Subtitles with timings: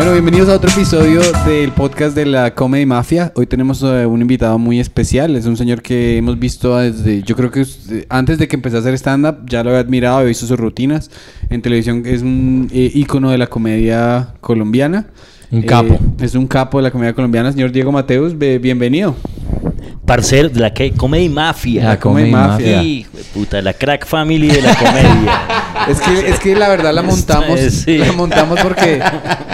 [0.00, 3.32] Bueno, bienvenidos a otro episodio del podcast de la Comedy Mafia.
[3.36, 5.36] Hoy tenemos eh, un invitado muy especial.
[5.36, 8.76] Es un señor que hemos visto desde, yo creo que usted- antes de que empecé
[8.76, 11.10] a hacer stand-up, ya lo había admirado, había visto sus rutinas.
[11.50, 15.08] En televisión es un eh, ícono de la comedia colombiana.
[15.50, 15.98] Un Eh, capo.
[16.22, 18.38] es un capo de la comedia colombiana, señor Diego Mateus.
[18.38, 19.14] be- bienvenido.
[20.10, 21.84] Parcero de la que Comedy Mafia.
[21.84, 22.82] La Comedy Mafia.
[22.82, 25.42] Hijo de puta, la crack family de la comedia.
[25.88, 27.96] Es que, es que la verdad la montamos, Sí.
[27.98, 29.00] la montamos porque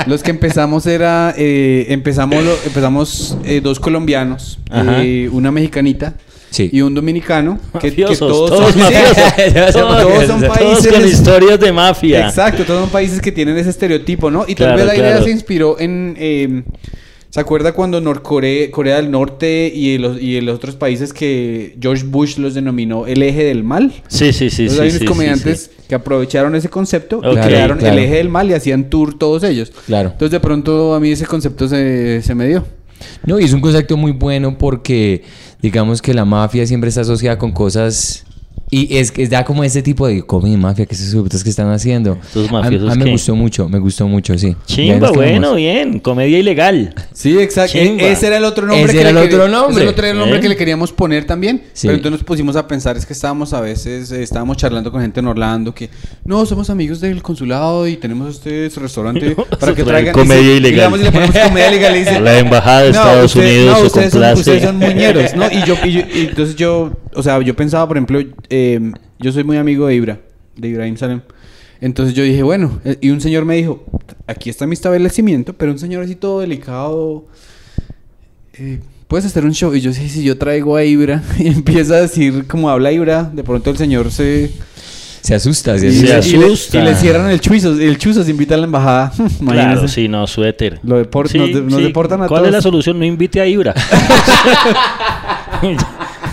[0.06, 6.14] los que empezamos era, eh, empezamos, lo- empezamos eh, dos colombianos, eh, una mexicanita
[6.50, 6.70] Sí.
[6.72, 9.16] y un dominicano, que, todos, todos, son, mafiosos.
[9.72, 12.26] todos, todos, son todos países, con historias de mafia.
[12.26, 14.44] exacto, todos son países que tienen ese estereotipo, ¿no?
[14.48, 16.62] Y tal vez la idea se inspiró en, eh,
[17.30, 22.04] ¿se acuerda cuando Norcorea, Corea del Norte y los, y los otros países que George
[22.04, 23.92] Bush los denominó el eje del mal?
[24.08, 24.62] Sí, sí, sí.
[24.62, 25.82] Entonces hay unos sí, comediantes sí.
[25.88, 27.96] que aprovecharon ese concepto y Ok, crearon claro.
[27.96, 29.72] el eje del mal y hacían tour todos ellos.
[29.86, 30.10] Claro.
[30.10, 32.64] Entonces de pronto a mí ese concepto se, se me dio.
[33.24, 35.22] No, y es un concepto muy bueno porque
[35.62, 38.25] digamos que la mafia siempre está asociada con cosas
[38.70, 41.70] y es que da como ese tipo de comedy mafia que esos sujetos que están
[41.70, 42.18] haciendo.
[42.20, 44.56] Estos mafiosos a, mí me gustó mucho, me gustó mucho, sí.
[44.66, 46.00] Chimba, bueno, bien.
[46.00, 46.94] Comedia ilegal.
[47.16, 47.78] Sí, exacto.
[47.78, 48.84] E- Ese era el otro nombre.
[48.84, 49.72] Ese que era el otro quería- nombre.
[49.72, 50.42] ese era el otro nombre ¿Eh?
[50.42, 51.62] que le queríamos poner también.
[51.72, 51.86] Sí.
[51.86, 55.00] Pero entonces nos pusimos a pensar, es que estábamos a veces, eh, estábamos charlando con
[55.00, 55.88] gente en Orlando que,
[56.24, 60.12] no, somos amigos del consulado y tenemos este restaurante para que traigan.
[60.12, 60.78] comedia y ilegal.
[60.78, 63.40] Y, vamos y le ponemos comedia ilegal y dice, La embajada de "No, Estados usted-
[63.56, 64.40] Unidos no, se ustedes son, complace".
[64.40, 65.46] ustedes son muñeros, ¿no?
[65.50, 68.55] Y yo, y yo- y entonces yo, o sea, yo pensaba, por ejemplo, eh,
[69.18, 70.20] yo soy muy amigo de Ibra,
[70.56, 71.20] de Ibrahim Salem.
[71.80, 73.84] Entonces yo dije, bueno, eh, y un señor me dijo,
[74.26, 77.26] aquí está mi establecimiento, pero un señor así todo delicado,
[78.54, 79.74] eh, ¿puedes hacer un show?
[79.74, 81.22] Y yo, sí, sí, yo traigo a Ibra.
[81.38, 84.50] Y empieza a decir, como habla Ibra, de pronto el señor se...
[85.20, 86.30] Se asusta, se y, Se asusta.
[86.30, 86.78] le, y le- asusta.
[86.78, 89.12] y le cierran el chuzo, el chuzo se invita a la embajada.
[89.44, 90.78] Claro, sí, no, suéter.
[90.84, 92.48] Lo deport- nos de- nos deportan a ¿Cuál todos.
[92.48, 92.96] es la solución?
[92.98, 93.74] No invite a Ibra.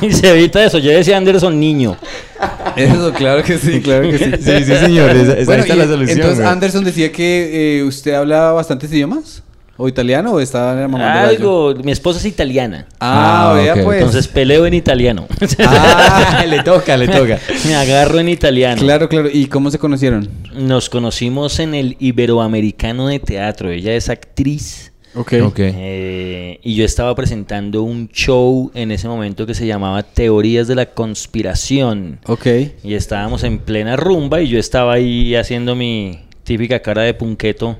[0.10, 0.78] y se evita eso.
[0.80, 1.98] Yo decía Anderson niño.
[2.76, 4.26] Eso, claro que sí, claro que sí.
[4.40, 6.50] Sí, sí, señor, esa- esa está y la solución, Entonces güey.
[6.52, 9.44] Anderson decía que eh, usted habla bastantes idiomas.
[9.76, 11.30] ¿O italiano o estaba mamando gallo?
[11.30, 11.76] Algo.
[11.84, 12.86] Mi esposa es italiana.
[13.00, 13.98] Ah, Ah, vea pues.
[13.98, 15.28] Entonces peleo en italiano.
[15.60, 17.40] Ah, le toca, le toca.
[17.68, 18.80] Me agarro en italiano.
[18.80, 19.30] claro, claro.
[19.34, 20.30] ¿Y cómo se conocieron?
[20.54, 23.72] Nos conocimos en el Iberoamericano de Teatro.
[23.72, 24.93] Ella es actriz.
[25.16, 25.34] Ok.
[25.44, 25.60] Ok.
[25.60, 30.76] eh, y yo estaba presentando un show en ese momento que se llamaba Teorías de
[30.76, 32.20] la Conspiración.
[32.26, 32.48] Ok.
[32.84, 37.78] Y estábamos en plena rumba y yo estaba ahí haciendo mi típica cara de punqueto.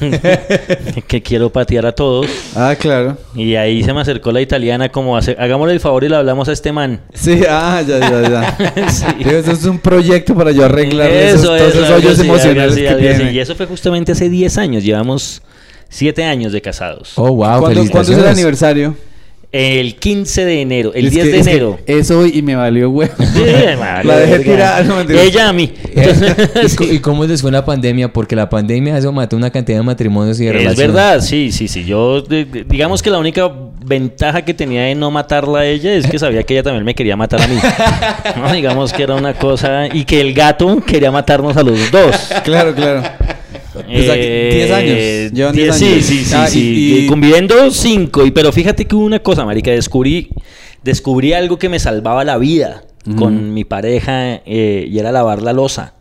[1.08, 2.26] que quiero patear a todos.
[2.54, 3.16] Ah, claro.
[3.34, 6.48] Y ahí se me acercó la italiana como hace, hagámosle el favor y le hablamos
[6.48, 7.00] a este man.
[7.14, 8.88] Sí, ah, ya, ya, ya.
[8.90, 9.06] Sí.
[9.18, 12.34] Digo, eso es un proyecto para yo arreglar esos, todos esos algo hoyos así, algo
[12.34, 13.32] emocionales que tiene.
[13.32, 14.84] Y eso fue justamente hace 10 años.
[14.84, 15.42] Llevamos
[15.88, 17.12] 7 años de casados.
[17.16, 18.96] Oh, wow, ¿Cuándo, ¿Cuándo es el aniversario?
[19.50, 21.78] El 15 de enero, el Es 10 que- de es enero.
[21.86, 23.14] Es hoy y me valió huevo.
[23.18, 23.42] Sí,
[24.04, 24.82] La dejé tirada.
[24.82, 25.00] No.
[25.00, 25.72] Ella a mí.
[26.64, 26.76] ¿Y, Sí.
[26.76, 28.12] co- y cómo les fue la pandemia?
[28.12, 30.86] Porque la pandemia eso mató una cantidad de matrimonios y de Es relaciones.
[30.94, 31.82] verdad, sí, sí, sí.
[31.86, 33.50] Yo, digamos que la única
[33.82, 36.94] ventaja que tenía de no matarla a ella es que sabía que ella también me
[36.94, 37.56] quería matar a mí.
[38.36, 39.86] No, digamos que era una cosa.
[39.90, 42.14] Y que el gato quería matarnos a los dos.
[42.44, 43.02] Claro, claro.
[43.92, 44.20] Pues aquí,
[44.56, 44.94] 10 años.
[44.98, 46.04] Eh, Llevan 10 diez- sí, años.
[46.04, 46.60] sí, sí, Ah, y- sí.
[46.74, 48.24] y- Eh, Conviviendo cinco.
[48.26, 49.70] Y, pero fíjate que hubo una cosa, marica.
[49.70, 50.28] Descubrí,
[50.84, 52.84] descubrí algo que me salvaba la vida
[53.16, 55.94] con mi pareja eh, y era lavar la losa.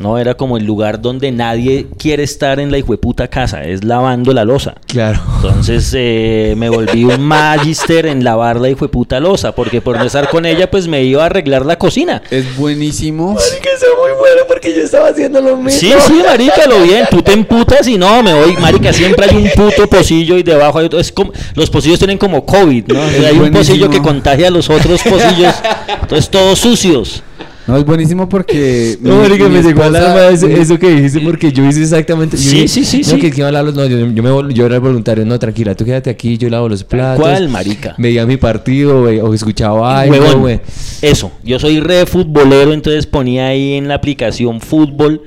[0.00, 4.32] No era como el lugar donde nadie quiere estar en la hijueputa casa, es lavando
[4.32, 4.76] la losa.
[4.86, 5.20] Claro.
[5.36, 10.30] Entonces eh, me volví un magister en lavar la hijueputa losa, porque por no estar
[10.30, 12.22] con ella, pues me iba a arreglar la cocina.
[12.30, 13.36] Es buenísimo.
[13.62, 15.78] que eso muy bueno porque yo estaba haciendo lo mismo.
[15.78, 17.04] Sí, sí, marica, lo bien.
[17.10, 18.94] Tú te emputas y no, me voy, marica.
[18.94, 20.98] Siempre hay un puto pocillo y debajo hay otro.
[20.98, 23.00] Es como, los pocillos tienen como COVID, ¿no?
[23.00, 25.54] O sea, Es hay un pocillo que contagia a los otros pocillos.
[26.00, 27.22] Entonces, todos sucios.
[27.70, 28.98] No, es buenísimo porque.
[29.02, 32.36] No, marica, mi me llegó al alma eso, eso que dijiste porque yo hice exactamente.
[32.36, 33.18] yo Sí, sí, sí, No, sí.
[33.18, 35.24] que, iba a hablar los- no, yo, yo me vol- yo era el voluntario.
[35.24, 37.20] No, tranquila, tú quédate aquí, yo lavo los platos.
[37.22, 37.94] cual, marica.
[37.98, 40.60] Veía mi partido, ve- o escuchaba algo, Huevón.
[41.02, 41.32] Eso.
[41.42, 45.22] Yo soy re futbolero, entonces ponía ahí en la aplicación fútbol,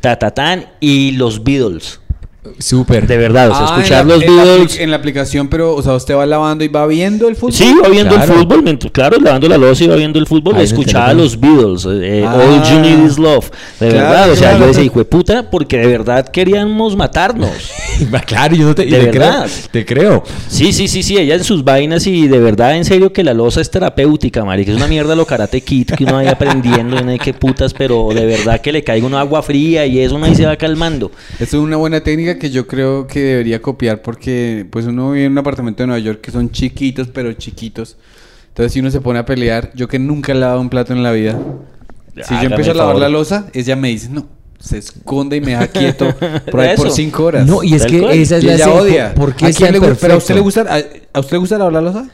[0.00, 2.00] tatatán y los Beatles.
[2.58, 3.06] Súper.
[3.06, 4.80] De verdad, o sea, Ah, escuchar en la, los en la apli- Beatles.
[4.80, 7.52] En la aplicación, pero, o sea, usted va lavando y va viendo el fútbol.
[7.52, 8.32] Sí, iba viendo Claro.
[8.32, 11.24] el fútbol, mientras- claro, lavando la loza, iba viendo el fútbol, el escuchaba teléfono.
[11.24, 11.38] los
[11.84, 12.34] Beatles, eh, Ah.
[12.36, 13.50] All You Need Is Love,
[13.80, 14.58] de Claro, verdad, o sea, claro.
[14.60, 17.50] yo decía, hijo de puta, porque de verdad queríamos matarnos.
[18.14, 19.44] Va, claro, yo no te, y De te creo.
[19.72, 20.22] Te creo.
[20.48, 23.34] Sí, sí, sí, sí, ella en sus vainas y de verdad, en serio, que la
[23.34, 27.02] loza es terapéutica, marica, es una mierda lo karate kit que uno vaya aprendiendo, y
[27.02, 30.14] no hay que putas, pero de verdad que le caiga una agua fría y eso
[30.14, 31.10] uno ahí se va calmando.
[31.38, 35.26] Es una buena técnica técnica que yo creo que debería copiar porque pues uno vive
[35.26, 37.96] en un apartamento de Nueva York que son chiquitos, pero chiquitos.
[38.48, 41.02] Entonces si uno se pone a pelear, yo que nunca he lavado un plato en
[41.02, 41.38] la vida,
[42.22, 43.02] si yo empiezo a lavar favor.
[43.02, 44.26] la losa, ella me dice, no,
[44.58, 46.14] se esconde y me deja quieto
[46.50, 47.46] por ahí por cinco horas.
[47.46, 48.12] No, y es que cual.
[48.18, 49.14] esa es Y la ella odia.
[49.14, 50.00] ¿Por qué ¿A es quién tan le gusta?
[50.00, 50.82] ¿Pero a usted le gusta, a,
[51.12, 52.08] a usted le gusta lavar la losa?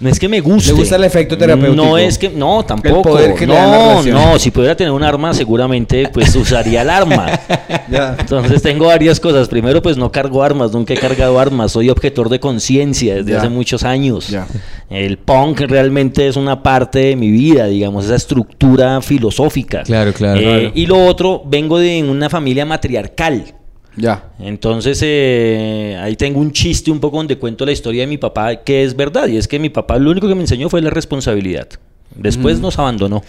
[0.00, 0.70] No es que me guste.
[0.72, 1.74] ¿Le gusta el efecto terapéutico?
[1.84, 3.02] No es que, no, tampoco.
[3.02, 6.82] poder que le da la no, no, si pudiera tener un arma, seguramente pues usaría
[6.82, 7.26] el arma.
[7.90, 8.16] Ya.
[8.18, 9.48] Entonces tengo varias cosas.
[9.48, 11.72] Primero, pues no cargo armas, nunca he cargado armas.
[11.72, 13.38] Soy objetor de conciencia desde Ya.
[13.38, 14.28] hace muchos años.
[14.28, 14.46] Ya.
[14.90, 19.82] El punk realmente es una parte de mi vida, digamos, esa estructura filosófica.
[19.84, 20.38] Claro, claro.
[20.38, 20.72] Eh, Claro.
[20.74, 23.54] Y lo otro, vengo de una familia matriarcal.
[23.98, 24.24] Ya.
[24.38, 28.56] Entonces, eh, ahí tengo un chiste un poco donde cuento la historia de mi papá,
[28.56, 30.90] que es verdad, y es que mi papá lo único que me enseñó fue la
[30.90, 31.68] responsabilidad.
[32.14, 33.22] Después nos abandonó.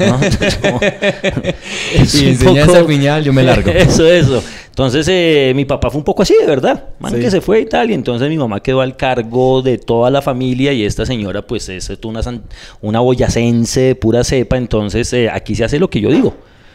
[0.00, 0.14] ¿no?
[0.22, 0.80] Entonces, como-
[1.94, 3.70] es Y enseñanza poco- final, yo me largo.
[3.74, 4.42] Eso, eso.
[4.68, 6.82] Entonces, eh, mi papá fue un poco así, de verdad.
[6.98, 7.20] Man, Sí.
[7.20, 7.90] que se fue y tal.
[7.90, 10.72] Y entonces mi mamá quedó al cargo de toda la familia.
[10.72, 12.42] Y esta señora, pues, es una, san-
[12.80, 14.56] una boyacense de pura cepa.
[14.56, 16.34] Entonces, eh, aquí se hace lo que yo digo.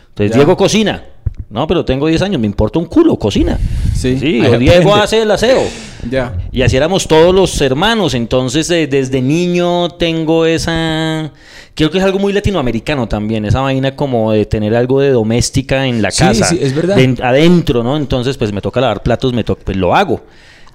[0.10, 0.38] Entonces, Ya.
[0.38, 1.04] Diego cocina.
[1.50, 3.58] No, pero tengo 10 años, me importa un culo, cocina.
[3.96, 4.18] Sí.
[4.20, 5.62] Sí, o Diego hace el aseo.
[6.10, 6.38] Ya.
[6.52, 8.14] Y así éramos todos los hermanos.
[8.14, 11.32] Entonces, eh, desde niño tengo esa.
[11.74, 13.46] Creo que es algo muy latinoamericano también.
[13.46, 16.46] Esa vaina como de tener algo de doméstica en la Sí, casa.
[16.46, 16.96] sí, es verdad.
[16.98, 17.96] de- adentro, ¿no?
[17.96, 20.22] Entonces, pues me toca lavar platos, me toca, pues lo hago.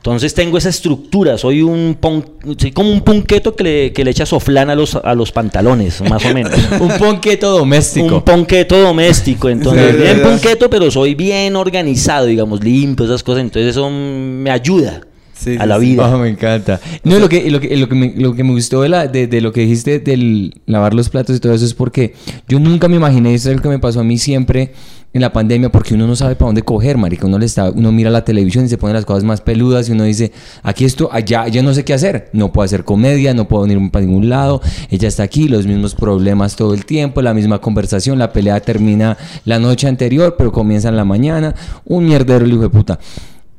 [0.04, 2.24] Entonces tengo esa estructura, soy un pon-
[2.58, 6.00] soy como un ponqueto que le, que le echa soflán a los, a los pantalones,
[6.02, 6.52] más o menos.
[6.80, 8.16] Un ponqueto doméstico.
[8.16, 13.70] Un ponqueto doméstico, entonces bien ponqueto, pero soy bien organizado, digamos, limpio, esas cosas, entonces
[13.70, 15.02] eso me ayuda
[15.34, 16.04] Sí, a la vida.
[16.12, 16.80] Ah, me encanta.
[17.04, 19.26] No, lo que, lo que, lo que, me, lo que me gustó de, la, de,
[19.28, 22.14] de lo que dijiste del lavar los platos y todo eso es porque
[22.48, 24.72] yo nunca me imaginé, eso es lo que me pasó a mí siempre
[25.14, 27.26] en la pandemia, porque uno no sabe para dónde coger, marica.
[27.26, 29.92] Uno, le está, uno mira la televisión y se pone las cosas más peludas y
[29.92, 30.32] uno dice,
[30.62, 32.30] aquí esto, allá, ya no sé qué hacer.
[32.32, 34.62] No puedo hacer comedia, no puedo ir para ningún lado.
[34.90, 38.18] Ella está aquí, los mismos problemas todo el tiempo, la misma conversación.
[38.18, 41.54] La pelea termina la noche anterior, pero comienza en la mañana.
[41.84, 42.98] Un mierdero, el hijo de puta.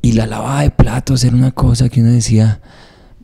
[0.01, 2.61] Y la lavada de platos era una cosa que uno decía,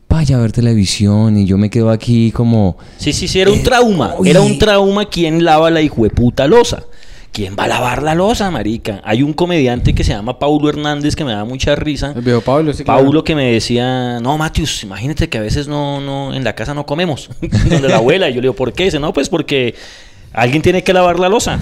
[0.08, 2.78] vaya a ver televisión y yo me quedo aquí como...
[2.96, 4.14] Sí, sí, sí, era un Eh, trauma.
[4.18, 4.30] uy.
[4.30, 6.84] Era un trauma quién lava la hijueputa losa.
[7.32, 9.00] ¿Quién va a lavar la losa, marica?
[9.04, 12.12] Hay un comediante que se llama Paulo Hernández que me da mucha risa.
[12.16, 13.02] El viejo Pablo, sí, claro.
[13.02, 16.74] Paulo que me decía, no, Matius, imagínate que a veces no, no, en la casa
[16.74, 17.30] no comemos.
[17.40, 18.28] Donde la abuela.
[18.28, 18.84] Y yo le digo, ¿por qué?
[18.84, 19.76] Dice, no, pues porque
[20.32, 21.60] alguien tiene que lavar la losa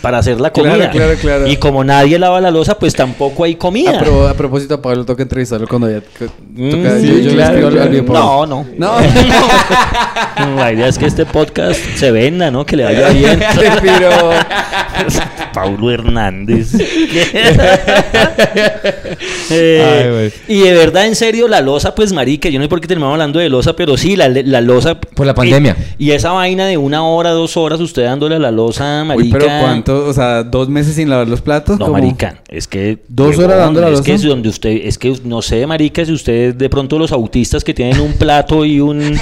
[0.00, 0.90] para hacer la Claro, comida.
[0.90, 1.46] claro, claro.
[1.46, 3.98] Y como nadie lava la losa, pues tampoco hay comida.
[3.98, 6.98] A, pro- a propósito, a Pablo toca entrevistarlo cuando ya Mm, toca.
[7.00, 8.06] sí, yo yo le claro, escribo al- al claro.
[8.06, 8.46] Pablo.
[8.46, 8.94] No, no.
[10.40, 10.56] No.
[10.56, 12.64] La idea es que este podcast se venda, ¿no?
[12.64, 13.40] Que le vaya bien.
[15.52, 16.72] Paulo Hernández.
[19.50, 20.32] Eh, Ay, güey.
[20.48, 23.14] y de verdad, en serio, la losa, pues marica, yo no sé por qué terminamos
[23.14, 25.00] hablando de losa, pero sí, la, la losa.
[25.00, 25.76] Por la pandemia.
[25.98, 29.24] Y, y esa vaina de una hora, dos horas, usted dándole a la losa, marica.
[29.24, 29.46] Uy, pero
[29.82, 30.06] ¿cuánto?
[30.06, 31.78] O sea, dos meses sin lavar los platos.
[31.78, 31.98] No, ¿Cómo?
[31.98, 32.98] marica, es que...
[33.08, 34.70] ¿Dos horas dando la Es que es donde usted...
[34.84, 38.64] Es que, no sé, marica, si usted de pronto los autistas que tienen un plato
[38.64, 39.18] y un...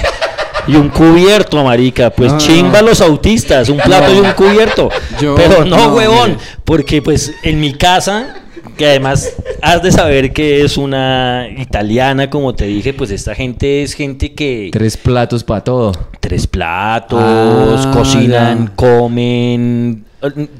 [0.67, 2.11] Y un cubierto, marica.
[2.11, 2.89] Pues No, chimba no.
[2.89, 4.89] los autistas, un plato y un cubierto.
[5.19, 6.31] Yo- Pero no, no, huevón.
[6.31, 6.41] mire.
[6.63, 8.35] Porque pues en mi casa,
[8.77, 13.81] que además has de saber que es una italiana, como te dije, pues esta gente
[13.81, 15.91] es gente que Tres platos para todo.
[16.19, 18.71] tres platos, Ah, cocinan, ya.
[18.75, 20.05] comen.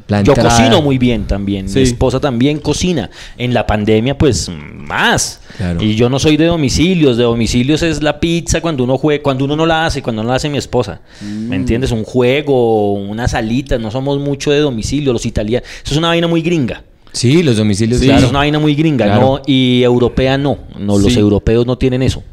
[0.07, 0.49] La Yo entrada.
[0.49, 1.67] cocino muy bien también.
[1.67, 1.75] Sí.
[1.79, 3.09] Mi esposa también cocina.
[3.37, 5.41] En la pandemia, pues más.
[5.57, 5.83] Claro.
[5.83, 7.17] Y yo no soy de domicilios.
[7.17, 10.29] De domicilios es la pizza cuando uno juega, cuando uno no la hace, cuando no
[10.29, 11.01] la hace mi esposa.
[11.21, 11.47] Mm.
[11.49, 11.91] ¿Me entiendes?
[11.91, 13.79] Un juego, unas salitas.
[13.79, 15.11] No somos mucho de domicilio.
[15.13, 15.67] Los italianos.
[15.83, 16.83] Eso es una vaina muy gringa.
[17.11, 18.23] Sí, los domicilios, Sí, claro.
[18.23, 19.21] es una vaina muy gringa, Claro.
[19.21, 19.41] ¿no?
[19.47, 20.59] Y europea no.
[20.79, 21.19] No, los Sí.
[21.19, 22.23] europeos no tienen eso.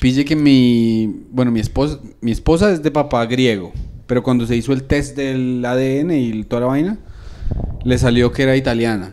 [0.00, 1.08] Pille que mi.
[1.30, 3.72] Bueno, mi esposa, mi esposa es de papá griego.
[4.06, 6.98] Pero cuando se hizo el test del ADN y toda la vaina,
[7.84, 9.12] le salió que era italiana.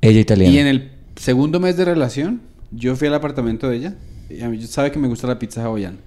[0.00, 0.52] Ella italiana.
[0.54, 3.94] Y en el segundo mes de relación, yo fui al apartamento de ella.
[4.28, 5.98] Y a mí sabe que me gusta la pizza hawaiana.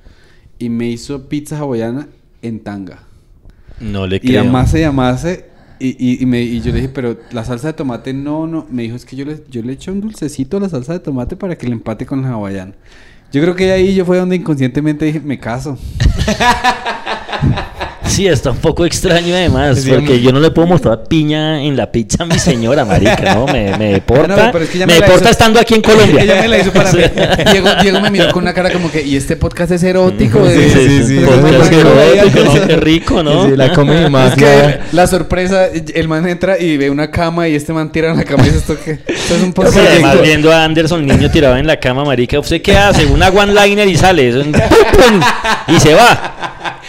[0.59, 2.07] Y me hizo pizza hawaiana
[2.41, 3.03] en tanga.
[3.79, 5.45] No le Y amase y amase.
[5.79, 8.65] Y, y, y me, y yo le dije, pero la salsa de tomate no, no.
[8.69, 10.99] Me dijo, es que yo le, yo le eché un dulcecito a la salsa de
[10.99, 12.73] tomate para que le empate con la hawaiana.
[13.31, 15.77] Yo creo que ahí yo fue donde inconscientemente dije, me caso.
[18.07, 21.75] Sí, está un poco extraño además, Sí, porque yo no le puedo mostrar piña en
[21.75, 23.45] la pizza a mi señora, marica, ¿no?
[23.47, 26.21] Me, me deporta, No, pero es que me me deporta hizo- estando aquí en Colombia.
[26.23, 26.97] Ella me la hizo para Sí.
[26.97, 27.03] mí.
[27.51, 30.47] Diego, Diego me miró con una cara como que, ¿y este podcast es erótico?
[30.47, 32.67] Sí, sí, sí, Pues, podcast pues, erótico, ¿no?
[32.67, 33.45] Qué rico, ¿no?
[33.49, 34.35] Sí, la come Es mafia.
[34.37, 38.17] que la sorpresa, el man entra y ve una cama y este man tira en
[38.17, 38.91] la cama y dice, ¿esto qué?
[38.91, 39.77] Esto es un Sí, podcast.
[39.77, 43.05] además viendo a Anderson niño tirado en la cama, marica, ¿usted qué hace?
[43.07, 44.29] Una one-liner y sale,
[45.67, 46.79] y se va.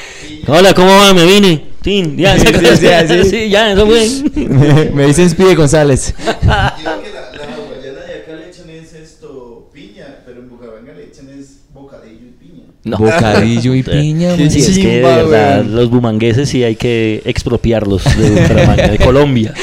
[0.49, 1.13] Hola, ¿cómo va?
[1.15, 1.63] Me vine.
[1.83, 3.31] Tin, ya, Sí, se- sí, sí, sí.
[3.31, 4.09] sí, ya, eso fue.
[4.49, 6.15] me, me dicen Spide González.
[6.17, 10.93] Digo que la, la hawaiana de acá le echan es esto, piña, pero en Bucaramanga
[10.95, 12.63] le echan es bocadillo y piña.
[12.85, 12.99] No.
[12.99, 14.37] Bocadillo y piña.
[14.37, 19.55] Sí, es que de verdad, los bumangueses sí hay que expropiarlos de Bucaramanga, de Colombia.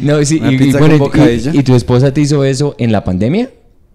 [0.00, 1.10] No, sí, y, bueno,
[1.52, 3.48] y tu esposa te hizo eso en la pandemia?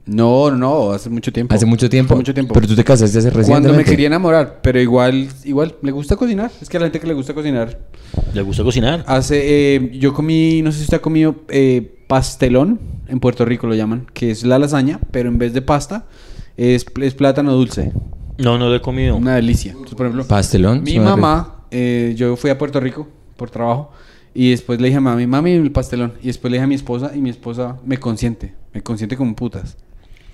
[0.09, 1.53] No, no, hace mucho tiempo.
[1.53, 2.13] Hace mucho tiempo.
[2.13, 2.53] Hace mucho tiempo.
[2.55, 3.67] Pero tú te casaste hace recientemente.
[3.67, 6.51] Cuando me quería enamorar, pero igual, igual, le gusta cocinar.
[6.59, 7.79] Es que a la gente que le gusta cocinar.
[8.33, 9.03] ¿Le gusta cocinar?
[9.07, 13.67] Hace, eh, yo comí, no sé si usted ha comido eh, pastelón, en Puerto Rico
[13.67, 16.07] lo llaman, que es la lasaña, pero en vez de pasta,
[16.57, 17.93] es, es plátano dulce.
[18.39, 19.15] No, no lo he comido.
[19.15, 19.73] Una delicia.
[19.73, 20.81] Entonces, por ejemplo, Pastelón.
[20.83, 23.91] mi mamá, eh, yo fui a Puerto Rico por trabajo
[24.33, 26.13] y después le dije a mami, mami, el pastelón.
[26.23, 29.35] Y después le dije a mi esposa y mi esposa me consiente, me consiente como
[29.35, 29.77] putas.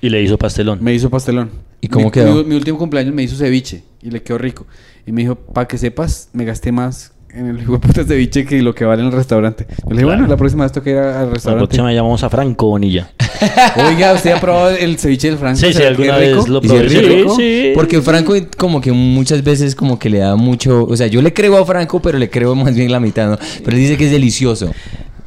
[0.06, 0.80] Y le hizo pastelón.
[0.84, 1.50] Me hizo pastelón.
[1.82, 2.36] ¿Y cómo Mi- quedó?
[2.36, 4.68] Mi, mi último cumpleaños me hizo ceviche y le quedó rico.
[5.08, 8.62] Y me dijo, para que sepas, me gasté más en el hijo de ceviche que
[8.62, 9.66] lo que vale en el restaurante.
[9.68, 10.08] Yo le dije, Claro.
[10.08, 11.68] bueno, la próxima vez toca ir al La restaurante.
[11.68, 13.10] próxima llamamos a Franco Bonilla.
[13.90, 15.60] Oiga, ¿usted ha probado el ceviche del Franco?
[15.60, 16.38] Sí, sí, ¿Será que alguna rico?
[16.38, 16.90] vez lo ¿Y si probé.
[16.90, 17.36] Sí, rico?
[17.36, 17.72] sí.
[17.76, 20.86] Porque Franco como que muchas veces como que le da mucho...
[20.86, 23.38] O sea, yo le creo a Franco, pero le creo más bien la mitad, ¿no?
[23.64, 24.72] Pero él dice que es delicioso.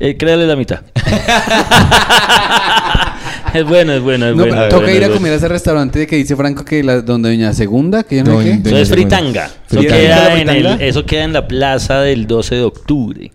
[0.01, 0.81] Eh, créale la mitad.
[3.55, 4.63] es bueno, es bueno, es No, bueno.
[4.63, 7.01] es toca bueno, ir a es comer a ese restaurante que dice Franco que la,
[7.01, 8.69] donde Doña Segunda, que yo no Doña- sé qué.
[8.71, 9.51] Eso es fritanga.
[9.71, 13.31] Eso queda, ¿La en el, eso queda en la plaza del 12 de octubre.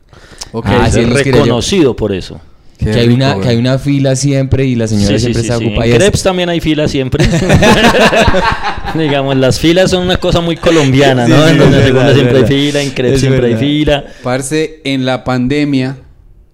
[0.52, 0.66] Ok.
[0.70, 1.14] Ah, es sí, yo.
[1.14, 2.40] reconocido por eso.
[2.78, 5.20] Qué que, hay rico, una, que hay una fila siempre y la señora Sí, sí,
[5.22, 5.66] siempre sí, está sí.
[5.66, 5.86] ocupada.
[5.86, 7.24] En es- crepes también hay filas siempre.
[8.96, 11.48] Digamos, las filas son una cosa muy colombiana, ¿no?
[11.48, 13.66] En donde es segunda verdad, siempre es hay fila, en crepes Es siempre hay verdad.
[13.68, 14.06] fila.
[14.22, 15.98] Parce, en la pandemia,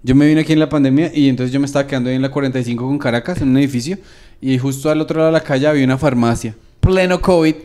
[0.03, 2.21] yo me vine aquí en la pandemia y entonces yo me estaba quedando ahí en
[2.21, 3.97] la 45 con Caracas, en un edificio,
[4.41, 7.55] y justo al otro lado de la calle había una farmacia, pleno COVID,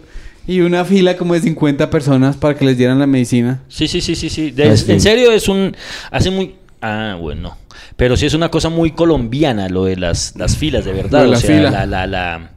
[0.47, 3.63] y una fila como de 50 personas para que les dieran la medicina.
[3.69, 4.51] Sí, sí, sí, sí, sí.
[4.51, 4.93] De- Ah, sí.
[4.93, 5.75] En serio es un...
[6.11, 6.57] Hace muy...
[6.83, 7.57] Ah, bueno.
[7.97, 11.21] Pero sí es una cosa muy colombiana lo de las, las filas, de verdad.
[11.23, 11.71] De o la sea, fila.
[11.71, 12.51] la, la, la-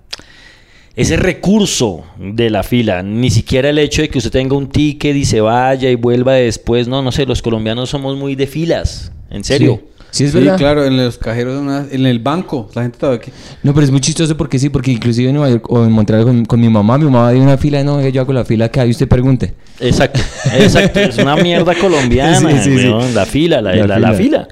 [0.98, 5.16] Ese recurso de la fila, ni siquiera el hecho de que usted tenga un ticket
[5.16, 9.12] y se vaya y vuelva después, no, no sé, los colombianos somos muy de filas,
[9.30, 9.80] en serio.
[10.10, 10.58] Sí, es sí, verdad.
[10.58, 11.62] claro, en los cajeros,
[11.92, 13.32] en el banco, la gente todavía aquí.
[13.62, 16.24] No, pero es muy chistoso porque sí, porque inclusive en Nueva York o en Montreal
[16.24, 18.84] con, con mi mamá, mi mamá dio una fila, no, yo hago la fila acá
[18.86, 19.54] y usted pregunte.
[19.80, 20.20] Exacto,
[20.58, 22.88] exacto, es una mierda colombiana, Sí, sí, sí.
[22.88, 24.48] weón, la fila, la, La la- la fila.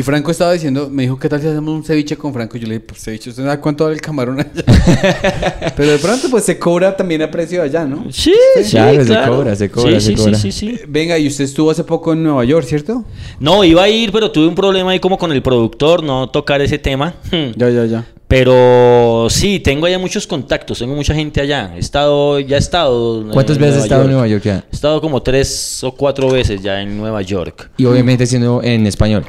[0.00, 2.56] Y Franco estaba diciendo, me dijo, ¿qué tal si hacemos un ceviche con Franco?
[2.56, 4.64] Yo le dije, pues ceviche, ¿usted sabe cuánto vale el camarón allá?
[5.76, 8.06] Pero de pronto, pues se cobra también a precio de allá, ¿no?
[8.10, 8.32] Sí,
[8.64, 9.36] sí, Claro, se claro.
[9.36, 10.34] cobra, se cobra, Sí, se sí, cobra.
[10.38, 10.80] sí, sí, sí.
[10.88, 13.04] Venga, y usted estuvo hace poco en Nueva York, ¿cierto?
[13.40, 16.62] No, iba a ir, pero tuve un problema ahí como con el productor, no tocar
[16.62, 17.12] ese tema.
[17.56, 18.06] Ya, ya, ya.
[18.26, 21.72] Pero sí, tengo allá muchos contactos, tengo mucha gente allá.
[21.76, 23.26] He estado, ya he estado.
[23.32, 24.64] ¿Cuántas veces has estado en Nueva York ya?
[24.70, 27.70] He estado como tres o cuatro veces ya en Nueva York.
[27.76, 29.24] Y obviamente siendo en español.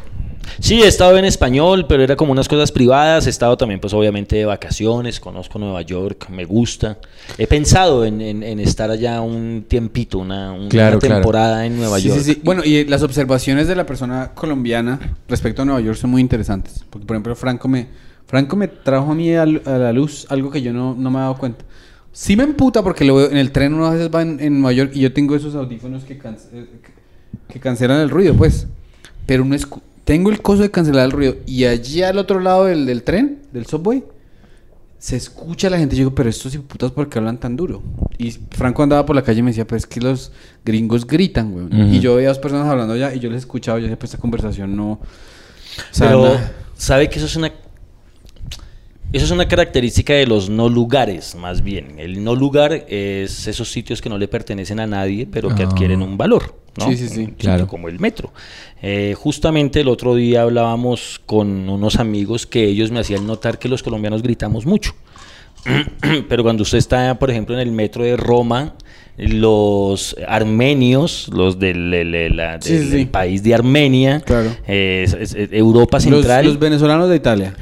[0.59, 3.25] Sí, he estado en español, pero era como unas cosas privadas.
[3.27, 5.19] He estado también, pues obviamente, de vacaciones.
[5.19, 6.97] Conozco Nueva York, me gusta.
[7.37, 11.15] He pensado en, en- en estar allá un tiempito, una, una Claro, claro.
[11.15, 12.19] temporada en Nueva Sí, York.
[12.21, 12.41] sí, sí.
[12.43, 16.85] Bueno, y las observaciones de la persona colombiana respecto a Nueva York son muy interesantes.
[16.89, 17.87] Porque, por ejemplo, Franco me,
[18.27, 21.21] Franco me trajo a mí a, la luz algo que yo no, no me he
[21.21, 21.65] dado cuenta.
[22.13, 24.59] Sí me emputa porque lo veo en el tren uno a veces va en, en
[24.59, 26.65] Nueva York y yo tengo esos audífonos que, can- eh,
[27.47, 28.67] que, que cancelan el ruido, pues.
[29.25, 32.65] Pero no escu- tengo el coso de cancelar el ruido y allí al otro lado
[32.65, 34.03] del, del tren, del subway,
[34.97, 35.95] se escucha la gente.
[35.95, 37.81] Yo digo, pero estos putas, ¿por qué hablan tan duro?
[38.19, 40.31] Y Franco andaba por la calle y me decía, pues es que los
[40.63, 41.95] gringos gritan, güey.
[41.95, 43.79] Y yo veía a dos personas hablando allá y yo les escuchaba.
[43.79, 44.91] Y yo decía, pues esta conversación no.
[44.91, 44.99] O
[45.89, 47.51] sea, Pero, na- ¿sabe que eso es una...
[49.13, 51.99] Eso es una característica de los no lugares, más bien.
[51.99, 55.67] El no lugar es esos sitios que no le pertenecen a nadie, pero que Ah.
[55.67, 56.87] adquieren un valor, ¿no?
[56.87, 57.27] Sí, sí, sí.
[57.37, 57.67] Claro.
[57.67, 58.31] Como el metro.
[58.81, 63.69] Eh, justamente el otro día hablábamos con unos amigos que ellos me hacían notar que
[63.69, 64.93] los colombianos gritamos mucho.
[66.29, 68.73] Pero cuando usted está, por ejemplo, en el metro de Roma,
[69.17, 73.05] los armenios, los del, sí, sí.
[73.05, 74.55] país de Armenia, Claro.
[74.67, 77.53] eh, es- es- es Europa Los, Central, los los, venezolanos de Italia.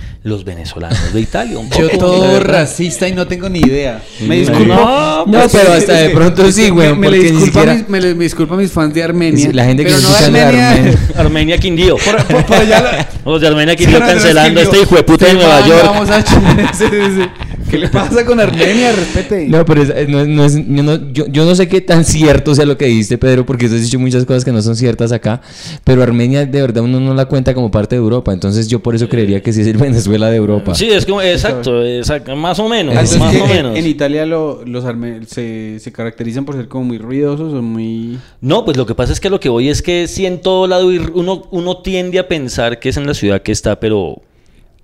[0.45, 1.57] venezolanos de Italia.
[1.59, 4.01] un Yo poco, todo racista y no tengo ni idea.
[4.27, 4.73] Me disculpo.
[4.73, 8.15] no, No, Es que- pero hasta de pronto sí, me- weón, Me, siquiera- me, le-
[8.15, 9.49] me disculpa mis fans de Armenia.
[9.51, 10.71] La gente que pero no de escucha de Armenia.
[10.71, 10.99] Armenia.
[11.17, 11.97] Armenia Quindío.
[11.97, 15.25] Por- por- por allá la- Los de Armenia Quindío cancelando a este hijo de puta
[15.25, 15.83] de Nueva York.
[15.83, 16.35] vamos a- sí,
[16.73, 17.21] sí, sí.
[17.69, 18.91] ¿Qué le pasa con Armenia?
[18.91, 19.47] Respete.
[19.47, 22.03] No, pero es- no, es- no es- yo, no, yo, yo no sé qué tan
[22.05, 24.75] cierto sea lo que dijiste, Pedro, porque tú has dicho muchas cosas que no son
[24.75, 25.41] ciertas acá,
[25.83, 28.95] pero Armenia de verdad uno no la cuenta como parte de Europa, entonces yo por
[28.95, 30.75] eso creería que sí es el Venezuela de Europa.
[30.75, 33.77] Sí, es como, exacto, exacto, más o menos, entonces más que o en- menos.
[33.77, 38.17] En Italia lo- los arme- se, se caracterizan por ser como muy ruidosos o muy...
[38.41, 40.67] No, pues lo que pasa es que lo que voy es que sí en todo
[40.67, 44.21] lado uno, uno tiende a pensar que es en la ciudad que está, pero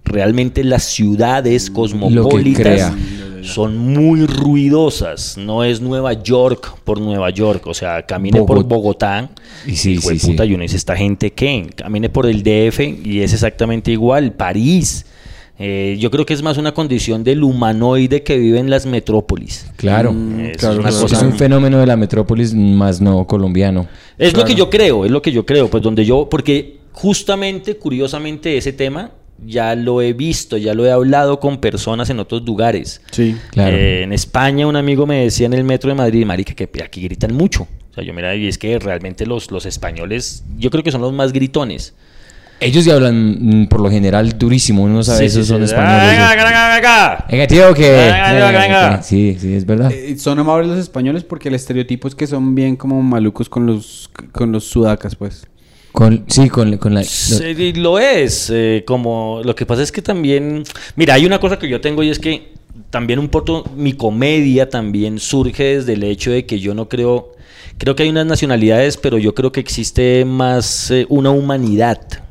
[0.05, 2.93] realmente las ciudades cosmopolitas
[3.41, 5.37] son muy ruidosas.
[5.37, 7.67] No es Nueva York por Nueva York.
[7.67, 9.29] O sea, camine por Bogotá.
[9.67, 10.49] Y sí, de sí, puta, sí.
[10.49, 11.69] y uno dice, ¿esta gente qué?
[11.75, 14.31] Camine por el DF y es exactamente igual.
[14.33, 15.05] París.
[15.57, 19.67] Eh, yo creo que es más una condición del humanoide que vive en las metrópolis.
[19.77, 21.07] Claro, Mm, Es claro, una es, claro.
[21.09, 23.87] cosa- es un fenómeno de la metrópolis más no colombiano.
[24.17, 27.77] Es lo que yo creo, es lo que yo creo, pues donde yo, porque justamente,
[27.77, 29.11] curiosamente, ese tema
[29.45, 33.01] ya lo he visto, ya lo he hablado con personas en otros lugares.
[33.11, 33.35] Sí.
[33.51, 33.75] Claro.
[33.75, 37.01] Eh, en España un amigo me decía en el metro de Madrid, marica, que aquí
[37.01, 37.67] gritan mucho.
[37.91, 41.01] O sea, yo mira, y es que realmente los, los españoles, yo creo que son
[41.01, 41.93] los más gritones.
[42.61, 45.59] Ellos ya hablan mm, por lo general durísimo, uno no sabe, Sí, esos sí, son
[45.59, 45.65] sí.
[45.65, 46.11] españoles.
[46.11, 47.25] Venga, venga, venga, venga.
[47.29, 47.91] Venga, tío, que...
[47.91, 49.01] Venga, venga, venga.
[49.03, 49.91] Sí, sí, es verdad.
[49.91, 53.65] Eh, son amables los españoles porque el estereotipo es que son bien como malucos con
[53.65, 55.47] los, con los sudacas, pues.
[55.95, 57.03] Con, sí, con, con la...
[57.75, 58.49] Lo es.
[58.53, 60.65] eh, como lo que pasa es que también,
[60.97, 62.53] mira, hay una cosa que yo tengo y es que
[62.89, 67.31] también un poco mi comedia también surge desde el hecho de que yo no creo,
[67.77, 72.24] creo que hay unas nacionalidades, pero yo creo que existe más eh, una humanidad.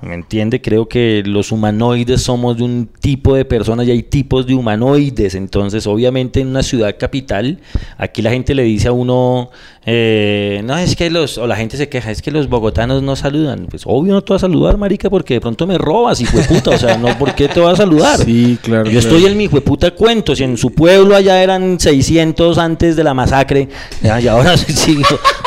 [0.00, 0.60] ¿Me entiende?
[0.60, 5.34] Creo que los humanoides somos de un tipo de personas y hay tipos de humanoides.
[5.34, 7.58] Entonces, obviamente, en una ciudad capital,
[7.96, 9.50] aquí la gente le dice a uno,
[9.84, 13.16] eh, no, es que los, o la gente se queja, es que los bogotanos no
[13.16, 13.66] saludan.
[13.70, 16.44] Pues obvio no te vas a saludar, marica, porque de pronto me robas, hijo de
[16.44, 16.70] puta.
[16.70, 18.18] O sea, no, ¿por qué te vas a saludar?
[18.18, 19.16] Sí, claro, Yo claro.
[19.16, 20.34] estoy en mi hijo de puta cuento.
[20.34, 23.68] Si en su pueblo allá eran 600 antes de la masacre,
[24.02, 25.02] y ahora, sí,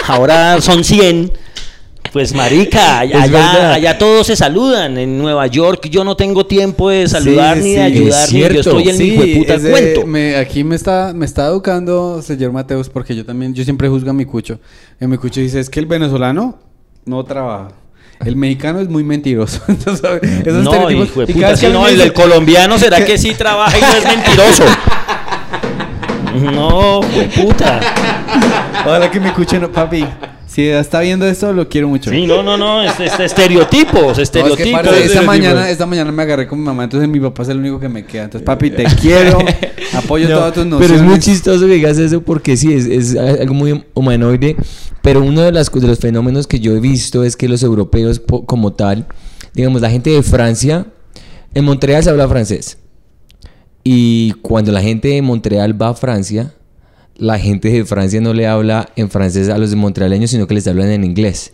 [0.07, 1.31] ahora son 100.
[2.15, 4.97] Pues marica, allá, allá todos se saludan.
[4.97, 8.39] En Nueva York yo no tengo tiempo de saludar Sí, ni sí, de ayudar, ni
[8.39, 10.08] yo estoy en mi hijo de puta es de- cuento.
[10.08, 14.12] me- aquí me está, me está educando señor Mateus porque yo también, yo siempre juzgo
[14.12, 14.62] a mi cucho.
[14.97, 16.58] En mi cucho dice, es que el venezolano
[17.04, 17.73] no trabaja.
[18.23, 19.60] El mexicano es muy mentiroso.
[19.67, 20.21] Entonces, ¿sabes?
[20.23, 23.34] Esos No, estereotipos- hijo de y puta, que no, el dice- colombiano será que sí
[23.34, 24.63] trabaja y no es mentiroso.
[26.54, 27.01] No,
[27.36, 27.82] puta.
[28.86, 30.06] Ojalá que me escuchen, no, papi.
[30.56, 32.10] Si está viendo esto, lo quiero mucho.
[32.12, 34.63] Sí, no, no, no, este, este estereotipos, No, es que, estereotipos.
[34.63, 35.26] esta, estereotipos.
[35.26, 37.89] mañana, esta mañana me agarré con mi mamá, entonces mi papá es el único que
[37.89, 38.24] me queda.
[38.24, 39.38] Entonces, papi, te quiero,
[39.94, 40.88] apoyo No, todas tus nociones.
[40.88, 44.56] pero es muy chistoso que digas eso porque sí, es, es algo muy humanoide.
[45.02, 48.22] Pero uno de, las, de los fenómenos que yo he visto es que los europeos
[48.46, 49.08] como tal,
[49.56, 50.86] digamos, la gente de Francia,
[51.54, 52.78] en Montreal se habla francés.
[53.84, 56.54] Y cuando la gente de Montreal va a Francia,
[57.17, 60.54] la gente de Francia no le habla en francés a los de montrealeños, sino que
[60.54, 61.51] les hablan en inglés.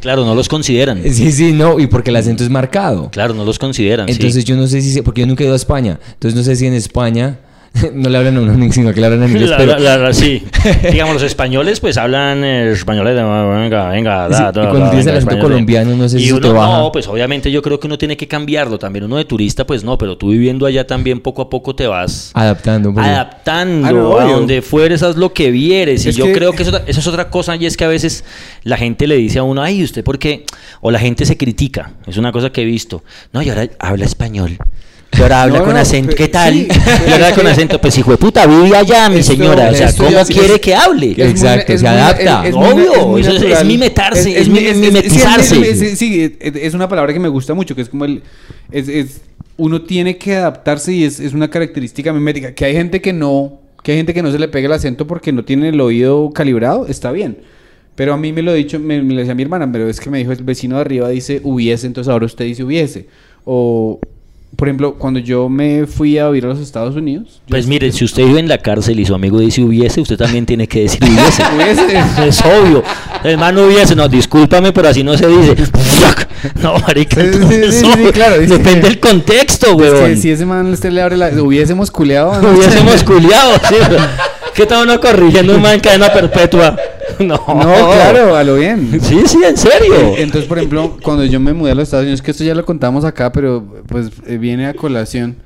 [0.00, 1.00] Claro, no los consideran.
[1.12, 3.10] Sí, sí, no, y porque el acento es marcado.
[3.10, 4.08] Claro, no los consideran.
[4.08, 4.14] sí.
[4.14, 6.56] Entonces yo no sé si, porque yo nunca he ido a España, entonces no sé
[6.56, 7.38] si en España
[7.94, 9.50] no le hablan a uno, sino que le hablan en inglés.
[9.50, 10.42] La- pero, la- la- sí.
[10.90, 15.06] Digamos, los españoles pues hablan españoles de venga, venga, da, Sí, da, y cuando tienes
[15.06, 16.78] el acento colombiano, no sé y si uno, te baja.
[16.78, 19.04] No, pues obviamente yo creo que uno tiene que cambiarlo también.
[19.06, 22.30] Uno de turista, pues no, pero tú viviendo allá también poco a poco te vas
[22.34, 22.90] adaptando.
[22.90, 23.00] poco.
[23.00, 26.04] adaptando Ah, no, a donde fueres, haz lo que vieres.
[26.06, 27.88] Y Es yo que- creo que eso, eso es otra cosa y es que a
[27.88, 28.24] veces
[28.62, 30.44] la gente le dice a uno, ay, ¿usted por qué?
[30.80, 31.92] O la gente se critica.
[32.06, 33.02] Es una cosa que he visto.
[33.32, 34.58] No, y ahora habla español.
[35.16, 36.16] Y ahora habla No, con no, acento.
[36.16, 36.54] ¿Qué tal?
[36.54, 36.68] sí,
[37.08, 37.80] y ahora es con acento.
[37.80, 39.70] Pues hijo de puta, vive allá, mi Esto- señora.
[39.70, 41.14] O sea, ¿cómo ya- quiere es- que hable?
[41.14, 42.42] que es muy- Exacto, es se muy- adapta.
[42.42, 45.54] es- es Obvio, muy eso es- es mimetarse, es mi- mi- mimetizarse.
[45.54, 48.04] sí, es- es- Sí, es, es una palabra que me gusta mucho, que es como
[48.06, 48.22] el...
[48.70, 49.20] Es, es-
[49.58, 52.54] uno tiene que adaptarse y es, es una característica mimética.
[52.54, 53.60] Que hay gente que no...
[53.82, 56.30] Que hay gente que no se le pega el acento porque no tiene el oído
[56.32, 57.38] calibrado, está bien.
[57.96, 60.00] Pero a mí me lo he dicho, me, me lo decía mi hermana, pero es
[60.00, 63.08] que me dijo el vecino de arriba dice hubiese, entonces ahora usted dice hubiese.
[63.44, 64.00] O,
[64.56, 67.40] por ejemplo, cuando yo me fui a vivir a los Estados Unidos...
[67.48, 70.46] Pues mire, si usted vive en la cárcel y su amigo dice hubiese, usted también
[70.46, 71.42] tiene que decir hubiese.
[71.54, 72.28] Hubiese.
[72.28, 72.82] Es obvio.
[73.24, 75.56] Hermano hubiese, no, discúlpame, pero así no se dice.
[76.60, 80.06] No, marica, Sí, sí, claro, dice- Depende del contexto, weón.
[80.06, 81.28] que si ese man usted le abre la...
[81.28, 82.40] Hubiésemos culeado.
[82.42, 82.50] ¿no?
[82.50, 83.74] Hubiésemos culiado, sí.
[84.54, 86.76] ¿Qué tal uno corrigiendo un man en cadena perpetua?
[87.18, 88.98] No, No, claro, a lo bien.
[89.00, 90.14] Sí, sí, en serio.
[90.16, 92.64] Entonces, por ejemplo, cuando yo me mudé a los Estados Unidos, que esto ya lo
[92.64, 95.36] contamos acá, pero pues eh, viene a colación,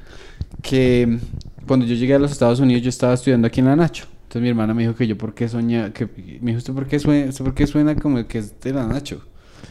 [0.62, 1.19] que
[1.66, 4.05] cuando yo llegué a los Estados Unidos yo estaba estudiando aquí en la Nacho.
[4.23, 6.07] Entonces mi hermana me dijo que yo por qué soñaba, que
[6.40, 9.21] me dijo, ¿usted por qué suena, por qué suena como que es de la Nacho?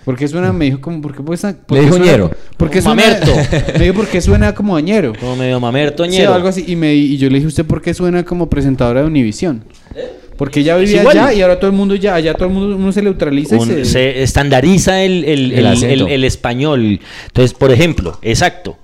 [0.06, 0.54] ¿Por qué suena?
[0.54, 2.32] Me dijo como, ¿por qué pues, por Le dijo suena- ñero.
[2.58, 3.20] ¿Por qué Como suena?
[3.20, 3.32] mamerto.
[3.80, 5.13] me dijo, ¿por qué suena como añero?
[5.20, 6.34] Como medio mamerto, Sí, ñero.
[6.34, 6.63] algo así.
[6.68, 9.63] Y, me, y yo le dije, ¿usted por qué suena como presentadora de Univisión?
[10.38, 12.91] Porque ella vivía allá y ahora todo el mundo ya, allá todo el mundo uno
[12.91, 13.86] se neutraliza y se...
[13.86, 16.06] se estandariza el, el- El el- acento.
[16.08, 17.00] el- el español.
[17.28, 18.78] Entonces, por ejemplo, exacto.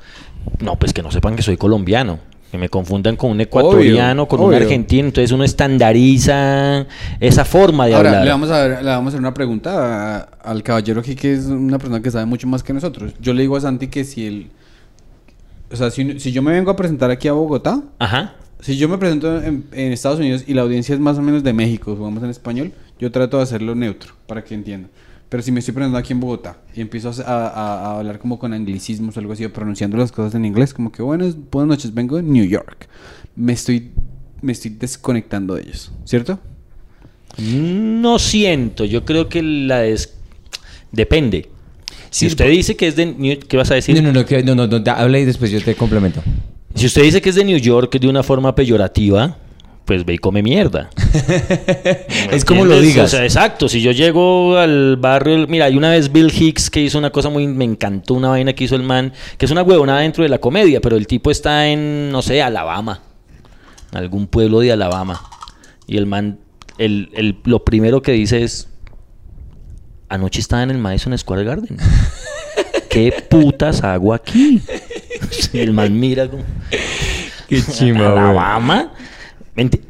[0.59, 2.19] No, pues que no sepan que soy colombiano.
[2.51, 5.07] Que me confundan con un ecuatoriano, con un argentino.
[5.07, 6.85] Entonces uno estandariza
[7.19, 8.25] esa forma de Ahora, hablar.
[8.25, 11.33] le vamos, a ver- le vamos a hacer una pregunta a- al caballero aquí, que
[11.33, 13.13] es una persona que sabe mucho más que nosotros.
[13.21, 14.47] Yo le digo a Santi que si él...
[15.71, 18.33] O sea, si, si yo me vengo a presentar aquí a Bogotá, Ajá.
[18.59, 21.43] si yo me presento en, en Estados Unidos y la audiencia es más o menos
[21.43, 24.91] de México, jugamos en español, yo trato de hacerlo neutro, para que entiendan.
[25.31, 28.37] Pero si me estoy presentando aquí en Bogotá y empiezo a, a- a hablar como
[28.37, 31.69] con anglicismos o algo así, o pronunciando las cosas en inglés, como que buenas, buenas
[31.77, 32.89] noches, vengo de New York.
[33.37, 33.91] Me estoy,
[34.41, 36.37] me estoy desconectando de ellos, ¿cierto?
[37.37, 38.83] No siento.
[38.83, 40.15] Yo creo que la des...
[40.91, 41.47] Depende.
[42.09, 43.05] Si Sí, usted dice que es de...
[43.05, 43.95] New- ¿Qué vas a decir?
[43.95, 46.21] No, no, no, que- no, no, no, da- habla y después yo te complemento.
[46.75, 49.37] Si usted dice que es de New York de una forma peyorativa,
[49.85, 50.89] pues ve y come mierda.
[52.31, 53.05] es como lo digas.
[53.05, 53.67] O sea, exacto.
[53.67, 57.29] Si yo llego al barrio, mira, hay una vez Bill Hicks que hizo una cosa
[57.29, 60.29] muy, me encantó una vaina que hizo el man, que es una huevonada dentro de
[60.29, 63.01] la comedia, pero el tipo está en, no sé, Alabama,
[63.91, 65.21] algún pueblo de Alabama,
[65.87, 66.39] y el man,
[66.77, 68.69] el, el- lo primero que dice es,
[70.09, 71.77] anoche estaba en el Madison Square Garden.
[72.89, 74.61] ¿Qué putas hago aquí?
[75.53, 76.43] Y el man mira como...
[77.47, 77.61] Qué
[77.95, 78.91] Alabama.
[79.55, 79.81] Mente-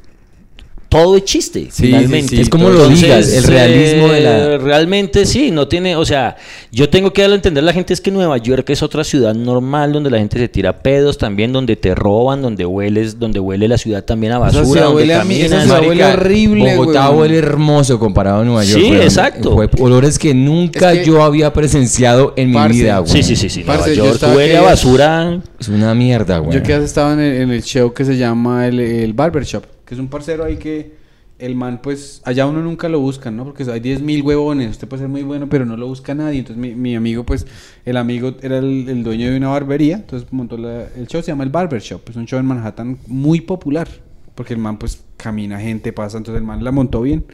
[0.91, 2.27] Todo es chiste, Sí, finalmente.
[2.31, 5.95] sí, sí, Es como lo digas, el realismo de la- eh, Realmente sí, no tiene,
[5.95, 6.35] o sea,
[6.69, 9.05] yo tengo que darle a entender a la gente es que Nueva York es otra
[9.05, 13.39] ciudad normal donde la gente se tira pedos también, donde te roban, donde hueles, donde
[13.39, 15.63] huele la ciudad también a basura, ciudad donde huele a mí- esa caminas.
[15.63, 17.19] ciudad huele horrible, Bogotá weón.
[17.21, 18.83] huele hermoso comparado a Nueva York.
[18.83, 19.53] Sí, exacto.
[19.53, 23.09] Fue olores que nunca Es que- yo había presenciado en Parce, mi vida, güey.
[23.13, 23.63] Sí, sí, sí, sí.
[23.63, 25.39] Parce, Nueva yo York huele a basura.
[25.57, 26.57] Es una mierda, güey.
[26.57, 29.99] Yo que estaba en el, en el show que se llama el, el Barbershop, es
[29.99, 30.99] un parcero ahí que
[31.41, 33.45] el man, pues, allá uno nunca lo busca, ¿no?
[33.45, 36.39] Porque hay 10 mil huevones, usted puede ser muy bueno, pero no lo busca nadie.
[36.39, 37.47] Entonces mi, mi amigo, pues,
[37.83, 41.49] el amigo era el, dueño de una barbería, entonces montó el show, se llama el
[41.49, 43.87] Barbershop, es un show en Manhattan muy popular,
[44.35, 47.25] porque el man, pues, camina gente, pasa, entonces el man la montó bien.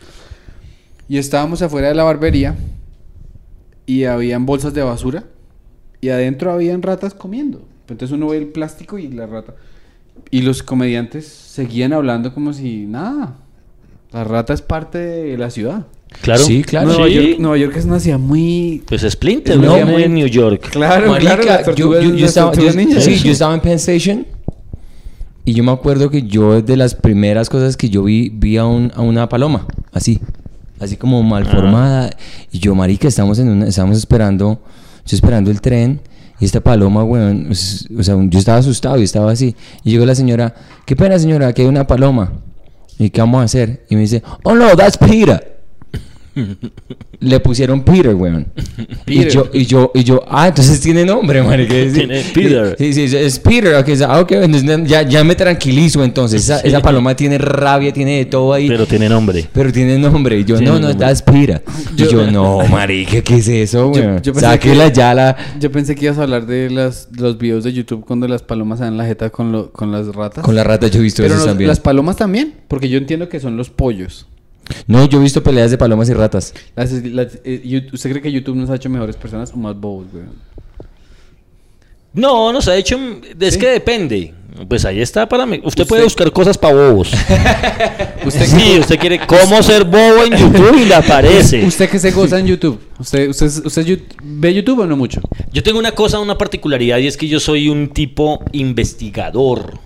[1.10, 2.56] Y estábamos afuera de la barbería
[3.86, 5.26] y habían bolsas de basura
[6.00, 7.62] y adentro habían ratas comiendo.
[7.90, 9.56] Entonces uno ve el plástico y la rata.
[10.32, 13.36] Y los comediantes seguían hablando como si nada.
[14.12, 15.86] La rata es parte de la ciudad.
[16.22, 16.42] Claro.
[16.44, 16.88] Sí, claro.
[16.88, 17.14] Nueva, Sí.
[17.16, 18.82] York, Nueva York es una ciudad muy...
[18.88, 19.74] Pues Splinter, Es ¿no?
[19.78, 20.70] muy- Muy en New York.
[20.72, 21.76] Claro, Marica, claro.
[21.76, 21.94] yo,
[22.26, 24.26] estaba, yo- sí, yo estaba en Penn Station
[25.44, 28.66] y yo me acuerdo que yo de las primeras cosas que yo vi, vi a,
[28.66, 30.20] un- a una paloma, así,
[30.80, 31.52] así como mal Ah.
[31.52, 32.10] formada.
[32.52, 34.62] Y yo, marica, estamos, en una, estamos esperando,
[35.06, 36.00] yo esperando el tren
[36.40, 39.56] y esta paloma, weón, o sea, yo estaba asustado y estaba así.
[39.84, 40.54] Y llegó la señora,
[40.86, 42.32] qué pena señora, que hay una paloma.
[43.00, 43.86] ¿Y qué vamos a hacer?
[43.90, 45.57] Y me dice, oh no, that's Peter.
[47.20, 48.48] Le pusieron Peter, weón.
[49.06, 51.74] Y yo, y yo, y yo, ah, entonces tiene nombre, marica.
[51.88, 52.76] Sí, Tiene Peter.
[52.78, 53.74] Sí, sí, es Peter.
[53.76, 56.44] Ok, ah, ok, entonces ya, ya me tranquilizo entonces.
[56.44, 56.68] Esa, Sí.
[56.68, 58.68] esa paloma tiene rabia, tiene de todo ahí.
[58.68, 59.48] Pero tiene nombre.
[59.52, 60.40] Pero tiene nombre.
[60.40, 61.64] Y yo, Tiene no, no, that's Peter.
[61.96, 64.22] Yo- y yo, no, marica, ¿qué es eso, Yo- weón?
[64.22, 65.36] yo pensé Sáquela que- ya la...
[65.60, 68.80] Yo pensé que ibas a hablar de las, los videos de YouTube cuando las palomas
[68.80, 70.44] se dan la jeta con, lo- con las ratas.
[70.44, 71.68] Con la rata yo he visto eso también.
[71.68, 74.28] las palomas también, porque yo entiendo que son los pollos.
[74.88, 76.54] No, yo he visto peleas de palomas y ratas.
[76.76, 80.08] Las- las- eh, ¿Usted cree que YouTube nos ha hecho mejores personas o más bobos,
[80.12, 80.26] güey?
[82.14, 82.98] No, nos ha hecho.
[83.40, 83.60] Es ¿Sí?
[83.60, 84.34] que depende.
[84.68, 85.62] Pues ahí está para mí.
[85.64, 87.12] Usted, puede buscar cosas para bobos.
[88.26, 91.64] usted sí, usted quiere cómo ser bobo en YouTube y le aparece.
[91.68, 92.80] ¿Usted que se goza en YouTube?
[92.98, 95.22] ¿Usted, usted, usted ve YouTube o no mucho?
[95.54, 99.78] Yo tengo una cosa, una particularidad y es que yo soy un tipo investigador.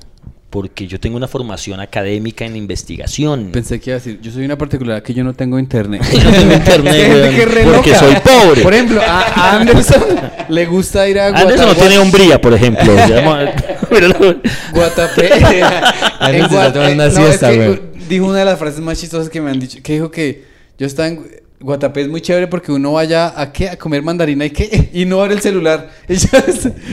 [0.52, 3.50] Porque yo tengo una formación académica en investigación.
[3.52, 6.04] Pensé que iba a decir, yo soy una particularidad que yo no tengo internet.
[6.14, 6.94] Yo no tengo internet,
[7.56, 8.62] weón, porque soy pobre.
[8.62, 10.04] Por ejemplo, a, Anderson
[10.50, 12.94] le gusta ir a Anderson no tiene hombría, por ejemplo.
[14.74, 15.64] Guatapé.
[16.20, 17.82] Anderson está tomando una no, es siesta, que güey.
[18.10, 19.80] Dijo una de las frases más chistosas que me han dicho.
[19.82, 20.44] Que dijo que
[20.78, 21.26] yo estaba en,
[21.62, 23.70] Guatapé es muy chévere porque uno vaya a qué?
[23.70, 24.90] A comer mandarina y qué?
[24.94, 25.90] Y no ver el celular.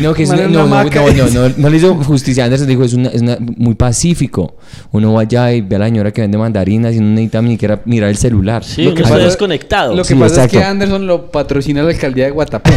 [0.00, 2.44] No, que es una- no, una no, no, no, no, no le hizo justicia.
[2.44, 4.56] Anderson dijo, es, una, es una- muy pacífico.
[4.92, 7.52] Uno va allá y ve a la señora que vende mandarinas y no necesita ni
[7.52, 8.62] siquiera mirar el celular.
[8.64, 9.94] Sí, Lo uno que está pasa- desconectado.
[9.96, 12.70] Lo que Sí, pasa es que Anderson lo patrocina la alcaldía de Guatapé.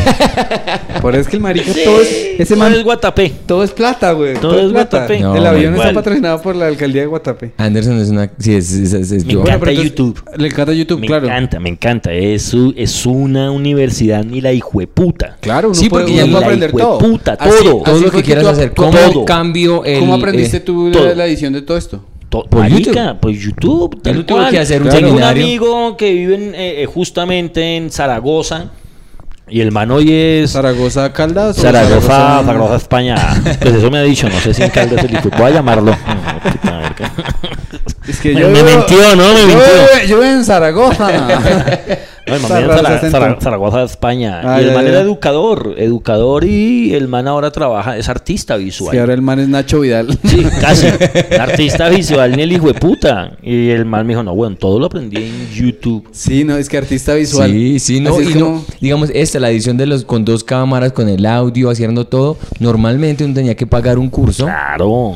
[1.02, 2.10] Por eso es que el marica todo es...
[2.40, 2.74] Ese Todo man...
[2.74, 3.32] es Guatapé.
[3.46, 4.34] Todo es plata, güey.
[4.36, 4.98] Todo es plata.
[4.98, 5.20] Guatapé.
[5.20, 5.88] No, el avión igual.
[5.90, 7.52] está patrocinado por la alcaldía de Guatapé.
[7.58, 8.30] Anderson es una...
[8.40, 8.72] Sí, es...
[8.72, 10.24] es, es- es- Me yo- encanta entonces, YouTube.
[10.38, 11.26] Le encanta YouTube, Me claro.
[11.28, 11.81] encanta, me encanta.
[12.12, 15.38] Es, su- es una universidad ni la hijueputa.
[15.42, 17.00] Claro, uno Sí, puede, porque ya puede aprender todo.
[17.40, 17.82] Así- todo.
[17.84, 18.74] todo así lo que quieras hacer.
[18.74, 19.26] ¿Cómo, ¿Cómo todo.
[19.26, 20.00] cambio el...
[20.00, 21.16] cómo aprendiste eh, tú la, todo.
[21.16, 22.04] la edición de todo esto?
[22.30, 23.20] To- Por marica, YouTube.
[23.20, 24.02] Por YouTube.
[24.04, 24.52] Tal cual.
[24.52, 28.72] que hacer un Tengo un amigo que vive en, eh, eh, justamente en Zaragoza.
[29.50, 30.52] Y el man hoy es...
[30.52, 31.58] ¿Zaragoza Caldas?
[31.58, 33.18] Zaragoza, Zaragoza, España.
[33.60, 35.18] Pues eso me ha dicho, no sé si en Caldas el.
[35.38, 35.96] Voy a llamarlo.
[36.44, 37.12] No, puta verga.
[38.08, 39.34] Es que Me- yo me mintió, ¿no?
[39.34, 40.06] Me yo, mintió.
[40.08, 41.08] yo en Zaragoza.
[42.32, 43.18] No, el man Zara- vive en Zara- acento.
[43.20, 44.42] Zara- Zaragoza, España.
[44.44, 48.92] Ah, y el man era educador, educador y el man ahora trabaja, es artista visual.
[48.92, 50.18] Sí, ahora el man es Nacho Vidal.
[50.24, 50.88] Sí, casi.
[51.40, 53.38] Artista visual ni el hijo de puta.
[53.44, 56.08] Y el man me dijo, no, bueno, todo lo aprendí en YouTube.
[56.12, 57.52] Sí, no, es que artista visual.
[57.52, 60.92] Sí, sí, no, Así y no, digamos, esta, la edición de los con dos cámaras,
[60.94, 65.14] con el audio, haciendo todo, normalmente uno tenía que pagar un curso, Claro.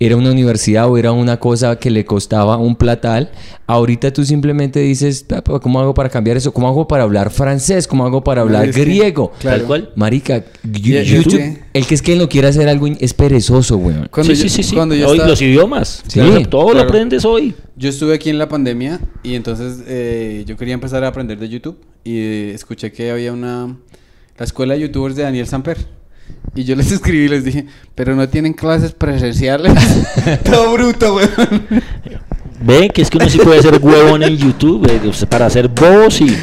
[0.00, 3.30] Era una universidad o era una cosa que le costaba un platal,
[3.66, 6.52] ahorita tú simplemente dices, "Pa, pa, ¿cómo hago para cambiar eso?
[6.52, 7.86] ¿Cómo hago para hablar francés?
[7.88, 9.32] ¿Cómo hago para hablar griego?
[9.40, 9.58] claro.
[9.58, 9.90] Tal cual.
[9.96, 14.08] Marica, YouTube, el que es que no quiere hacer algo es perezoso, weón.
[14.10, 14.74] Cuando sí, yo- sí, sí, sí.
[14.76, 16.02] Cuando yo, Hoy estaba- los idiomas.
[16.06, 16.20] Sí.
[16.20, 17.54] Claro, todo lo aprendes hoy.
[17.76, 21.48] yo estuve aquí en la pandemia y entonces eh, yo quería empezar a aprender de
[21.48, 23.76] YouTube y eh, escuché que había una...
[24.38, 25.76] La escuela de youtubers de Daniel Samper.
[26.54, 29.72] Y yo les escribí y les dije, pero no tienen clases presenciales.
[30.44, 31.62] Todo bruto, weón.
[32.60, 36.20] Ve que es que uno sí puede ser huevón en YouTube eh, para hacer voz
[36.20, 36.36] y.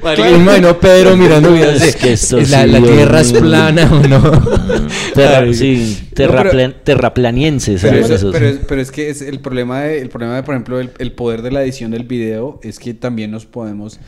[0.00, 4.06] Bueno, Pedro mirando videos de- Es que esto la, sí, la tierra es plana o
[4.06, 4.20] no.
[5.14, 7.82] Terra- sí, No, pero- terraplan- terraplanienses.
[7.82, 8.24] Pero, ¿sabes?
[8.32, 10.90] pero es, pero es que es el problema de, el problema de, por ejemplo, el,
[10.98, 13.98] el poder de la edición del video es que también nos podemos,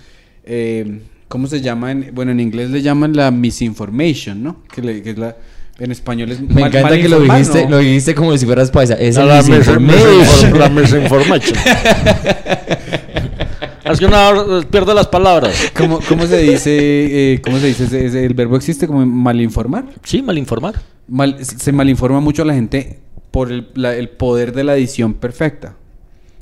[0.45, 1.93] eh, ¿cómo se llama?
[1.93, 4.62] En- bueno, en inglés le llaman la misinformation, ¿no?
[4.73, 5.37] Que, le- que es la,
[5.79, 7.71] en español es Me mal- encanta mal que lo dijiste, ¿no?
[7.71, 8.95] lo dijiste como si fueras paisa.
[8.95, 10.21] Es No, la mis- misinformation.
[10.21, 11.59] misinfor- la misinformation.
[13.85, 15.71] es que no pierdo las palabras.
[15.77, 19.85] ¿Cómo, cómo se dice, eh, cómo se dice, el verbo existe como malinformar?
[20.05, 20.75] Sí, malinformar.
[21.09, 22.99] Mal, se malinforma mucho a la gente
[23.31, 25.75] por el, la- el poder de la edición perfecta.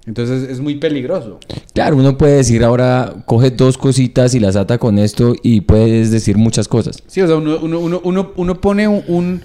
[0.07, 1.41] Entonces es muy peligroso.
[1.75, 6.11] Claro, uno puede decir ahora, coge dos cositas y las ata con esto y puedes
[6.11, 7.03] decir muchas cosas.
[7.07, 9.43] Sí, o sea, uno, uno, uno, uno, uno pone un, un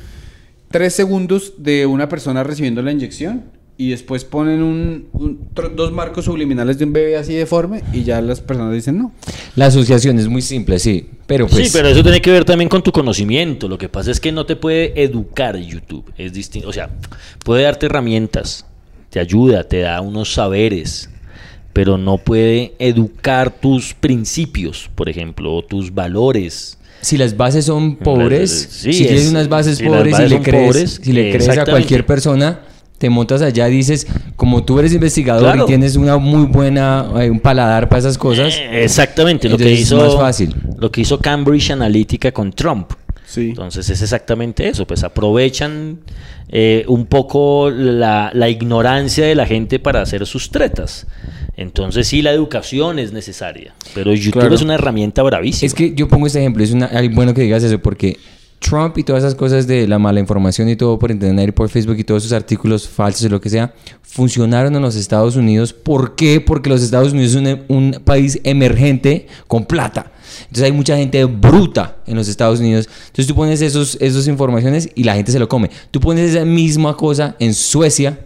[0.69, 3.45] tres segundos de una persona recibiendo la inyección
[3.78, 5.39] y después ponen un, un-
[5.76, 9.12] dos marcos subliminales de un bebé así deforme y ya las personas dicen no.
[9.56, 11.10] La asociación es muy simple, sí.
[11.26, 11.65] Pero pues...
[11.67, 13.67] sí, pero eso tiene que ver también con tu conocimiento.
[13.67, 16.06] Lo que pasa es que no te puede educar YouTube.
[16.17, 16.69] Es distinto.
[16.69, 16.91] O sea,
[17.43, 18.65] puede darte herramientas,
[19.12, 21.10] te ayuda, te da unos saberes,
[21.74, 26.78] pero no puede educar tus principios, por ejemplo, o tus valores.
[27.02, 30.34] Si las bases son pobres, Sí, si tienes es- unas bases si pobres bases y
[30.36, 32.62] le crees, pobres, si le crees a cualquier persona,
[32.97, 35.63] te montas allá y dices, como tú eres investigador Claro.
[35.63, 39.71] y tienes una muy buena, eh, un paladar para esas cosas, Eh, exactamente, lo que
[39.71, 40.56] hizo más fácil.
[40.78, 42.91] lo que hizo Cambridge Analytica con Trump.
[43.26, 43.50] Sí.
[43.50, 46.02] Entonces es exactamente eso, pues aprovechan
[46.51, 51.07] eh, un poco la, la ignorancia de la gente para hacer sus tretas.
[51.57, 54.55] Entonces sí, la educación es necesaria, pero YouTube Claro.
[54.55, 55.67] es una herramienta bravísima.
[55.67, 58.17] Es que yo pongo este ejemplo, es una, bueno que digas eso, porque
[58.62, 61.67] Trump y todas esas cosas de la mala información y todo por internet y por
[61.67, 65.74] Facebook y todos esos artículos falsos y lo que sea, funcionaron en los Estados Unidos.
[65.74, 66.39] ¿Por qué?
[66.39, 70.12] Porque los Estados Unidos es un, un país emergente con plata.
[70.43, 72.88] Entonces hay mucha gente bruta en los Estados Unidos.
[73.08, 75.69] Entonces tú pones esos, esas informaciones y la gente se lo come.
[75.89, 78.19] Tú pones esa misma cosa en Suecia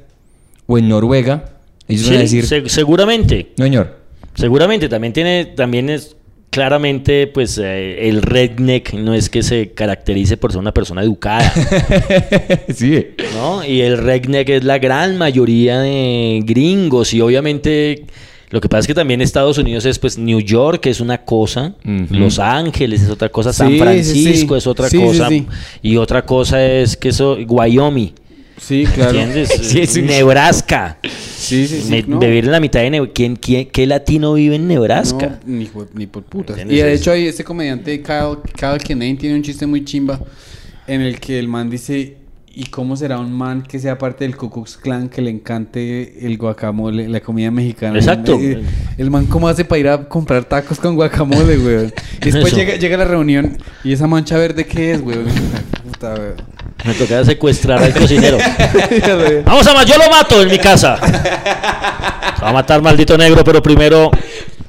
[0.67, 1.45] o en Noruega.
[1.88, 4.00] Ellos van a Sí, decir, se- seguramente, no señor.
[4.36, 6.15] seguramente también tiene, también es
[6.55, 11.51] claramente, pues eh, el redneck no es que se caracterice por ser una persona educada.
[12.73, 13.07] sí.
[13.33, 13.65] ¿no?
[13.65, 18.05] Y el redneck es la gran mayoría de gringos y obviamente
[18.51, 21.73] lo que pasa es que también Estados Unidos es pues New York es una cosa.
[22.09, 24.57] Los Ángeles es otra cosa, San Sí, Francisco sí.
[24.57, 25.27] es otra cosa
[25.81, 28.13] y otra cosa es que eso Wyoming,
[28.57, 29.19] Sí, claro.
[29.19, 29.49] ¿entiendes?
[29.61, 30.97] Sí, es un- Nebraska.
[31.03, 32.05] Sí, sí, sí.
[32.07, 32.19] No.
[32.19, 33.13] Vivir en la mitad de Nebraska.
[33.13, 35.39] ¿Quién, quién, ¿Qué latino vive en Nebraska?
[35.45, 36.57] No, ni, por putas.
[36.59, 40.19] Y de hecho, hay este comediante Kyle, Kyle Kinane tiene un chiste muy chimba
[40.87, 42.17] en el que el man dice:
[42.55, 46.25] ¿y cómo será un man que sea parte del Ku Klux Klan que le encante
[46.25, 47.99] el guacamole, la comida mexicana?
[47.99, 48.35] Exacto.
[48.35, 48.63] El,
[48.97, 51.93] el man, ¿cómo hace para ir a comprar tacos con guacamole, weón?
[52.21, 55.25] Y después llega, llega a la reunión y esa mancha verde, ¿qué es, weón?
[55.83, 56.35] Puta, weón.
[56.85, 58.37] Me toca secuestrar al cocinero.
[59.45, 60.97] Vamos a más, yo lo mato en mi casa.
[60.97, 64.11] Se va a matar maldito negro, pero primero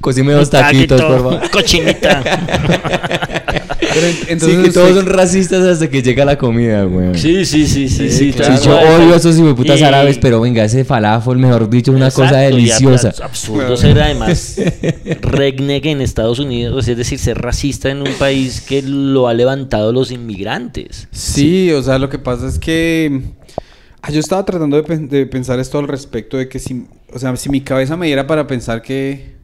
[0.01, 1.49] Cocime dos taquitos, por favor.
[1.49, 2.21] Cochinita.
[3.79, 7.15] Pero entonces sí, que todos usted- son racistas hasta que llega la comida, güey.
[7.17, 8.31] Sí, sí, sí, sí, sí.
[8.33, 8.57] claro.
[8.57, 11.97] Sí, yo odio a esos hijueputas Y- árabes, pero venga, ese falafel, mejor dicho, es
[11.97, 13.11] una cosa Exacto, y deliciosa.
[13.13, 14.55] ab- absurdo ser además
[15.21, 19.91] redneck en Estados Unidos, es decir, ser racista en un país que lo ha levantado
[19.91, 21.07] los inmigrantes.
[21.11, 23.21] Sí, o sea, lo que pasa es que
[24.01, 27.49] ah, yo estaba tratando de pensar esto al respecto de que si, o sea, si
[27.49, 29.35] mi cabeza me diera para pensar que,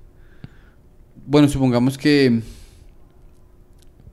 [1.25, 2.41] bueno, supongamos que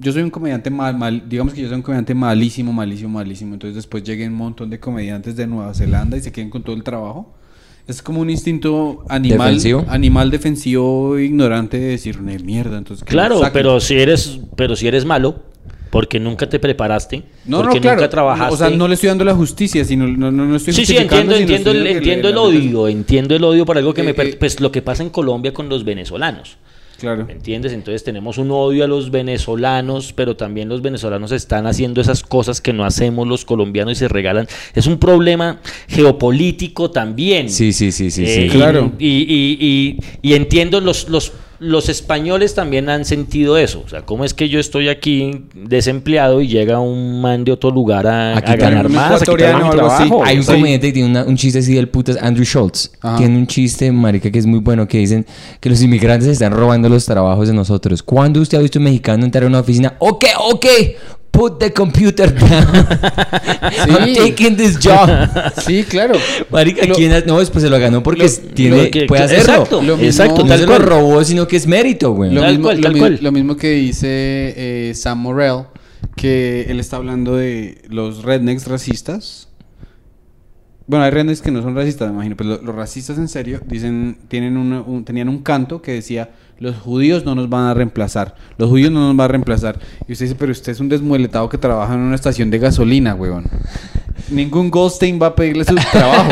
[0.01, 3.55] yo soy un comediante mal, mal, digamos que yo soy un comediante malísimo, malísimo, malísimo,
[3.55, 6.75] entonces después lleguen un montón de comediantes de Nueva Zelanda y se queden con todo
[6.75, 7.35] el trabajo.
[7.87, 9.85] Es como un instinto animal, Defensivo.
[9.89, 13.53] animal defensivo ignorante de decir, "Ne, mierda, entonces Claro, saquen".
[13.53, 15.43] pero si eres, pero si eres malo,
[15.91, 17.97] porque nunca te preparaste, No, porque no, claro.
[17.97, 18.55] nunca trabajaste.
[18.55, 20.97] O sea, no le estoy dando la justicia, sino no, no, no estoy Sí, sí,
[20.97, 24.23] entiendo, entiendo, el, entiendo le- el odio, entiendo el odio por algo que Eh, me...
[24.25, 24.37] eh.
[24.39, 26.59] Pues lo que pasa en Colombia con los venezolanos.
[27.01, 27.25] Claro.
[27.27, 27.73] ¿Me entiendes?
[27.73, 32.61] Entonces tenemos un odio a los venezolanos, pero también los venezolanos están haciendo esas cosas
[32.61, 34.47] que no hacemos los colombianos y se regalan.
[34.75, 37.49] Es un problema geopolítico también.
[37.49, 38.41] Sí, sí, sí, sí, Eh, sí.
[38.43, 38.93] y- Claro.
[38.99, 43.83] Y, y- y- y entiendo, los, los, los españoles también han sentido eso.
[43.85, 47.71] O sea, ¿cómo es que yo estoy aquí desempleado y llega un man de otro
[47.71, 50.25] lugar a, A ganar un más, a quitarme mi trabajo?
[50.25, 50.53] Hay un Sí.
[50.53, 52.91] comediante que tiene una- un chiste así del putas, Andrew Schultz.
[53.03, 53.19] Ajá.
[53.19, 55.27] Tiene un chiste, marica, que es muy bueno, que dicen
[55.61, 58.03] que los inmigrantes están robando los trabajos de nosotros.
[58.03, 59.95] ¿Cuándo usted ha visto un mexicano entrar a una oficina?
[59.99, 60.67] Ok, ok,
[61.31, 62.87] put the computer down.
[63.91, 65.09] I'm taking this job.
[65.65, 66.15] Sí, claro.
[66.51, 69.23] Marica, Lo- ¿quién ha- No, pues se lo ganó porque lo- tiene, lo que- puede
[69.23, 69.43] hacerlo.
[69.53, 70.79] exacto, Lo mismo- exacto, No tal se cual.
[70.83, 72.33] lo robó, sino que es mérito, güey.
[72.33, 73.19] Lo Tal mismo, cual, lo tal mi- cual.
[73.21, 74.09] lo mismo que dice
[74.57, 75.65] eh, Sam Morrell,
[76.17, 79.49] que él está hablando de los rednecks racistas.
[80.91, 83.61] Bueno, hay rednecks que no son racistas, me imagino, pero lo- los racistas en serio
[83.65, 87.75] dicen, tienen una- un- tenían un canto que decía, los judíos no nos van a
[87.75, 89.79] reemplazar, los judíos no nos van a reemplazar.
[90.09, 93.15] Y usted dice, pero usted es un desmueletado que trabaja en una estación de gasolina,
[93.15, 93.45] huevón.
[94.31, 96.29] Ningún Goldstein va a pedirle su trabajo.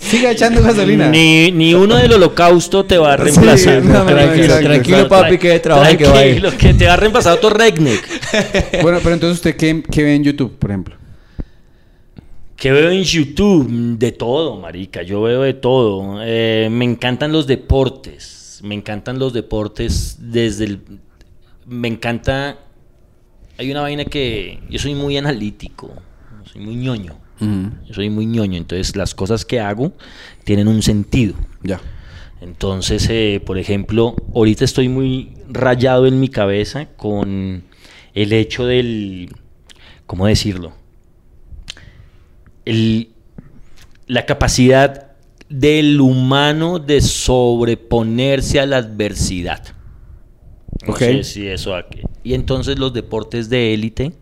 [0.00, 1.10] Siga echando gasolina.
[1.10, 3.82] Ni, ni uno del holocausto te va a reemplazar.
[3.82, 6.42] Sí, no, no, tranquilo, tranquilo, papi, que de trabajo que va a ir.
[6.56, 8.02] Que te va a reemplazar otro redneck.
[8.82, 10.96] Bueno, pero entonces usted, ¿qué, qué ve en YouTube, por ejemplo?
[12.64, 13.98] ¿Qué veo en YouTube?
[13.98, 15.02] De todo, marica.
[15.02, 16.22] Yo veo de todo.
[16.22, 18.62] Eh, me encantan los deportes.
[18.64, 20.80] Me encantan los deportes desde el...
[21.66, 22.58] Me encanta...
[23.58, 24.60] Hay una vaina que...
[24.70, 25.92] Yo soy muy analítico.
[26.50, 27.18] Soy muy ñoño.
[27.38, 28.56] Yo soy muy ñoño.
[28.56, 29.92] Entonces las cosas que hago
[30.44, 31.34] tienen un sentido.
[31.62, 31.82] Ya.
[32.40, 37.64] Entonces, eh, por ejemplo, ahorita estoy muy rayado en mi cabeza con
[38.14, 39.36] el hecho del,
[40.06, 40.82] ¿cómo decirlo?
[42.64, 43.10] El-
[44.06, 45.12] la capacidad
[45.48, 49.62] del humano de sobreponerse a la adversidad.
[50.86, 50.98] No Ok.
[50.98, 51.74] sé si eso...
[51.74, 54.12] a qué- Y entonces los deportes de élite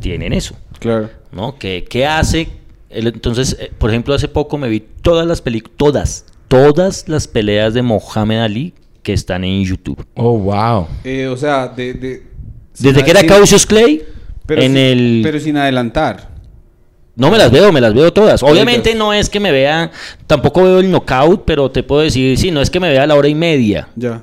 [0.00, 0.54] tienen eso.
[0.78, 1.08] Claro.
[1.32, 1.56] ¿no?
[1.58, 2.48] ¿Qué, qué hace?
[2.90, 7.26] El- entonces, eh, por ejemplo, hace poco me vi todas las películas, todas, todas las
[7.26, 10.04] peleas de Mohamed Ali que están en YouTube.
[10.14, 10.86] Oh, wow.
[11.04, 12.22] Eh, o sea, de...
[12.78, 14.02] Desde que era Cautious Clay,
[14.46, 15.20] pero en sin- el...
[15.22, 16.33] Pero sin adelantar.
[17.16, 18.42] No me las veo, me las veo todas.
[18.42, 19.90] Obviamente no es que me vea,
[20.26, 23.06] tampoco veo el knockout, pero te puedo decir, sí, no es que me vea a
[23.06, 24.20] la hora y media, Ya.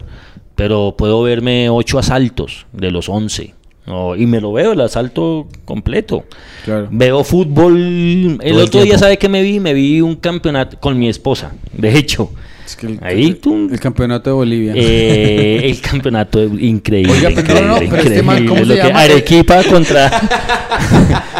[0.56, 3.54] pero puedo verme ocho asaltos de los once.
[3.88, 4.16] ¿no?
[4.16, 6.24] y me lo veo, el asalto completo.
[6.64, 6.88] Claro.
[6.92, 7.76] Veo fútbol.
[7.78, 8.98] El Todo el otro día.
[8.98, 9.60] ¿sabe qué me vi?
[9.60, 12.30] Me vi un campeonato con mi esposa, de hecho.
[12.72, 13.68] Es que el, Ahí, el- tú.
[13.72, 14.74] el campeonato de Bolivia.
[14.76, 17.12] Eh, el campeonato de- increíble.
[17.12, 18.48] Oiga, pero no, no, increíble, pero este man, increíble.
[18.48, 19.00] ¿cómo Lo se que- llama?
[19.02, 20.12] Arequipa contra.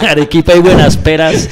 [0.00, 1.48] Arequipa y Buenas Peras.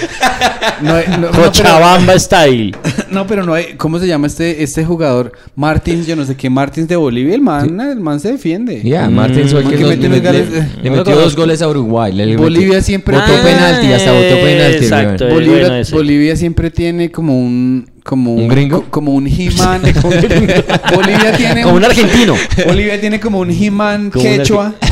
[0.81, 2.75] No, hay- no, no, Cochabamba style.
[2.83, 3.75] pero, no, pero no hay...
[3.77, 5.33] ¿Cómo se llama este, este jugador?
[5.55, 7.35] Martins, yo no sé qué, Martins de Bolivia.
[7.35, 8.81] El man, el man se defiende.
[8.83, 12.13] Ya, Mm, Martín fue el que le, metió dos goles a Uruguay.
[12.13, 14.85] le- le Bolivia metió- siempre tiene- penalti, hasta botó penalti.
[14.85, 15.29] Exacto.
[15.29, 15.83] bueno.
[15.93, 18.81] Bolivia siempre tiene como un como ¿Un gringo?
[18.85, 19.83] co- como un He-Man.
[20.95, 22.35] Bolivia tiene Como un argentino.
[22.67, 24.73] Bolivia tiene como un He-Man un quechua.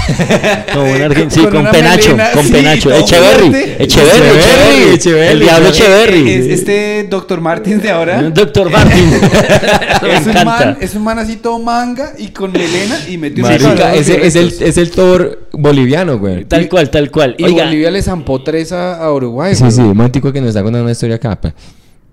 [0.73, 1.45] Como un argentino.
[1.47, 2.11] Sí, con penacho.
[2.11, 2.91] melena, Con sí, penacho.
[2.91, 3.47] todo Echeverry.
[3.47, 3.79] Echeverry.
[3.83, 4.95] Echeverry, Echeverry.
[4.95, 6.31] Echeverry, El diablo Echeverry.
[6.31, 7.41] Es este Dr.
[7.41, 8.23] Martins de ahora.
[8.23, 9.11] Doctor Martin.
[10.03, 13.23] Me es, un man, es un man así todo manga y con melena y un
[13.23, 16.45] de ese es el, es el Thor boliviano, güey.
[16.45, 17.35] Tal cual, tal cual.
[17.39, 19.55] Y Oiga, Bolivia le zampó tres a, a Uruguay.
[19.55, 19.73] Sí, güey.
[19.73, 21.39] sí, Mantico que nos está contando una historia acá.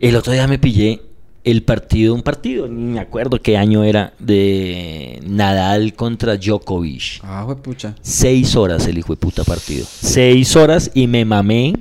[0.09, 1.01] El otro día me pillé
[1.45, 7.21] el partido, un partido, ni me acuerdo qué año era, de Nadal contra Djokovic.
[7.23, 7.95] Ah, güey, pucha.
[8.01, 9.85] Seis horas el hijo de puta partido.
[9.89, 11.73] Seis horas y me mamé,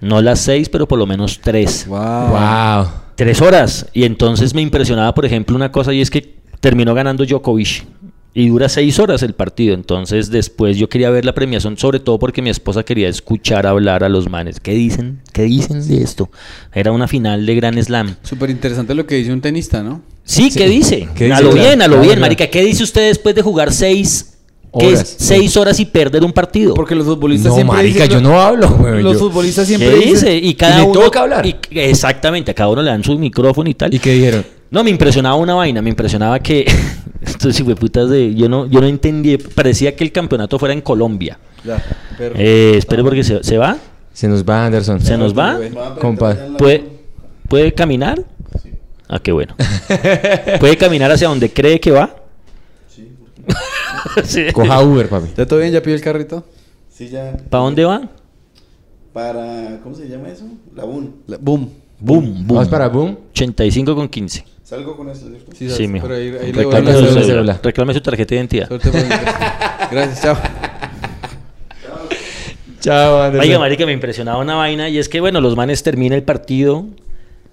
[0.00, 1.86] no las seis, pero por lo menos tres.
[1.88, 1.98] Wow.
[1.98, 2.88] Wow.
[3.14, 3.86] Tres horas.
[3.92, 7.86] Y entonces me impresionaba, por ejemplo, una cosa y es que terminó ganando Djokovic.
[8.34, 9.74] Y dura seis horas el partido.
[9.74, 14.04] Entonces después yo quería ver la premiación, sobre todo porque mi esposa quería escuchar hablar
[14.04, 14.60] a los manes.
[14.60, 15.20] ¿Qué dicen?
[15.32, 16.30] ¿Qué dicen de esto?
[16.72, 18.14] Era una final de Gran Slam.
[18.22, 20.02] Súper interesante lo que dice un tenista, ¿no?
[20.24, 21.08] Sí, ¿qué dice?
[21.16, 21.42] ¿Qué a dice?
[21.42, 22.46] lo bien, a lo bien, marica.
[22.48, 24.34] ¿Qué dice usted después de jugar seis,
[24.78, 24.94] ¿qué es?
[24.98, 25.14] Horas.
[25.18, 26.74] seis horas y perder un partido?
[26.74, 29.02] Porque los futbolistas No, siempre marica, dicen- yo no hablo, güey.
[29.02, 30.26] Los yo- futbolistas ¿Qué siempre dice?
[30.30, 30.44] dicen...
[30.44, 31.46] Y cada Y le uno toca hablar.
[31.46, 33.92] y- exactamente, a cada uno le dan su micrófono y tal.
[33.94, 34.44] ¿Y qué dijeron?
[34.70, 36.66] No, me impresionaba una vaina, me impresionaba que
[37.22, 41.38] estos putas de yo no yo no entendí, parecía que el campeonato fuera en Colombia.
[41.64, 41.82] Ya,
[42.16, 42.34] perro.
[42.38, 43.76] Eh, espere porque se, se va,
[44.12, 45.00] Se nos va Anderson.
[45.00, 45.58] se nos va.
[46.00, 46.36] Compa.
[46.58, 46.84] ¿Puede
[47.48, 48.22] puede caminar?
[48.62, 48.70] Sí,
[49.08, 49.54] Ah, qué bueno.
[50.60, 52.14] ¿Puede caminar hacia donde cree que va?
[52.88, 53.08] sí.
[54.24, 54.46] Sí.
[54.52, 55.28] Coja Uber, papi.
[55.36, 55.72] ¿Ya todo bien?
[55.72, 56.44] ¿Ya pidió el carrito?
[56.90, 57.36] Sí, ya.
[57.50, 58.08] ¿Para dónde va?
[59.12, 60.44] Para, ¿cómo se llama eso?
[60.74, 61.14] La BUN.
[61.26, 61.70] La- boom.
[62.00, 62.46] Boom, boom.
[62.48, 63.18] Vamos para Boom.
[63.32, 64.44] 85 con 15.
[64.68, 65.52] Salgo con eso, ¿cierto?
[65.56, 66.06] Sí, Sí, mijo.
[66.06, 67.24] pero ahí- ahí le Reclame voy a la su dar- cédula.
[67.26, 67.60] cédula.
[67.62, 68.68] Reclame su tarjeta de identidad.
[68.68, 69.00] Suerte por-
[69.90, 70.36] Gracias, chao.
[72.80, 73.48] Chao, Anderson.
[73.48, 76.86] Oiga, marica, me impresionaba una vaina y es que, bueno, los manes termina el partido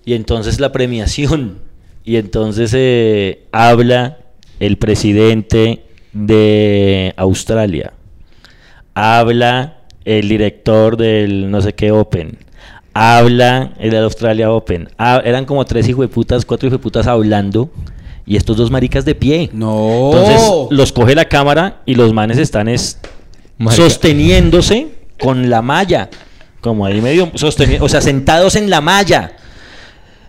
[0.06, 1.60] y entonces la premiación
[2.04, 4.20] y entonces eh, habla
[4.60, 7.94] el presidente de Australia,
[8.94, 12.38] habla el director del no sé qué Open,
[12.96, 17.70] habla el de Australia Open, ha- eran como tres hijueputas, cuatro hijueputas hablando
[18.26, 19.50] y estos dos maricas de pie.
[19.54, 20.12] No.
[20.14, 20.42] Entonces
[20.72, 22.98] los coge la cámara y los manes están es
[23.58, 23.84] Marica.
[23.84, 24.88] sosteniéndose
[25.20, 26.10] con la malla.
[26.62, 29.34] Como ahí medio sosteniendo, o sea, sentados en la malla.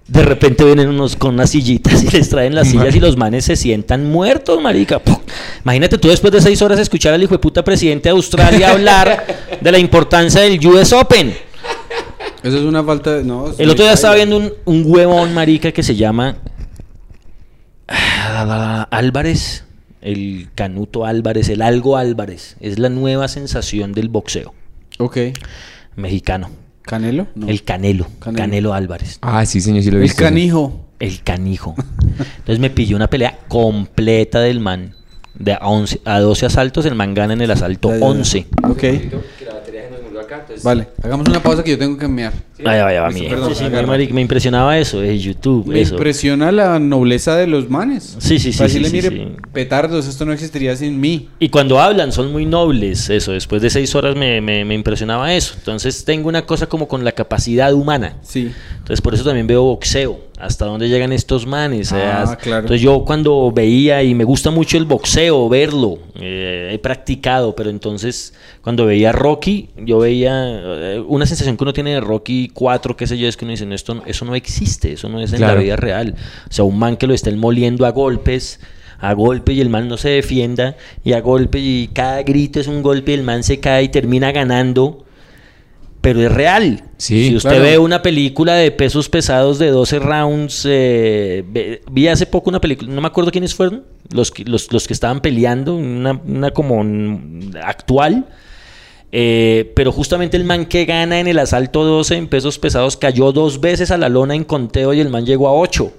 [0.09, 3.45] De repente vienen unos con unas sillitas y les traen las sillas y los manes
[3.45, 4.99] se sientan muertos, marica.
[5.01, 5.17] ¡Pum!
[5.65, 9.27] Imagínate tú después de seis horas escuchar al hijo de puta presidente de Australia hablar
[9.61, 11.35] de la importancia del US Open.
[12.47, 13.25] Eso es una falta de...
[13.25, 16.37] No, El otro día estaba viendo un, un huevón, marica, que se llama
[17.89, 19.65] ah, Álvarez,
[20.01, 22.57] el Canuto Álvarez, el Algo Álvarez.
[22.61, 24.55] Es la nueva sensación del boxeo
[24.99, 25.19] Ok.
[25.97, 26.51] mexicano.
[26.83, 27.27] ¿Canelo?
[27.35, 27.49] No.
[27.49, 28.39] El Canelo, Canelo.
[28.43, 29.19] Canelo, Álvarez.
[29.23, 30.23] Ah, sí, señor, sí lo he El visto.
[30.23, 30.87] canijo.
[31.01, 31.75] El canijo.
[32.39, 34.95] Entonces me pilló una pelea completa del man.
[35.35, 39.19] De a, 11, a 12 asaltos, el man gana en el asalto Ya, ya,
[40.39, 40.43] ya.
[40.45, 40.55] 11.
[40.55, 40.63] Ok.
[40.65, 42.33] Vale, hagamos una pausa que yo tengo que enviar.
[42.65, 43.29] Vaya, vaya, va, mía.
[43.29, 45.67] perdón, Sí, sí, me impresionaba eso, de YouTube.
[45.67, 45.95] Me eso.
[45.95, 48.17] impresiona la nobleza de los manes.
[48.19, 49.37] Sí, sí, sí, Para sí, decirle, sí, mire, sí.
[49.53, 51.29] petardos, esto no existiría sin mí.
[51.39, 53.33] Y cuando hablan son muy nobles, eso.
[53.33, 55.55] Después de seis horas me, me- me impresionaba eso.
[55.59, 58.17] Entonces tengo una cosa como con la capacidad humana.
[58.23, 58.51] Sí.
[58.79, 60.19] Entonces por eso también veo boxeo.
[60.39, 61.93] Hasta dónde llegan estos manes.
[61.93, 62.61] eh, Ah, claro.
[62.61, 67.71] Entonces yo cuando veía, y me gusta mucho el boxeo, verlo, eh, he practicado, pero
[67.71, 72.97] entonces cuando veía Rocky, yo veía eh, una sensación que uno tiene de Rocky 4,
[72.97, 75.33] qué sé yo, es que uno dice, no, esto, eso no existe, eso no es
[75.33, 75.55] en Claro.
[75.55, 76.15] la vida real.
[76.51, 78.61] O sea, un man que lo estén moliendo a golpes,
[78.99, 82.67] a golpe y el man no se defienda, y a golpe y cada grito es
[82.67, 85.06] un golpe y el man se cae y termina ganando.
[86.07, 86.85] Pero es real.
[86.99, 87.65] Sí, si usted claro.
[87.65, 92.93] ve una película de pesos pesados de 12 rounds, eh, vi hace poco una película,
[92.93, 93.83] no me acuerdo quiénes fueron,
[94.13, 96.81] los, que- los, los que estaban peleando, una, una como
[97.61, 98.27] actual.
[99.11, 103.33] eh, pero justamente el man que gana en el asalto 12 en pesos pesados cayó
[103.33, 105.93] dos veces a la lona en conteo y el man llegó a 8.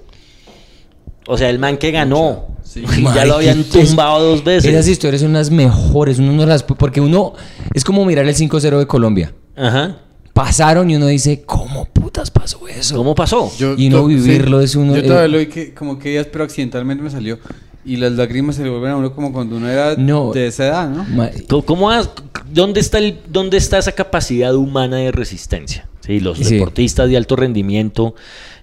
[1.26, 2.46] O sea, el man que ganó.
[2.62, 2.82] Sí.
[3.14, 4.72] Ya lo habían tumbado dos veces.
[4.72, 6.18] Esas historias son las mejores.
[6.18, 7.34] Uno no las, porque uno
[7.74, 9.34] es como mirar el 5-0 de Colombia.
[9.58, 9.96] Ajá.
[10.32, 12.96] Pasaron y uno dice, ¿cómo putas pasó eso?
[12.96, 13.50] ¿Cómo pasó?
[13.76, 16.44] Y no vivirlo es uno- Yo todavía eh, lo vi que, como que días, pero
[16.44, 17.38] accidentalmente me salió.
[17.84, 20.32] Y las lágrimas se le vuelven a uno como cuando uno era No.
[20.32, 21.04] de esa edad, ¿no?
[21.04, 22.10] Ma- ¿Cómo- ¿Cómo has-
[22.52, 25.88] dónde, está el, ¿Dónde está esa capacidad humana de resistencia?
[26.06, 26.54] Sí, los Sí.
[26.54, 28.14] deportistas de alto rendimiento,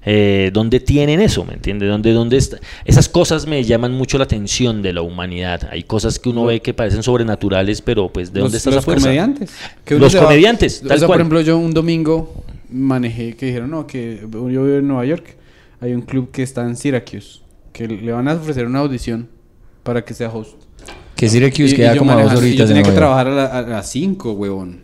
[0.06, 1.44] eh, ¿dónde tienen eso?
[1.46, 1.90] ¿Me entiendes?
[1.90, 2.58] ¿Dónde, dónde está?
[2.86, 5.68] Esas cosas me llaman mucho la atención de la humanidad.
[5.72, 8.78] Hay cosas que uno ve que parecen sobrenaturales, pero pues ¿de dónde los, está los
[8.78, 9.04] esa fuerza?
[9.08, 9.52] comediantes.
[9.84, 11.18] Que Los va- comediantes, O tal sea, cual.
[11.18, 15.36] por ejemplo, yo un domingo manejé que dijeron, no, que yo vivo en Nueva York.
[15.82, 17.40] hay un club que está en Syracuse,
[17.74, 19.28] que le van a ofrecer una audición
[19.84, 20.54] para que sea host.
[21.16, 23.28] Que Syracuse Y- y queda yo como a dos y horitas Yo tenía que trabajar
[23.28, 24.82] a, la- a las 5, huevón.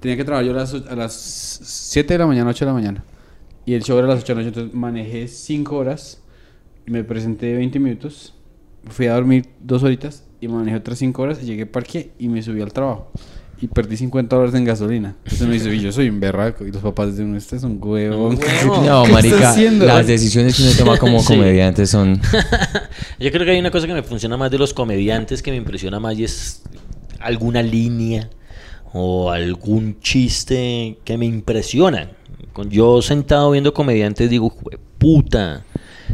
[0.00, 2.70] Tenía que trabajar yo a las, o- a las 7 de la mañana, 8 de
[2.70, 3.04] la mañana.
[3.66, 4.48] Y el show era a las 8 de la noche.
[4.58, 6.20] Entonces manejé 5 horas.
[6.86, 8.34] Me presenté 20 minutos.
[8.88, 10.24] Fui a dormir 2 horitas.
[10.40, 11.38] Y manejé otras 5 horas.
[11.42, 13.10] Y llegué, parqué y me subí al trabajo.
[13.60, 15.16] Y perdí 50 dólares en gasolina.
[15.24, 16.66] Entonces me dice, "Y yo soy un berraco.
[16.66, 18.38] Y los papás dicen, este es un huevón.
[18.66, 19.86] No, ¿Qué está marica, haciendo?
[19.86, 21.28] las decisiones que uno toma como Sí.
[21.28, 22.20] comediante son...
[23.20, 25.56] Yo creo que hay una cosa que me funciona más de los comediantes que me
[25.56, 26.62] impresiona más y es
[27.20, 28.28] alguna línea
[28.92, 32.10] o algún chiste que me impresiona.
[32.54, 35.64] Con- Yo sentado viendo comediantes digo, "Jue puta,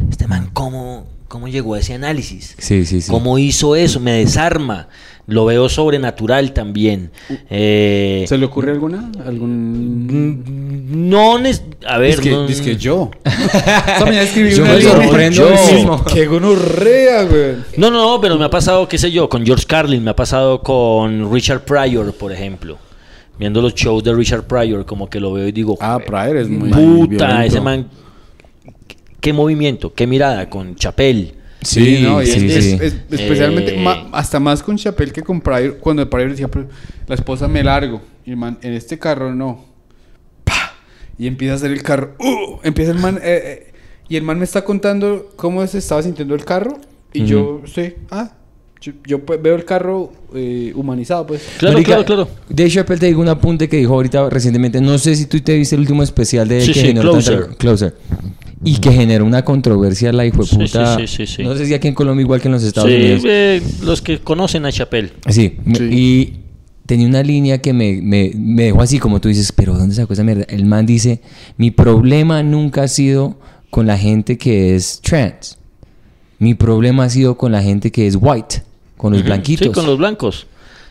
[0.09, 2.55] este man cómo, cómo llegó a ese análisis.
[2.57, 3.09] Sí, sí, sí.
[3.09, 4.01] ¿Cómo hizo eso?
[4.01, 4.89] Me desarma.
[5.27, 7.11] Lo veo sobrenatural también.
[7.49, 9.09] Eh, ¿Se le ocurre alguna?
[9.25, 10.07] ¿Algún...?
[10.09, 11.37] mm, no,
[11.87, 13.11] a ver, Dice que, no- dice que yo.
[13.99, 14.05] Yo
[14.65, 15.73] me sorprendo yo.
[15.73, 16.03] mismo.
[16.05, 17.55] ¡Qué gonorrea, güey!
[17.77, 20.15] No, no, no, pero me ha pasado, qué sé yo, con George Carlin, me ha
[20.15, 22.77] pasado con Richard Pryor, por ejemplo.
[23.41, 26.37] Viendo los shows de Richard Pryor, como que lo veo y digo, Ah, "Jue- Pryor
[26.37, 27.41] es muy puta, violento.
[27.41, 27.89] ese man,
[29.19, 31.33] qué movimiento, qué mirada, con Chapel.
[31.63, 32.71] Sí, no, y sí, es- sí.
[32.73, 33.83] es- es- especialmente Eh.
[33.83, 36.67] ma- hasta más con Chapel que con Pryor, cuando el Pryor decía, "Pero
[37.07, 39.65] la esposa me largo, y el man, en este carro no.
[40.43, 40.73] ¡Pah!
[41.17, 42.59] Y empieza a hacer el carro, ¡uh!
[42.63, 43.73] empieza el man, eh, eh,
[44.07, 46.77] y el man me está contando cómo se estaba sintiendo el carro,
[47.11, 48.33] y yo, sí, ah,
[48.81, 51.41] yo, yo, pues, veo el carro eh, humanizado, pues.
[51.59, 52.27] Claro, Marica, claro, claro.
[52.49, 54.81] Dave Chappelle te digo un apunte que dijo ahorita recientemente.
[54.81, 57.39] No sé si tú te viste el último especial de Sí, que sí, generó Closer.
[57.41, 57.95] tanta- Closer.
[58.63, 60.97] Y que generó una controversia la hijo de puta.
[60.97, 61.43] sí, sí, sí, sí.
[61.43, 63.21] No sé si aquí en Colombia igual que en los Estados Sí, Unidos.
[63.25, 64.71] eh, los que conocen a
[65.65, 65.83] me- Sí.
[65.91, 66.33] y
[66.85, 70.13] tenía una línea que me, me, me dejó así como tú dices, pero ¿dónde sacó
[70.13, 70.43] esa mierda?
[70.47, 71.21] El man dice,
[71.57, 73.39] mi problema nunca ha sido
[73.71, 75.57] con la gente que es trans.
[76.37, 78.63] Mi problema ha sido con la gente que es white,
[79.01, 79.67] con los blanquitos.
[79.67, 80.45] Sí, con los blancos.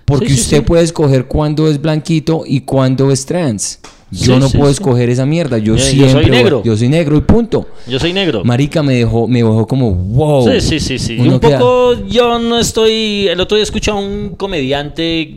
[0.05, 0.63] Porque Sí, sí, usted sí.
[0.65, 3.79] puede escoger cuándo es blanquito y cuándo es trans.
[4.11, 4.75] Yo Sí, no sí, puedo sí.
[4.81, 5.59] escoger esa mierda.
[5.59, 6.63] Yo Eh, yo soy siempre negro.
[6.65, 7.69] yo soy negro y punto.
[7.87, 8.43] Yo soy negro.
[8.45, 10.51] Marica me dejó, me dejó como wow.
[10.51, 11.15] Sí, sí, sí, sí.
[11.15, 13.29] Y un queda- poco, yo no estoy.
[13.29, 15.37] El otro día escuché a un comediante,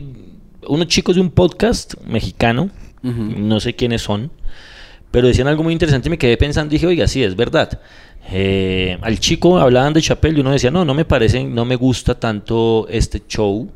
[0.66, 2.70] unos chicos de un podcast mexicano,
[3.02, 4.30] no sé quiénes son,
[5.12, 6.72] pero decían algo muy interesante y me quedé pensando.
[6.72, 7.78] Dije, oiga, sí, es verdad.
[8.32, 11.76] Eh, al chico hablaban de Chapel y uno decía, no, no me parece, no me
[11.76, 13.70] gusta tanto este show.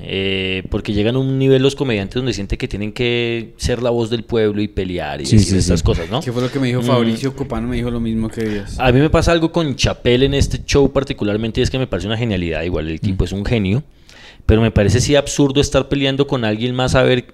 [0.00, 3.90] Eh, porque llegan a un nivel los comediantes donde sienten que tienen que ser la
[3.90, 5.84] voz del pueblo y pelear y Sí, decir sí, estas sí.
[5.86, 6.20] cosas, ¿no?
[6.22, 6.86] ¿Qué fue lo que me dijo Mm.
[6.86, 7.68] Fabricio Copano?
[7.68, 8.80] Me dijo lo mismo que ellas.
[8.80, 12.08] A mí me pasa algo con Chapel en este show particularmente, es que me parece
[12.08, 13.84] una genialidad, igual el tipo es un genio,
[14.44, 17.26] pero me parece sí absurdo estar peleando con alguien más a ver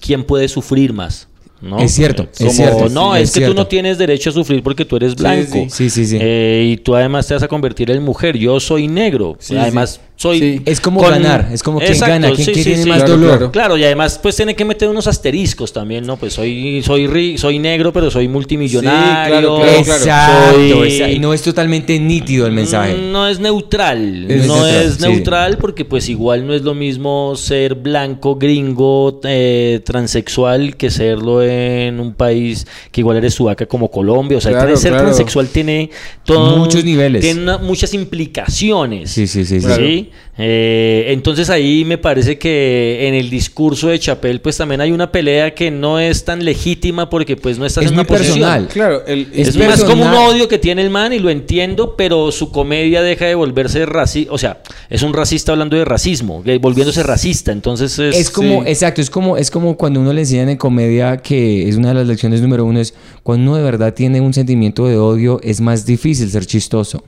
[0.00, 1.28] quién puede sufrir más.
[1.60, 1.78] ¿No?
[1.78, 4.30] Es cierto, Eh, es como, cierto, No, sí, es, es que tú no tienes derecho
[4.30, 5.52] a sufrir porque tú eres blanco.
[5.52, 5.66] sí.
[5.70, 6.18] Sí, sí, sí.
[6.20, 8.36] Eh, y tú además te vas a convertir en mujer.
[8.36, 9.36] Yo soy negro.
[9.38, 10.05] Sí, además, sí.
[10.16, 10.38] Soy.
[10.40, 10.62] Sí.
[10.64, 13.28] Es como ganar, es como quién gana, quién- quién tiene más Claro, dolor.
[13.38, 13.52] claro.
[13.52, 16.16] Claro, y además pues tiene que meter unos asteriscos también, ¿no?
[16.16, 18.98] Pues soy soy ri- soy negro, pero soy multimillonario.
[18.98, 20.58] Sí, claro, claro, claro.
[20.58, 22.94] Exacto, Soy- no es totalmente nítido el mensaje.
[22.94, 25.02] Mm, No es neutral, Es no neutral, es sí.
[25.02, 31.42] neutral porque pues igual no es lo mismo ser blanco, gringo, eh, transexual que serlo
[31.42, 34.38] en un país que igual eres sudaca como Colombia.
[34.38, 35.04] O sea, Claro, tiene- ser claro.
[35.06, 35.90] transexual tiene
[36.24, 37.20] todo- Muchos niveles.
[37.22, 39.10] Tiene una- muchas implicaciones.
[39.10, 40.05] Sí, sí, sí, sí.
[40.38, 45.10] Eh, entonces ahí me parece que en el discurso de Chapel pues también hay una
[45.10, 48.40] pelea que no es tan legítima porque pues no estás Es en una muy posición.
[48.40, 48.68] personal.
[48.68, 50.34] Claro, el, Es más como un personal.
[50.34, 54.32] odio que tiene el man y lo entiendo, pero su comedia deja de volverse racista.
[54.32, 57.52] O sea, es un racista hablando de racismo, volviéndose racista.
[57.52, 58.16] Entonces es.
[58.16, 58.70] Es como, sí.
[58.70, 61.94] exacto, es como, es como cuando uno le enseñan en comedia que es una de
[61.94, 62.92] las lecciones número uno, es
[63.22, 67.02] cuando uno de verdad tiene un sentimiento de odio, es más difícil ser chistoso.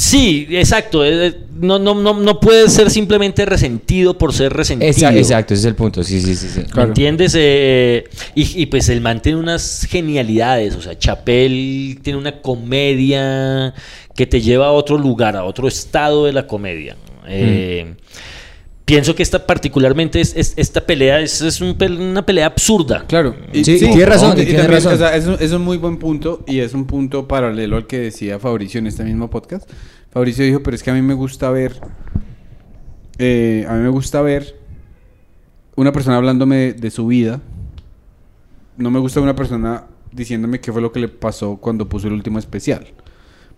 [0.00, 1.04] Sí, exacto.
[1.04, 4.88] eh, No, no, no, no puedes ser simplemente resentido por ser resentido.
[5.18, 6.48] Exacto, ese es el punto, sí, sí, sí.
[6.48, 6.60] sí.
[6.60, 6.88] ¿Me Claro.
[6.90, 7.32] entiendes?
[7.36, 8.04] Eh,
[8.36, 10.76] y, y pues el man tiene unas genialidades.
[10.76, 13.74] O sea, Chapel tiene una comedia
[14.14, 16.96] que te lleva a otro lugar, a otro estado de la comedia.
[17.26, 17.94] Eh,
[18.88, 23.04] Pienso que esta particularmente es, es- esta pelea es, es un una pelea absurda.
[23.06, 23.36] Claro.
[23.52, 24.94] Sí, tiene razón, y tiene también, razón.
[24.94, 27.86] o sea, es, un, es un muy buen punto y es un punto paralelo al
[27.86, 29.70] que decía Fabricio en este mismo podcast.
[30.10, 31.74] Fabricio dijo, pero es que a mí me gusta ver,
[33.18, 34.56] eh, a mí me gusta ver
[35.76, 37.40] una persona hablándome de, de su vida.
[38.76, 42.14] No me gusta una persona diciéndome qué fue lo que le pasó cuando puso el
[42.14, 42.86] último especial.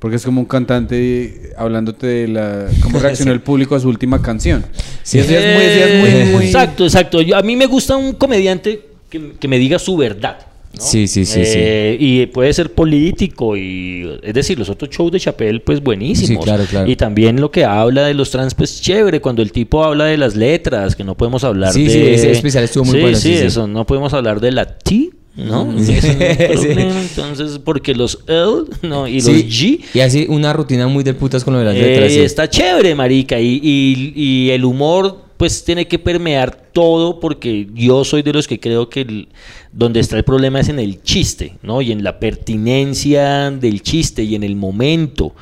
[0.00, 4.20] Porque es como un cantante hablándote de la cómo reaccionó el público a su última
[4.20, 4.64] canción.
[5.02, 5.18] Sí.
[5.18, 7.20] Es muy, eso ya es muy, muy- Exacto, exacto.
[7.20, 10.38] Yo- a mí me gusta un comediante que, que me diga su verdad.
[10.72, 10.80] ¿no?
[10.80, 15.18] Sí, sí, sí, Eh, Y puede ser político y es decir, los otros shows de
[15.20, 16.28] Chappelle pues buenísimos.
[16.44, 16.88] Sí, claro, claro.
[16.88, 20.16] Y también lo que habla de los trans pues chévere cuando el tipo habla de
[20.16, 23.16] las letras, que no podemos hablar Sí, de sí, ese especial estuvo muy Sí, bueno,
[23.18, 23.46] Sí, sí, sí.
[23.46, 25.72] eso, no podemos hablar de la T, ¿no?
[25.82, 25.92] Sí.
[25.92, 26.66] Es un Sí.
[26.68, 31.02] problema, Entonces, porque los L, no, y Sí, los G Y así una rutina muy
[31.04, 32.12] del putas con lo de las eh, letras.
[32.12, 32.20] sí.
[32.20, 33.38] Está chévere, marica.
[33.40, 38.46] Y, y- y el humor, pues, tiene que permear todo porque yo soy de los
[38.46, 39.28] que creo que el-
[39.72, 41.80] donde está el problema es en el chiste, ¿no?
[41.80, 45.32] Y en la pertinencia del chiste y en el momento.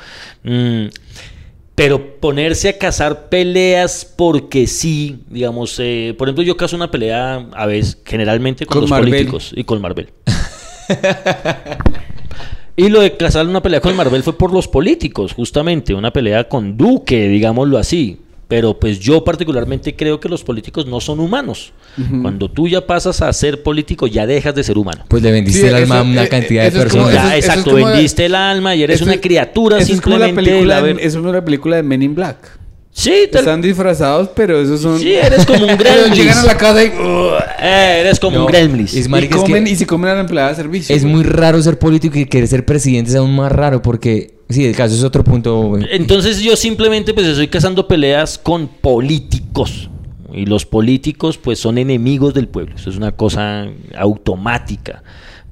[0.44, 0.86] Mm,
[1.78, 7.46] pero ponerse a cazar peleas porque sí, digamos, eh, por ejemplo, yo cazo una pelea
[7.52, 9.10] a veces, generalmente con, Con los Marvel.
[9.10, 10.10] políticos y con Marvel.
[12.74, 16.48] Y lo de cazar una pelea con Marvel fue por los políticos, justamente, una pelea
[16.48, 18.20] con Duque, digámoslo así.
[18.48, 21.72] Pero pues yo particularmente creo que los políticos no son humanos.
[22.22, 25.04] Cuando tú ya pasas a ser político, ya dejas de ser humano.
[25.08, 27.12] Pues le vendiste Sí, el alma a una eh, cantidad de es como- personas.
[27.14, 29.92] ya, es- es exacto, la- vendiste el alma y eres Eso una es- criatura eso
[29.92, 30.42] es como simplemente.
[30.42, 32.57] la película la de- ver- eso es una película de Men in Black.
[33.00, 34.98] Sí, Están disfrazados, pero esos son...
[34.98, 36.14] sí, eres como un gremlin.
[36.14, 36.88] llegan a la casa y...
[36.88, 38.86] Eh, eres como No, un gremlin.
[38.86, 40.96] es y, marica, es que- comen, y se comen a la empleada de servicio.
[40.96, 41.14] Es güey.
[41.14, 44.74] muy raro ser político y querer ser presidente es aún más raro porque, sí, el
[44.74, 45.60] caso es otro punto.
[45.62, 45.84] güey.
[45.92, 49.90] Entonces yo simplemente pues estoy cazando peleas con políticos.
[50.32, 52.74] Y los políticos pues son enemigos del pueblo.
[52.74, 55.02] Eso es una cosa automática.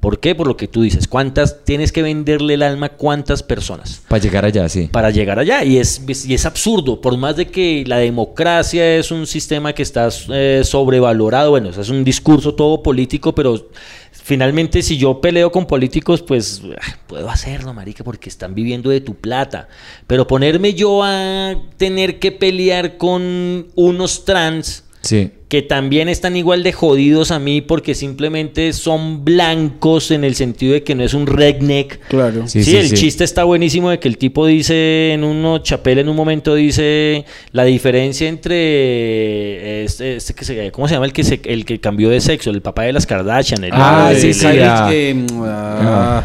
[0.07, 0.35] ¿Por qué?
[0.35, 1.05] Por lo que tú dices.
[1.05, 4.03] ¿Cuántas tienes que venderle el alma a cuántas personas?
[4.07, 4.87] Para llegar allá, sí.
[4.89, 5.65] para llegar allá.
[5.65, 9.83] Y es, y es absurdo, por más de que la democracia es un sistema que
[9.83, 13.67] está eh, sobrevalorado, bueno, eso es un discurso todo político, pero
[14.13, 19.01] finalmente si yo peleo con políticos, pues ah, puedo hacerlo, marica, porque están viviendo de
[19.01, 19.67] tu plata.
[20.07, 25.31] Pero ponerme yo a tener que pelear con unos trans Sí.
[25.49, 30.73] Que también están igual de jodidos a mí porque simplemente son blancos en el sentido
[30.73, 31.99] de que no es un redneck.
[32.09, 32.47] Claro.
[32.47, 32.95] Sí, Sí, sí, el sí.
[32.97, 37.23] chiste está buenísimo de que el tipo dice en uno, Chapel en un momento dice
[37.53, 41.79] la diferencia entre este, este que se, ¿cómo se llama el que se, el que
[41.79, 42.49] cambió de sexo?
[42.49, 43.63] El papá de las Kardashian.
[43.63, 44.89] el- Ah, el- sí, el- sí, Kylie, ah.
[44.91, 46.23] eh, ah,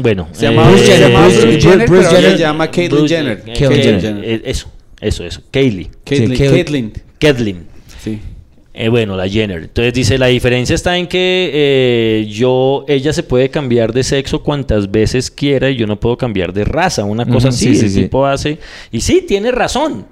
[0.00, 2.18] Bueno, Se eh, llama Bruce se Jenner, Bruce- Bruce Bruce Jenner, pero Jenner.
[2.24, 3.42] ella se llama Caitlyn Bruce- Jenner.
[3.46, 4.24] eh, Caitlyn eh, Jenner.
[4.24, 5.40] eh, eso, eso, eso.
[5.50, 5.88] Kaylee.
[6.04, 6.36] Caitlyn.
[6.36, 6.92] Sí, Caitlyn.
[7.18, 7.66] Caitlyn.
[8.80, 9.62] Eh, bueno, la Jenner.
[9.64, 14.40] Entonces dice, la diferencia está en que eh, yo, ella se puede cambiar de sexo
[14.44, 17.04] cuantas veces quiera y yo no puedo cambiar de raza.
[17.04, 18.02] Una cosa así, sí, sí, el sí.
[18.02, 18.58] tipo hace...
[18.92, 20.06] Y sí, tiene razón.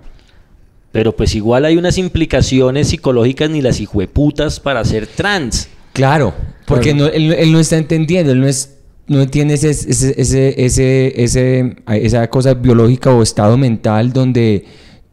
[0.91, 5.69] Pero pues igual hay unas implicaciones psicológicas ni las hijueputas para ser trans.
[5.93, 6.35] Claro,
[6.67, 8.73] porque no, él, él no está entendiendo, él no es
[9.07, 14.65] no tiene ese, ese, ese- esa cosa biológica o estado mental donde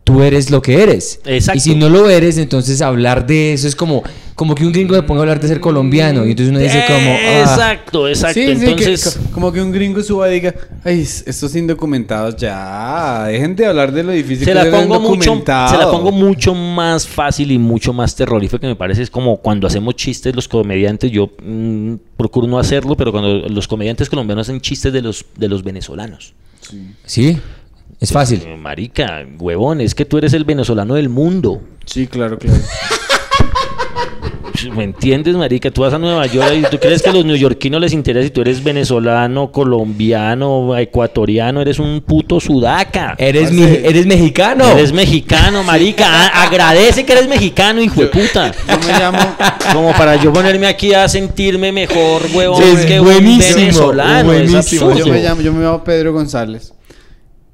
[0.04, 1.20] tú eres lo que eres.
[1.26, 1.58] Exacto.
[1.58, 4.04] Y si no lo eres, entonces hablar de eso es como,
[4.36, 6.26] como que un gringo le ponga a hablar de ser colombiano.
[6.26, 7.10] Y entonces uno dice como...
[7.12, 8.34] ah, Exacto, exacto.
[8.40, 9.18] Sí, sí, que- Entonces...
[9.18, 13.94] co- como que un gringo suba y diga, ay, estos indocumentados ya, dejen de hablar
[13.94, 15.70] de lo difícil se que la pongo mucho indocumentado".
[15.70, 19.38] se la pongo mucho más fácil y mucho más terrorífico que me parece es como
[19.38, 24.50] cuando hacemos chistes los comediantes yo mm, procuro no hacerlo pero cuando los comediantes colombianos
[24.50, 26.34] hacen chistes de los de los venezolanos
[27.06, 27.38] Sí,
[28.00, 28.42] es fácil.
[28.46, 32.58] Eh, marica huevón es que tú eres el venezolano del mundo Sí, claro, claro.
[34.78, 35.70] ¿Me entiendes, marica?
[35.72, 38.32] Tú vas a Nueva York y tú crees que a los neoyorquinos les interesa si
[38.32, 43.14] tú eres venezolano, colombiano, ecuatoriano, eres un puto sudaca.
[43.18, 44.66] Eres, mi- eres mexicano.
[44.70, 46.06] Eres mexicano, marica.
[46.08, 48.54] A- agradece que eres mexicano, hijo de puta.
[48.70, 49.20] Yo me llamo...
[49.74, 54.24] Como para yo ponerme aquí a sentirme mejor, huevón, Es que buenísimo, un venezolano.
[54.30, 54.92] buenísimo.
[54.92, 54.98] Es.
[55.00, 56.74] Yo me llamo, yo me llamo Pedro González.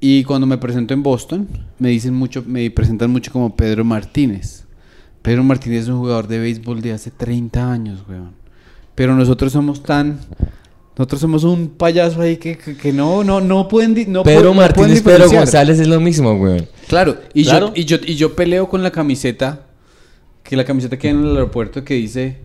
[0.01, 1.47] Y cuando me presento en Boston,
[1.77, 4.63] me dicen mucho, me presentan mucho como Pedro Martínez.
[5.21, 8.31] Pedro Martínez es un jugador de béisbol de hace 30 años, weón.
[8.95, 10.19] Pero nosotros somos tan
[10.97, 14.43] nosotros somos un payaso ahí que, que, que no no no pueden no Pedro pueden-
[14.43, 15.29] no pueden Martínez, Pedro.
[15.31, 16.67] González es lo mismo, güey.
[16.87, 17.67] Claro, y Claro.
[17.73, 19.65] yo y yo y yo peleo con la camiseta
[20.43, 22.37] que la camiseta que hay en el aeropuerto que dice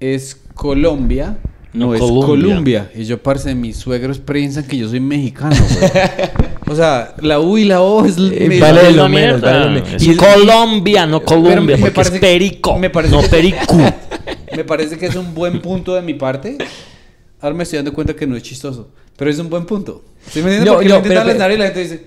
[0.00, 1.38] es Colombia,
[1.72, 2.26] no, No, es Colombia.
[2.26, 2.90] Colombia.
[2.96, 5.90] Y yo, parce, mis suegros piensan que yo soy mexicano, güey.
[6.66, 8.16] o sea, la U y la O es...
[8.18, 10.02] Eh, vale Es lo menos, vale lo menos.
[10.02, 13.76] Y Colombia, no Colombia, me porque parece es perico, me parece no que- perico.
[14.54, 16.58] Me parece que es un buen punto de mi parte.
[17.40, 18.90] Ahora me estoy dando cuenta que no es chistoso.
[19.16, 20.04] Pero es un buen punto.
[20.30, 20.66] ¿Sí me entiendes?
[20.66, 22.04] No, Porque no, pero- y la gente dice...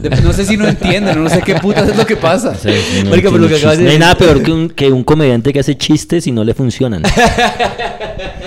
[0.00, 2.56] "De- No sé si no entienden, no sé qué putas es lo que pasa.
[3.08, 5.52] Marica, pero lo que acabas de No hay nada peor que un, que un comediante
[5.52, 7.02] que hace chistes y no le funcionan.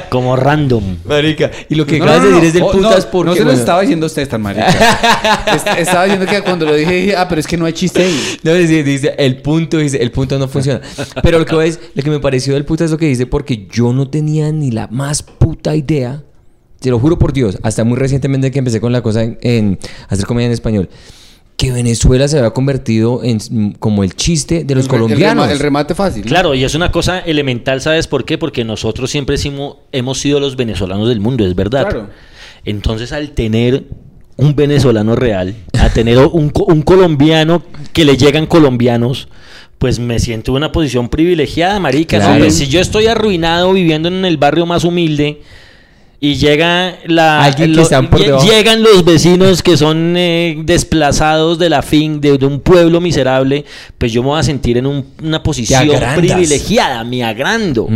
[0.09, 0.97] Como random.
[1.05, 3.11] Marica, y lo que No, acabas no, de no, decir es del oh, putas no,
[3.11, 3.29] porque...
[3.29, 4.67] No se lo bueno, estaba diciendo a usted tan marica.
[5.55, 8.03] Est- estaba diciendo que cuando lo dije, dije, ah, pero es que no hay chiste
[8.03, 8.37] ahí.
[8.43, 10.81] No, dice, dice, el punto, dice, el punto no funciona.
[11.21, 13.67] Pero lo que, decir- lo que me pareció del puta es lo que dice, porque
[13.71, 16.23] yo no tenía ni la más puta idea,
[16.79, 19.79] te lo juro por Dios, hasta muy recientemente que empecé con la cosa en, en
[20.09, 20.89] hacer comedia en español,
[21.57, 25.03] que Venezuela se había convertido en mm, como el chiste de los El re- el
[25.03, 25.49] colombianos.
[25.49, 26.23] El, remate fácil.
[26.23, 26.27] ¿no?
[26.29, 28.37] Claro, y es una cosa elemental, ¿sabes por qué?
[28.37, 31.87] Porque nosotros siempre hemos, hemos sido los venezolanos del mundo, es verdad.
[31.89, 32.09] Claro.
[32.65, 33.83] Entonces, al tener
[34.37, 39.29] un venezolano real, a tener un, un colombiano que le llegan colombianos,
[39.77, 42.17] pues me siento en una posición privilegiada, marica.
[42.17, 42.49] Claro.
[42.49, 45.41] Si yo estoy arruinado viviendo en el barrio más humilde
[46.31, 51.59] y llega la Alguien que lo- están por llegan los vecinos que son eh, desplazados
[51.59, 53.65] de la fin de, de un pueblo miserable,
[53.97, 55.81] pues yo me voy a sentir en un- una posición
[56.35, 57.87] privilegiada, me agrando.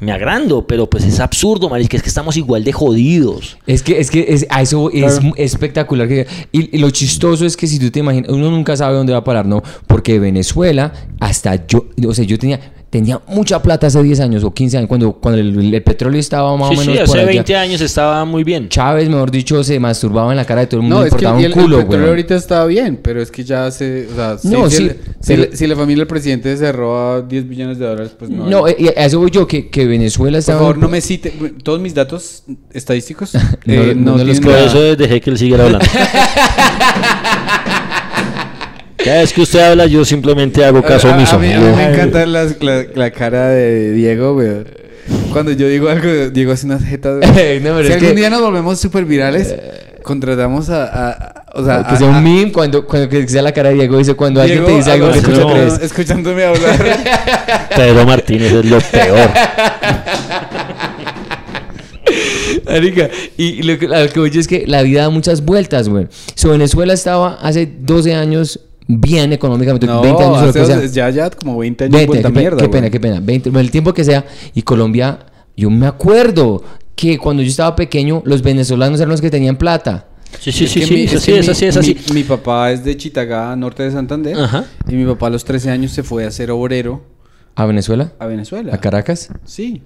[0.00, 3.58] Me agrando, pero pues es absurdo, marica, es que estamos igual de jodidos.
[3.66, 6.08] Es que, es que es, a eso es espectacular.
[6.08, 9.12] que- y, y lo chistoso es que si tú te imaginas, uno nunca sabe dónde
[9.12, 9.62] va a parar, ¿no?
[9.86, 12.60] Porque Venezuela, hasta yo, o sea, yo tenía,
[12.90, 16.56] tenía mucha plata hace 10 años o 15 años, cuando, cuando el, el petróleo estaba
[16.56, 17.26] más Sí, o sí, menos por hace allá.
[17.34, 18.68] 20 años estaba muy bien.
[18.68, 21.14] Chávez, mejor dicho, se masturbaba en la cara de todo el mundo, No, le es
[21.14, 22.08] que importaba y un el, el culo, petróleo güey.
[22.10, 24.08] ahorita está bien, pero es que ya se...
[24.10, 24.94] O sea, No, si, sí, si- si,
[25.36, 28.46] pero- la- si la familia del presidente se roba 10 billones de dólares, pues no.
[28.46, 30.58] No, eh, a eso voy yo, que, que Venezuela Por estaba...
[30.58, 31.30] favor, no me cite...
[31.62, 33.34] Todos mis datos estadísticos
[33.64, 35.86] No, eh, no no, los Por eso dejé que él siguiera hablando.
[39.04, 41.38] Cada vez que usted habla, yo simplemente hago caso a, a omiso.
[41.38, 42.46] mí, a mí me encanta la,
[42.94, 44.50] la cara de Diego, güey.
[45.32, 47.16] Cuando yo digo algo, Diego hace unas jetas.
[47.26, 47.26] No,
[47.76, 49.54] pero si algún que- día nos volvemos súper virales,
[50.02, 53.26] contratamos a, a- a- o sea, que a- sea un a- meme cuando, cuando que
[53.26, 55.74] sea la cara de Diego dice cuando alguien te dice algo que escuchando- escucha no.
[55.78, 55.84] tres.
[55.90, 57.68] escuchándome hablar.
[57.76, 59.30] Pedro Martínez es lo peor.
[62.66, 65.88] Marica, y lo que, a lo que voy es que la vida da muchas vueltas,
[65.88, 66.06] güey.
[66.34, 68.60] So, Venezuela estaba hace 12 años
[68.98, 70.86] bien económicamente, No, 20 años o lo que sea.
[70.86, 72.72] ya, ya como 20 años 20, vuelta qué, mierda, qué güey.
[72.80, 73.20] pena, qué pena.
[73.20, 74.24] 20, el tiempo que sea.
[74.54, 75.18] Y Colombia,
[75.56, 76.62] yo me acuerdo
[76.96, 80.06] que cuando yo estaba pequeño, los venezolanos eran los que tenían plata.
[80.38, 81.96] Sí, sí, Es sí, sí, mi- es es así, que es mi- así, es así.
[82.08, 84.38] Mi, mi papá es de Chitagá, norte de Santander.
[84.38, 84.64] Ajá.
[84.88, 87.02] Y mi papá a los 13 años se fue a ser obrero
[87.56, 88.12] ¿A Venezuela?
[88.18, 88.72] a Venezuela.
[88.74, 89.28] ¿A Caracas?
[89.44, 89.82] Sí.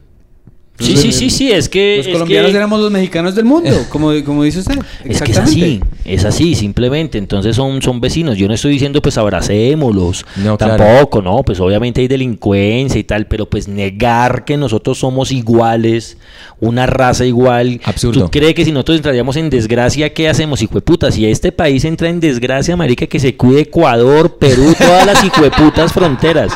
[0.77, 1.99] Sí, sí, sí, sí, es que...
[1.99, 4.77] Los es colombianos que- éramos los mexicanos del mundo, como, como dice usted.
[5.05, 7.17] Es que es así, es así, simplemente.
[7.17, 8.37] Entonces son, son vecinos.
[8.37, 10.27] Yo no estoy diciendo, pues abracémoslos.
[10.37, 10.77] No, claro.
[10.85, 11.45] Tampoco, no.
[11.45, 16.17] Pues obviamente hay delincuencia y tal, pero pues negar que nosotros somos iguales,
[16.61, 17.81] una raza igual.
[17.85, 18.25] Absurdo.
[18.25, 21.13] ¿Tú crees que si nosotros entraríamos en desgracia, qué hacemos, hijueputa?
[21.13, 25.93] Si este país entra en desgracia, marica, que se cuide Ecuador, Perú, todas las hijueputas
[25.93, 26.53] fronteras.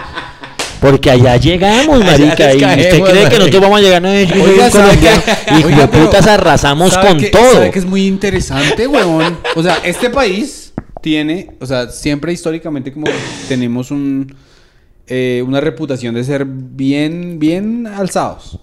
[0.80, 2.54] Porque allá llegamos, marica.
[2.54, 5.22] Y usted cree que nosotros vamos a llegar, no, yo soy Oiga, ¿sabe colombiano.
[5.24, 5.54] qué?
[5.54, 7.52] Oiga, Hijueputas pero- arrasamos ¿sabe con todo.
[7.52, 9.38] ¿Sabe que es muy interesante, huevón?
[9.56, 10.72] O sea, este país
[11.02, 13.06] tiene, o sea, siempre históricamente como
[13.48, 14.34] tenemos un
[15.10, 18.60] eh, una reputación de ser bien, bien alzados.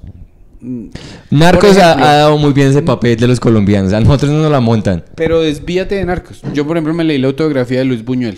[0.61, 0.87] Mm,
[1.31, 3.93] Narcos ha, dado muy bien ese papel de los colombianos.
[3.93, 5.03] A nosotros no nos la montan.
[5.15, 6.41] Pero desvíate de narcos.
[6.53, 8.37] Yo, por ejemplo, me leí la autografía de Luis Buñuel.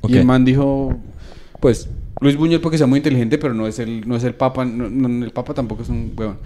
[0.00, 0.10] Ok.
[0.10, 0.96] Y el man dijo,
[1.60, 1.88] pues,
[2.22, 4.88] Luis Buñuel porque sea muy inteligente, pero no es el, no es el papa, no-
[4.88, 6.38] no- el papa tampoco es un huevón.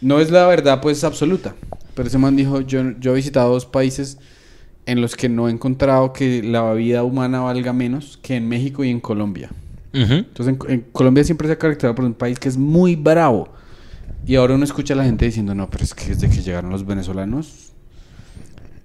[0.00, 1.54] No es la verdad, pues, absoluta.
[1.94, 4.18] Pero ese man dijo, yo, yo he visitado dos países
[4.86, 8.82] en los que no he encontrado que la vida humana valga menos que en México
[8.84, 9.50] y en Colombia.
[9.92, 13.48] Entonces, en, en Colombia siempre se ha caracterizado por un país que es muy bravo.
[14.26, 16.70] Y ahora uno escucha a la gente diciendo, no, pero es que desde que llegaron
[16.70, 17.71] los venezolanos,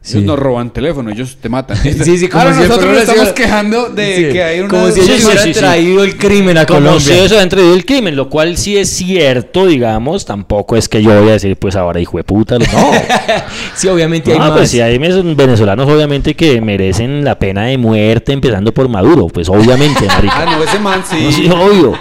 [0.08, 0.18] Sí.
[0.20, 1.78] ellos no roban teléfono, ellos te matan.
[1.84, 4.70] Sí, sí, como Ahora si nosotros nos estamos quejando de Sí, que hay una...
[4.70, 5.60] Como si ellos sí, hubieran sí, sí.
[5.60, 7.02] traído el crimen a Como Colombia.
[7.02, 10.26] si eso han traído el crimen, lo cual sí es cierto, digamos.
[10.26, 12.58] Tampoco es que yo voy a decir, pues ahora hijo de puta.
[12.58, 12.66] No,
[13.76, 14.58] Sí, obviamente hay no más.
[14.58, 19.28] pues sí hay venezolanos, obviamente, que merecen la pena de muerte, empezando por Maduro.
[19.28, 20.36] Pues obviamente, marica.
[20.38, 21.18] Ah, no, ese man sí.
[21.26, 21.94] No, sí, obvio.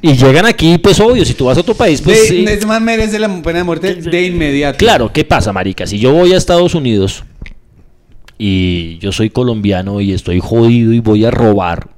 [0.00, 3.18] Y llegan aquí, pues obvio, si tú vas a otro país, pues De- man merece
[3.18, 4.78] la pena de muerte de inmediato.
[4.78, 5.86] Claro, ¿qué pasa, marica?
[5.86, 7.24] Si yo voy a Estados Unidos
[8.38, 11.88] y yo soy colombiano y estoy jodido y voy a robar,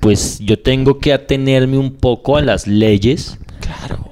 [0.00, 3.38] pues yo tengo que atenerme un poco a las leyes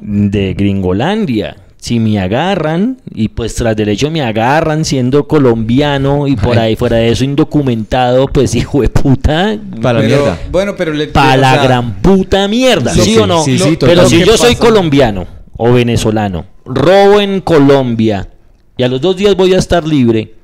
[0.01, 1.57] de Gringolandia.
[1.87, 6.71] Si me agarran y pues tras del hecho me agarran siendo colombiano y por Ay.
[6.71, 10.39] ahí fuera de eso indocumentado, pues hijo de puta, Para la Pero- mierda.
[10.51, 11.07] Bueno, pero le...
[11.07, 13.41] para o la sea, gran puta mierda, Sí, ¿sí, sí, o no?
[13.45, 18.31] sí, sí, Pero si ¿Qué yo soy colombiano o venezolano, robo en Colombia
[18.77, 20.35] y a los dos días voy a estar libre,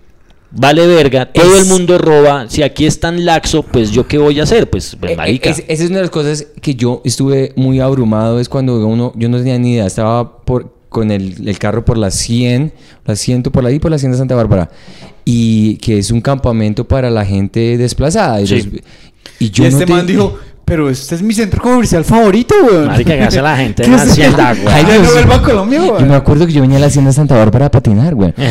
[0.53, 4.19] vale verga, todo Es- el mundo roba, si aquí es tan laxo, pues yo qué
[4.19, 5.51] voy a hacer, pues, pues, Eh, eh, marica.
[5.51, 8.39] es- esa es una de las cosas que yo estuve muy abrumado.
[8.39, 9.87] Es cuando uno, yo no tenía ni idea.
[9.87, 12.73] Estaba por con el, el carro por las 100,
[13.05, 14.71] las 100 por ahí, por la 100 de Santa Bárbara.
[15.25, 18.41] Y que es un campamento para la gente desplazada.
[18.41, 18.57] Y, Sí.
[18.57, 18.67] los-
[19.39, 22.55] y Y yo este no te- man dijo, pero este es mi centro comercial favorito,
[22.65, 22.87] weón.
[22.87, 24.05] Marica, que hace la gente ¿Qué en eso?
[24.11, 24.67] Hacienda, güey.
[24.69, 25.13] Ay, Ya no Dios.
[25.15, 26.09] vuelvo a Colombia, Yo weón.
[26.09, 28.33] me acuerdo que yo venía a la hacienda de Santa Bárbara a patinar, güey.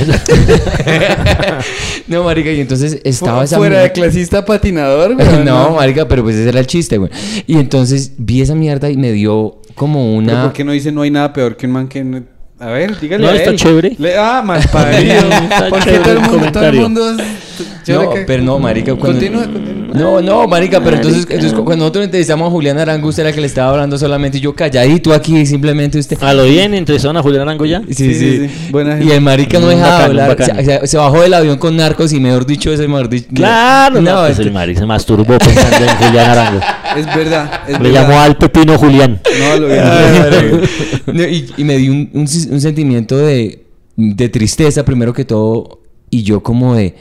[2.07, 5.45] no, marica, y entonces estaba esa Fuera de clasista patinador, weón.
[5.45, 7.11] no, marica, pero pues ese era el chiste, güey.
[7.47, 10.43] Y entonces vi esa mierda y me dio como Pero una...
[10.43, 12.23] ¿Por qué no dice no hay nada peor que un man que...
[12.61, 13.95] no- A ver, dígale No, a está chévere.
[13.97, 15.13] Le- ah, mal parido.
[15.13, 16.81] Está ¿Por qué chévere todo el mundo, todo el comentario.
[16.81, 17.09] mundo...
[17.11, 19.19] es- No, que- pero no, marica, cuando...
[19.19, 19.81] Continúa, continúa.
[19.93, 23.33] No, no, marica, pero entonces, entonces cu- cuando nosotros entrevistamos a Julián Arango, usted era
[23.33, 26.17] que le estaba hablando solamente y yo calladito aquí, simplemente usted...
[26.23, 27.81] A lo bien, entrevistaron a Julián Arango ya.
[27.89, 28.67] Sí, Sí, sí, sí.
[28.71, 30.29] Buena Y el marica no Un dejaba bacano, hablar.
[30.37, 30.87] bacano.
[30.87, 33.27] Se, bajó del avión con narcos y mejor dicho, ese mejor dicho.
[33.33, 36.59] Claro, no, pues este- el marica se masturbó pensando en Julián Arango.
[36.91, 38.01] Es verdad, es Le verdad.
[38.01, 39.21] llamó al pepino Julián.
[39.39, 39.67] No, lo.
[41.13, 45.79] No, y, y me dio un, un un sentimiento de, de tristeza, primero que todo.
[46.09, 46.95] Y yo, como de,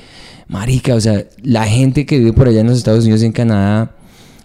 [0.49, 3.33] marica, o sea, la gente que vive por allá en los Estados Unidos y en
[3.33, 3.95] Canadá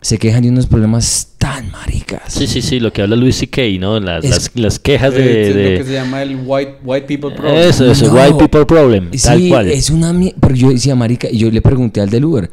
[0.02, 2.22] se quejan de unos problemas tan maricas.
[2.34, 4.00] Sí, sí, sí, lo que habla Luis C.K., ¿no?
[4.00, 5.50] Las, Es- las, las quejas Eh, de...
[5.50, 7.56] es de- lo que se llama el white, white people problem.
[7.70, 8.14] Eso, eso, No.
[8.14, 9.68] white people problem, tal Sí, cual.
[9.70, 10.38] es una mierda.
[10.40, 12.50] Porque yo decía, marica, y yo le pregunté al del Uber.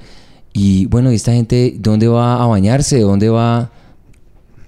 [0.55, 3.01] Y bueno, ¿y esta gente dónde va a bañarse?
[3.01, 3.71] ¿Dónde va...?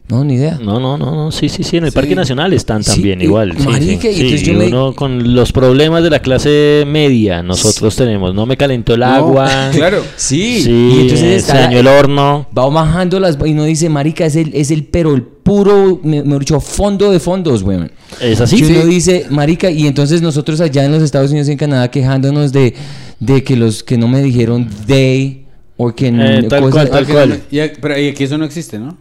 [0.07, 0.59] No, ni idea.
[0.63, 1.95] No, no, no, no, sí, sí, sí, en el Sí.
[1.95, 3.55] Parque Nacional están Sí, también y- igual.
[3.57, 6.85] sí, marica, sí, y entonces sí, yo me- uno con los problemas de la clase
[6.87, 8.35] media nosotros tenemos.
[8.35, 9.49] No me calentó el No, agua.
[9.73, 10.03] claro.
[10.17, 12.47] Sí, Sí, y entonces se está- dañó el horno.
[12.57, 13.39] Va bajando las...
[13.47, 17.11] Y uno dice, marica, es el, es el pero el puro, me, mejor dicho, fondo
[17.11, 17.91] de fondos, weón.
[18.21, 18.57] Es así.
[18.59, 18.89] y uno sí.
[18.89, 22.75] dice, marica, y entonces nosotros allá en los Estados Unidos y en Canadá quejándonos de,
[23.21, 25.47] de que los que no me dijeron they
[25.79, 27.29] o que Eh, tal cual, tal cual.
[27.31, 28.99] no- y- pero y aquí eso no existe, ¿no?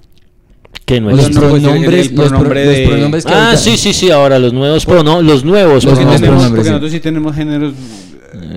[0.85, 3.77] Que no los el- pronombres, los, pro- pronombre los de- pronombres que Ah, ahorita- sí,
[3.77, 6.21] sí, sí, ahora los nuevos prono los nuevos Los Porque, nuevos pronombres.
[6.21, 6.69] tenemos- pronombres, porque sí.
[6.69, 7.73] nosotros sí tenemos géneros...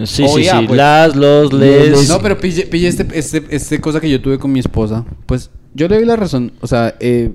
[0.05, 0.67] Sí, sí, Oh, ya, sí.
[0.67, 0.77] pues.
[0.77, 2.09] Las, los, les.
[2.09, 5.05] No, pero pille, pille este, este, este cosa que yo tuve con mi esposa.
[5.27, 6.53] Pues yo le doy la razón.
[6.61, 7.31] O sea, eh,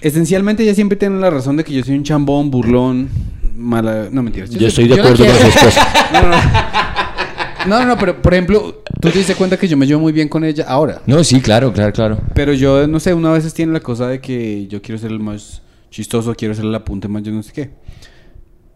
[0.00, 3.08] esencialmente ella siempre tiene la razón de que yo soy un chambón, burlón,
[3.56, 4.08] mala...
[4.10, 4.50] No, mentiras.
[4.50, 5.88] Yo soy- estoy de acuerdo con su esposa.
[6.12, 6.36] No, no,
[7.66, 7.78] no.
[7.80, 10.28] No, no, pero por ejemplo, tú te diste cuenta que yo me llevo muy bien
[10.28, 11.02] con ella ahora.
[11.06, 12.18] No, sí, claro, claro, claro.
[12.34, 15.20] Pero yo, no sé, una vez tiene la cosa de que yo quiero ser el
[15.20, 17.70] más chistoso, quiero ser el apunte más, yo no sé qué.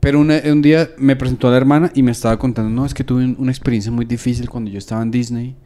[0.01, 2.95] Pero una- un día me presentó a la hermana y me estaba contando, no, es
[2.95, 5.57] que tuve un- una experiencia muy difícil cuando yo estaba en Disney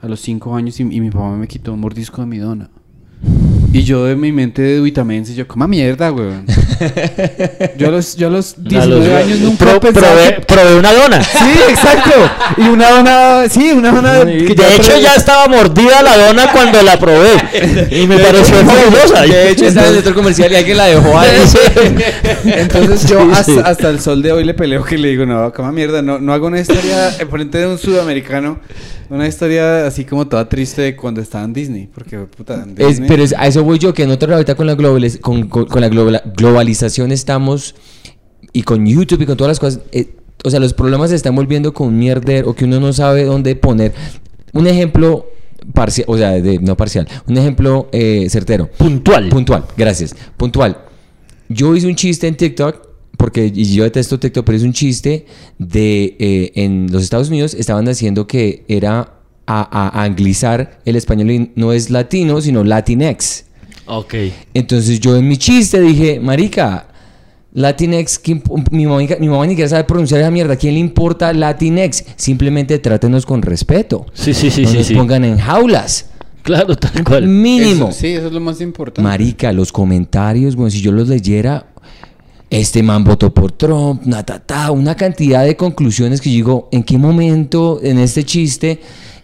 [0.00, 2.70] a los cinco años y, y mi papá me quitó un mordisco de mi dona.
[3.70, 6.46] Y yo de mi mente de duitamense, yo, coma mierda, weón.
[7.76, 10.40] Yo a los, yo a los A 19 los- años nunca pro- pensaba probé, que-
[10.42, 11.22] probé una dona.
[11.24, 12.12] Sí, exacto.
[12.56, 15.02] Y una dona, sí, una dona De que ya hecho, probé.
[15.02, 17.30] ya estaba mordida la dona cuando la probé.
[17.90, 19.22] Y me pareció fabulosa.
[19.22, 21.28] De hecho, está en el centro comercial y alguien la dejó ahí.
[22.44, 23.60] Entonces yo Sí, hasta, sí.
[23.64, 26.32] hasta el sol de hoy le peleo que le digo, no, cama mierda, no, no
[26.32, 28.60] hago una historia en frente de un sudamericano,
[29.10, 32.88] una historia así como toda triste de cuando estaba en Disney, porque puta, en Es-
[32.88, 35.66] Disney- pero es- a eso voy yo, que nosotros ahorita con la, globaliz- con, con-
[35.66, 37.74] con la globalización estamos,
[38.52, 40.08] y con YouTube y con todas las cosas, eh,
[40.44, 43.24] o sea, los problemas se están volviendo con un mierder o que uno no sabe
[43.24, 43.92] dónde poner.
[44.52, 45.26] Un ejemplo
[45.74, 48.70] parcial, o sea, de- no parcial, un ejemplo eh, certero.
[48.78, 49.28] Puntual.
[49.28, 50.14] Puntual, gracias.
[50.36, 50.78] Puntual.
[51.48, 52.86] Yo hice un chiste en TikTok,
[53.16, 55.26] porque y yo detesto TikTok, pero es un chiste
[55.58, 59.14] de eh, en los Estados Unidos estaban haciendo que era
[59.46, 63.44] a, a anglizar el español y no es latino, sino latinex.
[63.88, 64.14] Ok.
[64.54, 66.86] Entonces yo en mi chiste dije, marica,
[67.54, 70.54] Latinex, ¿qué imp- mi mamá, mi mamá ni siquiera sabe pronunciar esa mierda.
[70.54, 72.04] ¿A quién le importa Latinex?
[72.16, 74.06] Simplemente trátenos con respeto.
[74.12, 74.76] Sí, sí, sí, no sí.
[74.78, 74.94] nos sí.
[74.94, 76.10] pongan en jaulas.
[76.42, 77.26] Claro, tal cual.
[77.26, 77.88] Mínimo.
[77.88, 79.02] Eso- sí, eso es lo más importante.
[79.02, 81.66] Marica, los comentarios, bueno, si yo los leyera,
[82.50, 86.68] este man votó por Trump, na, ta, ta, una cantidad de conclusiones que yo digo,
[86.72, 88.80] ¿en qué momento en este chiste?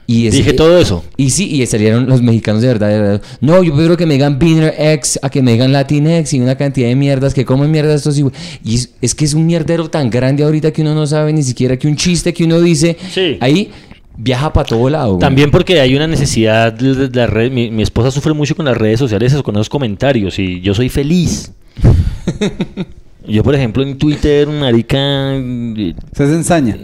[0.06, 1.02] Y ese- Dije todo eso.
[1.16, 3.22] Y sí, y salieron los mexicanos de verdad, de verdad.
[3.40, 6.56] No, yo prefiero que me digan Beaner X a que me digan Latinx y una
[6.56, 8.24] cantidad de mierdas que comen mierdas estos y,
[8.64, 11.42] y es, es que es un mierdero tan grande ahorita que uno no sabe ni
[11.42, 13.38] siquiera que un chiste que uno dice Sí.
[13.40, 13.70] ahí
[14.16, 15.08] viaja para todo lado.
[15.14, 15.20] güey.
[15.20, 17.50] También porque hay una necesidad de la red.
[17.50, 20.74] Mi, mi esposa sufre mucho con las redes sociales, eso, con esos comentarios, y yo
[20.74, 21.50] soy feliz.
[23.26, 24.98] yo, por ejemplo, en Twitter, marica,
[25.34, 26.76] eh, Se ensaña.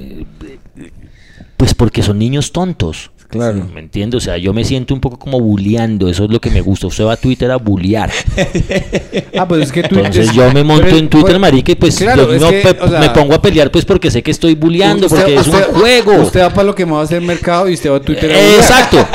[1.61, 3.11] Pues porque son niños tontos.
[3.29, 3.69] Claro.
[3.73, 4.17] ¿Me entiende?
[4.17, 6.87] O sea, yo me siento un poco como bulleando, eso es lo que me gusta.
[6.87, 8.11] Usted va a Twitter a bullear.
[9.39, 9.97] Ah, pues es que tú...
[9.97, 12.61] Entonces yo me monto pero- en Twitter, pues, marica, y pues claro, yo no que,
[12.61, 15.35] pe- o sea, me pongo a pelear pues porque sé que estoy bulleando, usted- porque
[15.37, 16.13] es usted- un juego.
[16.23, 18.31] Usted va para lo que me va a hacer mercado y usted va a Twitter
[18.33, 18.55] a bullear.
[18.55, 19.07] Exacto.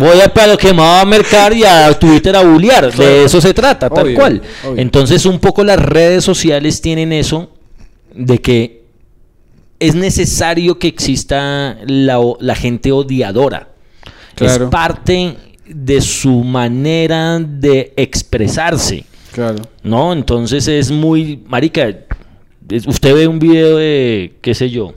[0.00, 2.92] Voy a para lo que me va a mercar y a Twitter a bullear.
[2.92, 4.42] De eso se trata, tal cual.
[4.64, 4.80] obvio.
[4.82, 7.50] Entonces, un poco las redes sociales tienen eso
[8.14, 8.79] de que
[9.80, 13.70] es necesario que exista la, la gente odiadora.
[14.34, 14.66] Claro.
[14.66, 19.04] Es parte de su manera de expresarse.
[19.32, 19.62] Claro.
[19.82, 20.12] ¿No?
[20.12, 21.42] Entonces es muy.
[21.46, 21.88] Marica,
[22.86, 24.36] usted ve un video de.
[24.40, 24.94] ¿Qué sé yo?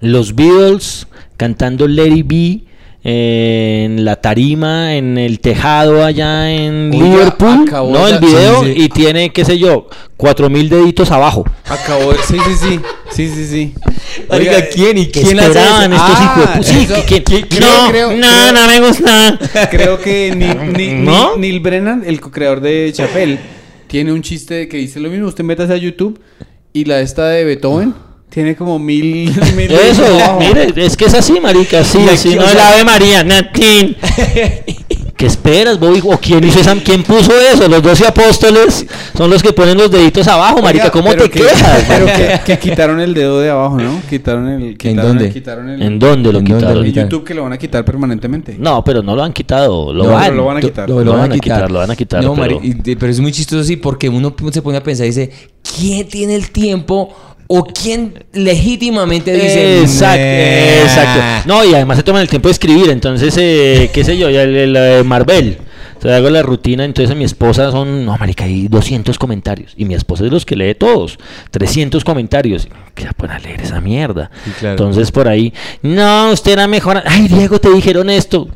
[0.00, 1.06] Los Beatles
[1.36, 2.64] cantando It Be
[3.10, 7.64] en la tarima, en el tejado allá en Liverpool.
[7.70, 8.06] ¿No?
[8.06, 8.82] El video sí, sí.
[8.82, 9.88] y tiene, qué sé yo,
[10.18, 11.44] cuatro mil deditos abajo.
[11.66, 12.12] Acabó.
[12.26, 12.80] Sí, sí, sí.
[13.10, 13.74] Sí, sí, sí.
[14.28, 17.82] Oiga, ¿quién y ¿Qué quién hace esperaban estos Ah, hijos Sí, eso- ¿qué- qué- creo-
[17.84, 19.38] no, creo- no, creo- no me gusta.
[19.70, 21.36] Creo que Neil, Neil- ¿No?
[21.36, 23.38] Neil- Brennan, el co-creador de Chappelle,
[23.86, 25.28] tiene un chiste que dice lo mismo.
[25.28, 26.20] Usted métase a YouTube
[26.74, 27.94] y la esta de Beethoven
[28.38, 29.32] tiene como mil...
[29.56, 30.04] mil Eso,
[30.38, 33.96] mire, es que es así, marica, sí, así no es la Ave María, Natín.
[35.16, 36.00] ¿Qué esperas, Bobby?
[36.04, 37.66] ¿O quién hizo esa, quién puso eso?
[37.66, 38.86] Los doce apóstoles
[39.16, 41.84] son los que ponen los deditos abajo, marica, ¿cómo pero te que- quejas?
[41.88, 44.00] Pero que, que quitaron el dedo de abajo, ¿no?
[44.08, 44.78] Quitaron el...
[44.78, 45.26] Quitaron dónde?
[45.26, 46.74] El, quitaron el, ¿En dónde lo ¿En dónde quitaron?
[46.76, 47.10] lo En quitaron?
[47.10, 48.54] YouTube que lo van a quitar permanentemente.
[48.60, 50.22] No, pero no lo han quitado, lo No, van.
[50.22, 50.88] pero lo van a quitar.
[50.88, 51.56] Lo, Lo van van a quitar.
[51.58, 54.08] quitar, lo van a quitar, No, pero- Mari- y- pero es muy chistoso así porque
[54.08, 55.30] uno se pone a pensar y dice,
[55.76, 57.12] ¿quién tiene el tiempo
[57.48, 59.80] o quién legítimamente dice...
[59.80, 60.82] Exacto, "Nah"?
[60.82, 61.48] exacto.
[61.48, 64.42] No, y además se toman el tiempo de escribir, entonces, eh, qué sé yo, ya
[64.42, 65.58] el, el, eh, Marvel.
[66.00, 69.72] Sea, hago la rutina, entonces a mi esposa son, no, marica, hay 200 comentarios.
[69.76, 71.18] Y mi esposa es de los que lee todos,
[71.50, 72.68] 300 comentarios.
[72.94, 74.30] ¿Qué se pone a leer esa mierda?
[74.44, 74.72] Sí, claro.
[74.74, 77.02] Entonces por ahí, no, usted era mejor.
[77.04, 78.46] Ay, Diego, te dijeron esto.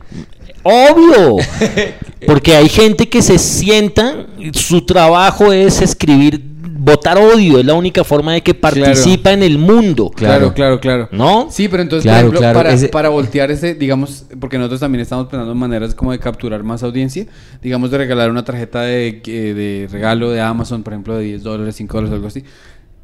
[0.63, 1.39] Obvio,
[2.27, 6.43] porque hay gente que se sienta, su trabajo es escribir,
[6.85, 10.11] votar odio, es la única forma de que participa en el mundo.
[10.11, 11.09] Claro, claro, claro.
[11.13, 11.49] ¿No?
[11.51, 14.81] Sí, pero entonces, Claro, por ejemplo, claro, para, ese- para voltear ese, digamos, porque nosotros
[14.81, 17.27] también estamos pensando en maneras como de capturar más audiencia,
[17.63, 21.77] digamos, de regalar una tarjeta de, de regalo de Amazon, por ejemplo, de 10 dólares,
[21.77, 22.43] 5 dólares, algo así.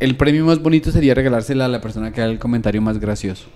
[0.01, 3.47] El premio más bonito sería regalársela a la persona que haga el comentario más gracioso.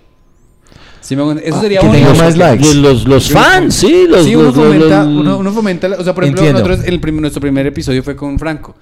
[1.03, 2.09] Sí, me eso Ah, sería que bonito.
[2.13, 2.65] tenga más likes.
[2.65, 6.05] Los, los, los fans, sí, los, sí, uno los- fomenta, los- uno, uno fomenta, o
[6.05, 6.61] sea, por ejemplo, Entiendo.
[6.69, 8.75] nosotros, el prim- nuestro primer episodio fue con Franco.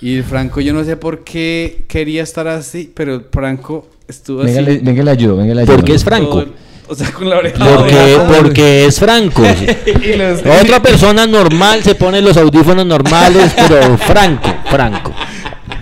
[0.00, 4.70] Y Franco, yo no sé por qué quería estar así, pero Franco estuvo Venga, así.
[4.70, 5.76] le, venga, le ayudo, venga, le ayudo.
[5.76, 6.44] Porque es Franco.
[6.88, 7.64] o sea, con la oreja.
[7.64, 9.42] Porque, porque es Franco.
[10.62, 15.12] Otra persona normal se pone los audífonos normales, pero Franco, Franco.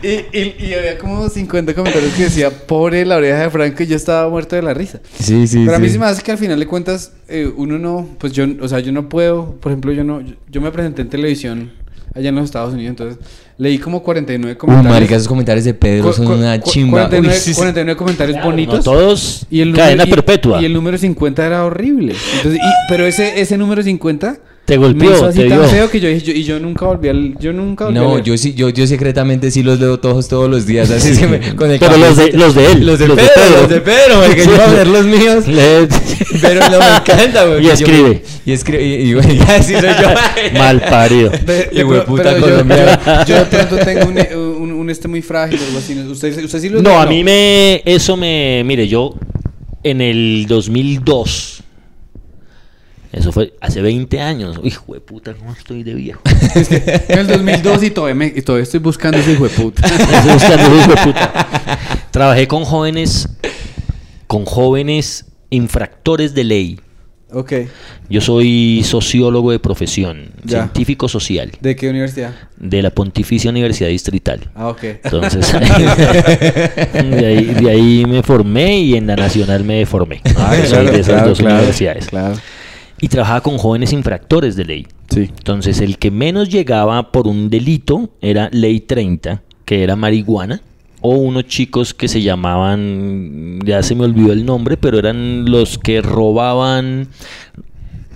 [0.02, 3.86] Y, y- y había como 50 comentarios que decía, pobre la oreja de Franco, y
[3.86, 5.00] yo estaba muerto de la risa.
[5.18, 5.94] Sí, sí, Pero a mí sí.
[5.94, 8.80] sí me hace que al final de cuentas, eh, uno no, pues yo, o sea,
[8.80, 11.72] yo no puedo, por ejemplo, yo no, yo, yo me presenté en televisión
[12.14, 13.18] allá en los Estados Unidos, entonces
[13.56, 14.92] leí como 49 Uy, comentarios.
[14.94, 17.02] marica, esos comentarios de Pedro Cu- son cu- una chimba.
[17.08, 17.60] 49, Uy, sí, sí.
[17.60, 18.76] 49 comentarios bonitos.
[18.78, 20.62] No todos Y el cadena número, y- perpetua.
[20.62, 22.14] Y, el número 50 era horrible.
[22.36, 24.38] Entonces, y- pero ese, ese número 50
[24.74, 25.68] Te me golpeó, hizo así te tan dio.
[25.68, 28.10] feo que yo dije, yo- y yo nunca volví al, yo nunca volví a No,
[28.12, 28.24] leer.
[28.24, 31.54] yo sí, yo, yo secretamente sí los leo todos todos los días, así se me,
[31.56, 32.86] con el Pero los de, los de él.
[32.86, 35.46] Los de Pedro, los de Pedro, marica, yo iba a ver los míos.
[35.46, 35.88] Le-
[36.40, 37.60] Pero no me encanta, güey.
[37.60, 38.22] Y Yo- escribe.
[38.46, 38.84] Y escribe.
[38.84, 40.54] Y, y, güey, ya sí soy yo.
[40.58, 41.30] Mal parido.
[41.46, 42.98] Pe- Y pero- hueputa pero yo, colombiano.
[43.04, 45.94] yo- yo de pronto tengo un, eh, un, un este muy frágil o algo así.
[45.94, 46.10] ¿no?
[46.10, 47.82] ¿Usted, usted sí lo No, a mí me.
[47.84, 48.62] Eso me.
[48.64, 49.14] Mire, yo.
[49.82, 51.59] En el 2002.
[53.12, 54.60] Eso fue hace 20 años.
[54.62, 56.20] Hijo de puta, ¿cómo estoy de viejo?
[57.08, 59.86] En el 2002 y todavía, me, y todavía estoy buscando ese hijo de puta.
[59.86, 61.48] Estoy buscando, hijo de puta.
[62.12, 63.28] Trabajé con jóvenes.
[64.28, 66.80] Con jóvenes infractores de ley.
[67.32, 67.52] ok.
[68.08, 70.58] Yo soy sociólogo de profesión, Ya.
[70.62, 72.32] científico social, ¿De qué universidad?
[72.56, 74.50] de la Pontificia Universidad Distrital.
[74.54, 74.82] Ah, ok.
[75.04, 80.20] Entonces, de, ahí, de ahí me formé y en la Nacional me formé.
[80.36, 82.06] Ah, soy claro, de esas claro, dos claro, universidades.
[82.06, 82.34] Claro.
[83.00, 84.86] Y trabajaba con jóvenes infractores de ley.
[85.08, 85.22] Sí.
[85.22, 90.60] Entonces, el que menos llegaba por un delito era Ley 30, que era marihuana,
[91.00, 95.78] o unos chicos que se llamaban, ya se me olvidó el nombre, pero eran los
[95.78, 97.08] que robaban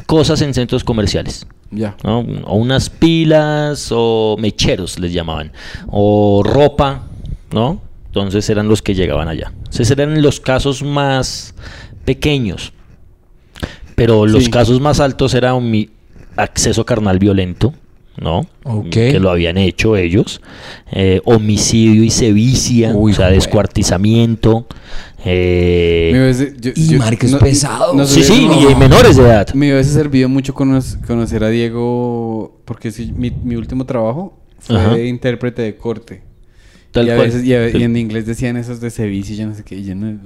[0.07, 1.47] cosas en centros comerciales.
[1.71, 1.97] Ya.
[2.05, 2.21] ¿no?
[2.45, 5.53] O unas pilas o mecheros les llamaban.
[5.89, 7.05] O ropa,
[7.53, 7.81] ¿no?
[8.07, 9.53] Entonces eran los que llegaban allá.
[9.57, 11.55] Entonces eran los casos más
[12.05, 12.73] pequeños.
[13.95, 14.51] Pero los Sí.
[14.51, 15.91] casos más altos era mi
[16.37, 17.73] acceso carnal violento,
[18.21, 18.47] ¿no?
[18.65, 18.91] Ok.
[18.91, 20.41] Que lo habían hecho ellos.
[20.91, 24.67] Eh, homicidio y sevicia, Uy, o sea, descuartizamiento.
[25.25, 28.07] eh, yo- Y, yo- marica, es pesado.
[28.07, 29.53] sí, sí, y menores de edad.
[29.55, 34.95] Me hubiese servido mucho cono- conocer a Diego porque mi, mi último trabajo fue Ajá.
[34.97, 36.23] de intérprete de corte.
[36.91, 37.27] Tal y, a cual.
[37.29, 39.77] veces, y, a- y en inglés decían esos de ceviche y yo no sé qué.
[39.77, 40.19] y yo no-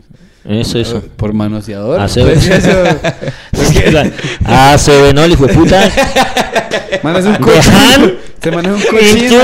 [0.49, 1.03] Eso, eso.
[1.17, 2.01] Por manoseador.
[2.01, 2.71] Hace- Pues eso.
[4.79, 5.27] se ve, ¿no?
[5.27, 5.91] Hijo de puta.
[7.03, 7.77] Man, es un ¿De cochino.
[7.77, 8.15] Han?
[8.43, 9.39] Se maneja un cochino.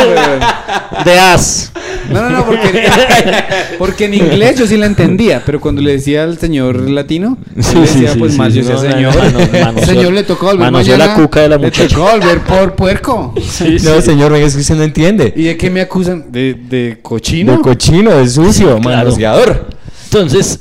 [1.04, 1.72] De as.
[2.10, 2.86] No, no, no, porque,
[3.78, 7.80] porque en inglés yo sí la entendía, pero cuando le decía al señor latino, Sí,
[7.80, 11.14] decía, sí, pues sí, sí, yo decía, no, señor, señor le tocó volver mañana, la
[11.14, 11.88] cuca de la le muchacha.
[11.96, 13.34] tocó volver por puerco.
[13.82, 15.32] no, señor, venga, es que usted no entiende.
[15.36, 16.30] ¿Y de qué me acusan?
[16.30, 17.52] ¿De, de cochino?
[17.56, 19.04] De cochino, de sucio, claro.
[19.04, 19.66] manoseador.
[20.04, 20.60] Entonces,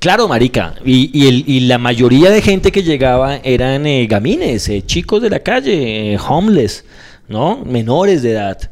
[0.00, 0.74] claro, marica.
[0.84, 5.40] Y, y, la mayoría de gente que llegaba eran eh, gamines, eh, chicos de la
[5.40, 6.84] calle, eh, homeless,
[7.28, 7.64] ¿no?
[7.64, 8.70] Menores de edad.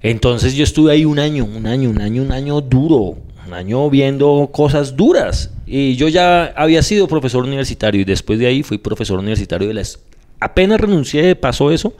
[0.00, 3.90] Entonces yo estuve ahí un año, un año, un año, un año duro, un año
[3.90, 5.50] viendo cosas duras.
[5.66, 9.74] Y yo ya había sido profesor universitario y después de ahí fui profesor universitario de
[9.74, 9.98] las...
[10.40, 11.94] Apenas renuncié, pasó eso,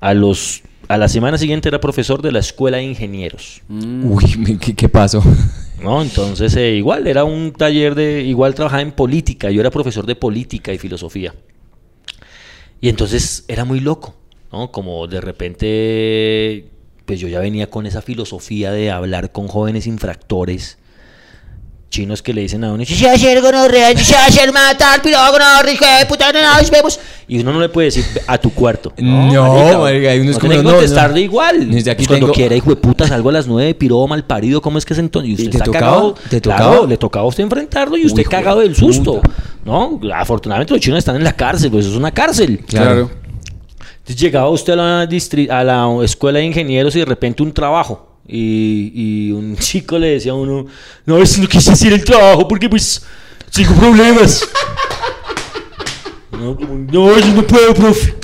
[0.00, 0.62] a los...
[0.86, 3.62] A la semana siguiente era profesor de la Escuela de Ingenieros.
[3.70, 5.22] Uy, ¿qué, qué pasó?
[5.84, 6.02] ¿No?
[6.02, 10.16] Entonces, eh, igual, era un taller de, igual trabajaba en política, yo era profesor de
[10.16, 11.34] política y filosofía.
[12.80, 14.16] Y entonces era muy loco,
[14.50, 14.72] ¿no?
[14.72, 16.68] Como de repente,
[17.06, 20.78] pues yo ya venía con esa filosofía de hablar con jóvenes infractores,
[21.94, 26.70] chinos que le dicen a uno, "Sí, ayer gonorrea, sí, ayer matar, puta, no, nos
[26.70, 27.00] vemos.
[27.26, 28.92] Y uno no le puede decir a tu cuarto.
[28.98, 31.16] No, marica, hay unos no como, que no, no.
[31.18, 31.70] igual.
[31.70, 34.60] Desde aquí Pues cuando quiera, hijo de puta, salgo a las nueve, piro mal parido,
[34.60, 35.30] ¿cómo es que es entonces?
[35.30, 35.86] Y usted te está tocaba?
[35.86, 36.14] cagado.
[36.28, 36.86] ¿Te Claro, tocaba?
[36.86, 39.20] le tocaba a usted enfrentarlo y usted cagado del susto.
[39.22, 39.30] puta.
[39.64, 39.98] ¿No?
[40.14, 42.58] Afortunadamente los chinos están en la cárcel, pues eso es una cárcel.
[42.66, 43.10] Claro.
[43.98, 47.52] Entonces llegaba usted a la, distri- a la escuela de ingenieros y de repente un
[47.52, 48.13] trabajo.
[48.26, 50.66] Y, y un chico le decía a uno,
[51.04, 53.04] no, es no quise hacer el trabajo porque pues
[53.52, 54.46] tengo problemas.
[56.32, 58.14] no, como, no, yo no puedo, profe.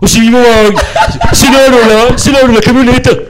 [0.00, 0.46] O si mi mamá
[1.32, 3.10] se le abrió la, se le abrió la camioneta.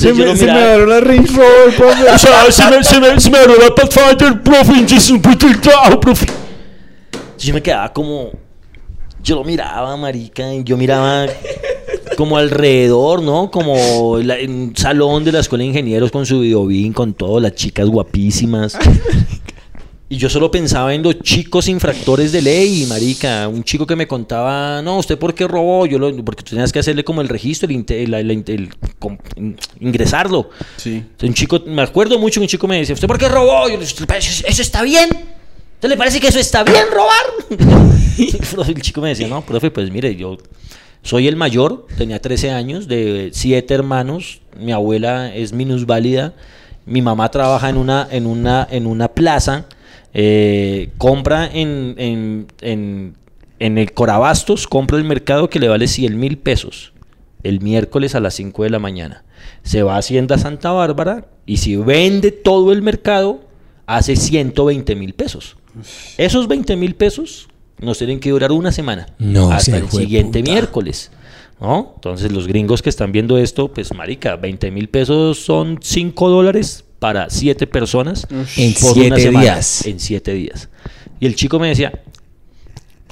[0.00, 2.10] Se me, se me agarró la Range Rover, profe.
[2.10, 5.20] O sea, se me, se me, se me abrió la Pathfinder, profe, y es un
[5.20, 6.24] puto el trabajo, profe.
[7.38, 8.30] Yo me quedaba como...
[9.22, 11.26] Yo lo miraba, marica, y yo miraba
[12.20, 13.50] como alrededor, ¿no?
[13.50, 17.42] Como la- en un salón de la escuela de ingenieros con su videobin, con todas
[17.42, 18.76] las chicas guapísimas.
[20.10, 23.48] Y yo solo pensaba en los chicos infractores de ley, marica.
[23.48, 25.86] Un chico que me contaba, no, ¿usted por qué robó?
[25.86, 28.68] Yo lo, porque tú tenías que hacerle como el registro, el, inte- el- el- el-
[28.98, 29.16] com-
[29.80, 30.50] ingresarlo.
[30.76, 30.96] Sí.
[30.96, 33.66] Entonces, Un chico, me acuerdo mucho que un chico me decía, ¿usted por qué robó?
[33.70, 35.08] Yo le dije, ¿eso, eso está bien?
[35.76, 37.48] ¿Usted le parece que eso está bien, robar?
[38.68, 40.36] el chico me decía, no, profe, pues mire, yo
[41.02, 46.34] soy el mayor, tenía 13 años, de siete hermanos, mi abuela es minusválida,
[46.86, 49.66] mi mamá trabaja en una, en una, en una plaza,
[50.12, 53.14] eh, compra en, en, en,
[53.58, 56.92] en el Corabastos, compra el mercado que le vale 100 mil pesos
[57.42, 59.24] el miércoles a las 5 de la mañana.
[59.62, 63.40] Se va a Hacienda Santa Bárbara y si vende todo el mercado,
[63.86, 65.56] hace 120 mil pesos.
[66.18, 67.48] Esos 20 mil pesos
[67.80, 69.06] nos tienen que durar una semana.
[69.18, 70.52] No, hasta el siguiente puta.
[70.52, 71.10] miércoles.
[71.60, 71.92] ¿No?
[71.96, 76.84] Entonces los gringos que están viendo esto, pues marica, 20 mil pesos son 5 dólares
[76.98, 79.86] para 7 personas En por siete una semana, días.
[79.86, 80.70] En 7 días.
[81.18, 82.00] Y el chico me decía,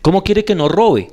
[0.01, 1.09] ¿cómo quiere que no robe?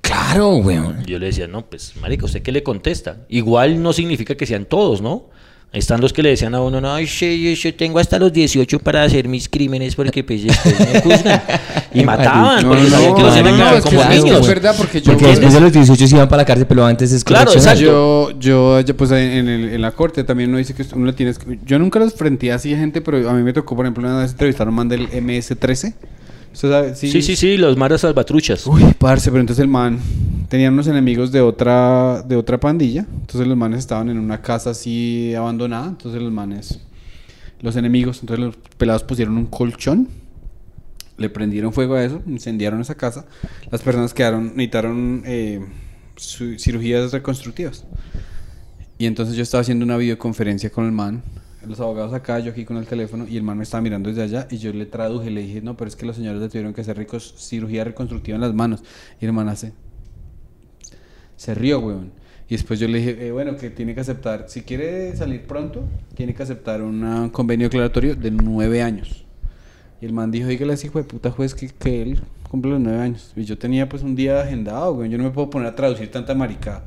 [0.00, 1.04] Claro, weón.
[1.04, 3.26] Yo le decía, no, pues, marica, ¿usted qué le contesta?
[3.28, 5.28] Igual no significa que sean todos, ¿no?
[5.76, 9.02] Están los que le decían a uno, no, yo, yo tengo hasta los 18 para
[9.02, 11.42] hacer mis crímenes porque pues después me juzgan.
[11.94, 14.24] Y mataban, No, porque no, que los no, no, quedar es que como es- es
[14.24, 14.46] niños.
[14.48, 15.12] verdad porque yo...
[15.12, 17.80] Porque después de los 18 se iban para la cárcel, pero antes es Claro, exacto.
[17.80, 21.12] Yo, yo, yo, pues en, el- en la corte también uno dice que uno le
[21.14, 23.86] tienes que- Yo nunca los frenté así a gente, pero a mí me tocó, por
[23.86, 25.94] ejemplo, una vez entrevistar a un man del MS-13.
[26.56, 26.94] ¿Usted sabe?
[26.94, 28.66] Sí, sí, sí, los maras salvatruchas.
[28.66, 30.00] Uy, parce, pero entonces el man
[30.48, 33.04] tenía unos enemigos de otra, de otra pandilla.
[33.20, 35.88] Entonces los manes estaban en una casa así abandonada.
[35.88, 36.80] Entonces los manes,
[37.60, 40.08] los enemigos, entonces los pelados pusieron un colchón.
[41.18, 43.26] Le prendieron fuego a eso, incendiaron esa casa.
[43.70, 45.60] Las personas quedaron, necesitaron eh,
[46.16, 47.84] cirugías reconstructivas.
[48.96, 51.22] Y entonces yo estaba haciendo una videoconferencia con el man,
[51.66, 54.22] los abogados acá, yo aquí con el teléfono, y el man me estaba mirando desde
[54.22, 56.72] allá, y yo le traduje, le dije, no, pero es que los señores le tuvieron
[56.72, 58.82] que hacer ricos, cirugía reconstructiva en las manos.
[59.20, 59.72] Y el man hace,
[61.36, 62.12] se rió, weón.
[62.48, 65.82] Y después yo le dije, eh, bueno, que tiene que aceptar, si quiere salir pronto,
[66.14, 69.24] tiene que aceptar un convenio declaratorio de nueve años.
[70.00, 72.72] Y el man dijo, dígale a ese hijo de puta juez que, que él cumple
[72.72, 73.32] los nueve años.
[73.34, 75.10] Y yo tenía pues un día agendado, güey.
[75.10, 76.84] Yo no me puedo poner a traducir tanta maricada.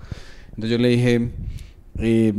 [0.50, 1.30] Entonces yo le dije,
[1.98, 2.34] eh,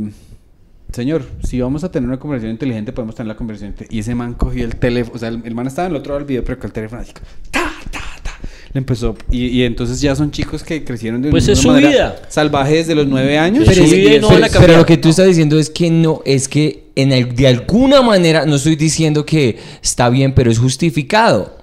[0.91, 3.71] señor, si vamos a tener una conversación inteligente, podemos tener la conversación.
[3.71, 3.87] inte-".
[3.89, 6.11] Y ese man cogió el teléfono, o sea, el, el man estaba en el otro
[6.13, 7.11] lado del video, pero con el teléfono así,
[7.49, 8.31] ta, ta, ta.
[8.73, 9.15] le empezó.
[9.29, 12.21] Y, y entonces ya son chicos que crecieron de Pues una es su manera vida.
[12.29, 13.63] salvaje desde los nueve años.
[13.67, 15.89] Pero es- vida no pero- van a pero lo que tú estás diciendo es que
[15.91, 20.51] no, es que en el- de alguna manera, no estoy diciendo que está bien, pero
[20.51, 21.57] es justificado.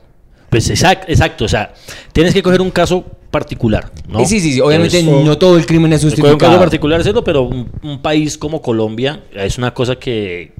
[0.50, 1.74] Pues exacto, exacto, o sea,
[2.14, 4.20] tienes que coger un caso particular, ¿no?
[4.24, 6.58] Sí, sí, sí, obviamente Entonces, no todo el crimen es Coger un caso justificado.
[6.58, 7.22] particular, ¿cierto?
[7.24, 10.52] Pero un, un país como Colombia es una cosa que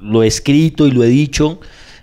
[0.00, 1.60] lo he escrito y lo he dicho.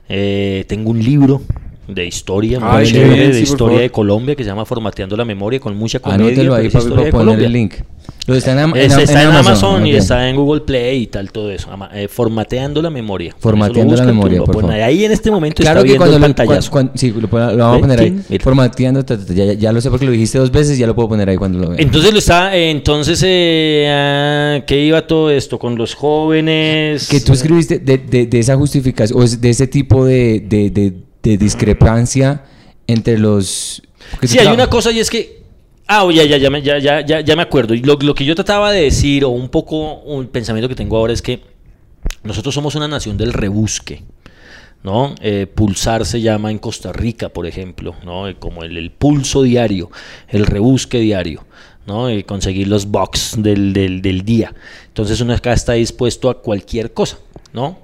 [0.09, 1.41] Eh, tengo un libro
[1.87, 5.15] de historia, muy Ay, chévere, bien, de sí, historia de Colombia que se llama Formateando
[5.15, 6.25] la Memoria con mucha comedia.
[6.27, 7.45] Anótelo ahí para poner Colombia.
[7.47, 7.73] el link.
[8.25, 11.31] Lo está en, Am- Es- está en Amazon, y está en Google Play y tal,
[11.31, 11.69] todo eso.
[11.71, 13.33] Ama- eh, formateando la memoria.
[13.39, 14.71] Formateando la memoria, por favor.
[14.73, 16.91] Ahí en este momento Claro está que viendo cuando el pantallazo.
[16.95, 18.19] sí, lo, vamos a poner ahí.
[18.29, 18.43] Mira.
[18.43, 21.07] Formateando, ta, ta, ta, ya, lo sé porque lo dijiste dos veces, ya lo puedo
[21.09, 21.77] poner ahí cuando lo vea.
[21.79, 25.57] Entonces lo está, eh, entonces, eh, ah, ¿qué iba todo esto?
[25.57, 27.07] Con los jóvenes.
[27.07, 30.93] que tú escribiste de, de- de esa justificación, o de ese tipo de, de-
[31.29, 32.43] de- discrepancia
[32.87, 33.81] entre los...
[34.23, 35.41] Sí, hay una cosa y es que.
[35.87, 37.73] Ah, ya, ya, ya, ya, ya, ya me acuerdo.
[37.73, 40.97] Y lo, lo que yo trataba de decir, o un poco un pensamiento que tengo
[40.97, 41.41] ahora, es que
[42.23, 44.03] nosotros somos una nación del rebusque.
[44.83, 45.15] ¿no?
[45.21, 48.27] Eh, pulsar se llama en Costa Rica, por ejemplo, ¿no?
[48.29, 49.89] Eh, como el, el pulso diario,
[50.29, 51.45] el rebusque diario,
[51.85, 52.07] ¿no?
[52.07, 54.53] Eh, conseguir los box del, del, del día.
[54.87, 57.17] Entonces uno acá está dispuesto a cualquier cosa,
[57.51, 57.79] ¿no?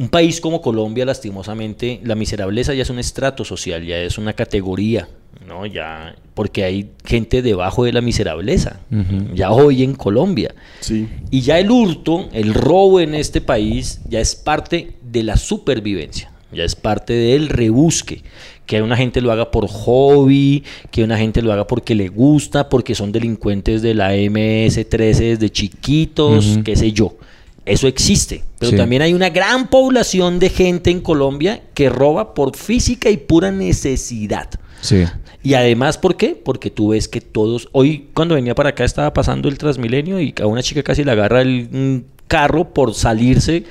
[0.00, 4.32] Un país como Colombia, lastimosamente, la miserableza ya es un estrato social, ya es una
[4.32, 5.08] categoría,
[5.46, 5.66] ¿no?
[5.66, 8.80] Ya, porque hay gente debajo de la miserableza,
[9.34, 10.54] ya hoy en Colombia.
[10.80, 11.06] Sí.
[11.30, 16.32] Y ya el hurto, el robo en este país, ya es parte de la supervivencia,
[16.50, 18.22] ya es parte del rebusque.
[18.64, 22.68] Que una gente lo haga por hobby, que una gente lo haga porque le gusta,
[22.68, 27.16] porque son delincuentes de la MS-13 desde chiquitos, qué sé yo.
[27.70, 28.44] Eso existe.
[28.58, 28.76] Pero Sí.
[28.76, 33.50] también hay una gran población de gente en Colombia que roba por física y pura
[33.50, 34.48] necesidad.
[34.80, 35.04] Sí.
[35.42, 36.30] Y además, ¿por qué?
[36.42, 37.68] Porque tú ves que todos.
[37.72, 41.12] Hoy, cuando venía para acá, estaba pasando el Transmilenio y a una chica casi le
[41.12, 43.64] agarra el carro por salirse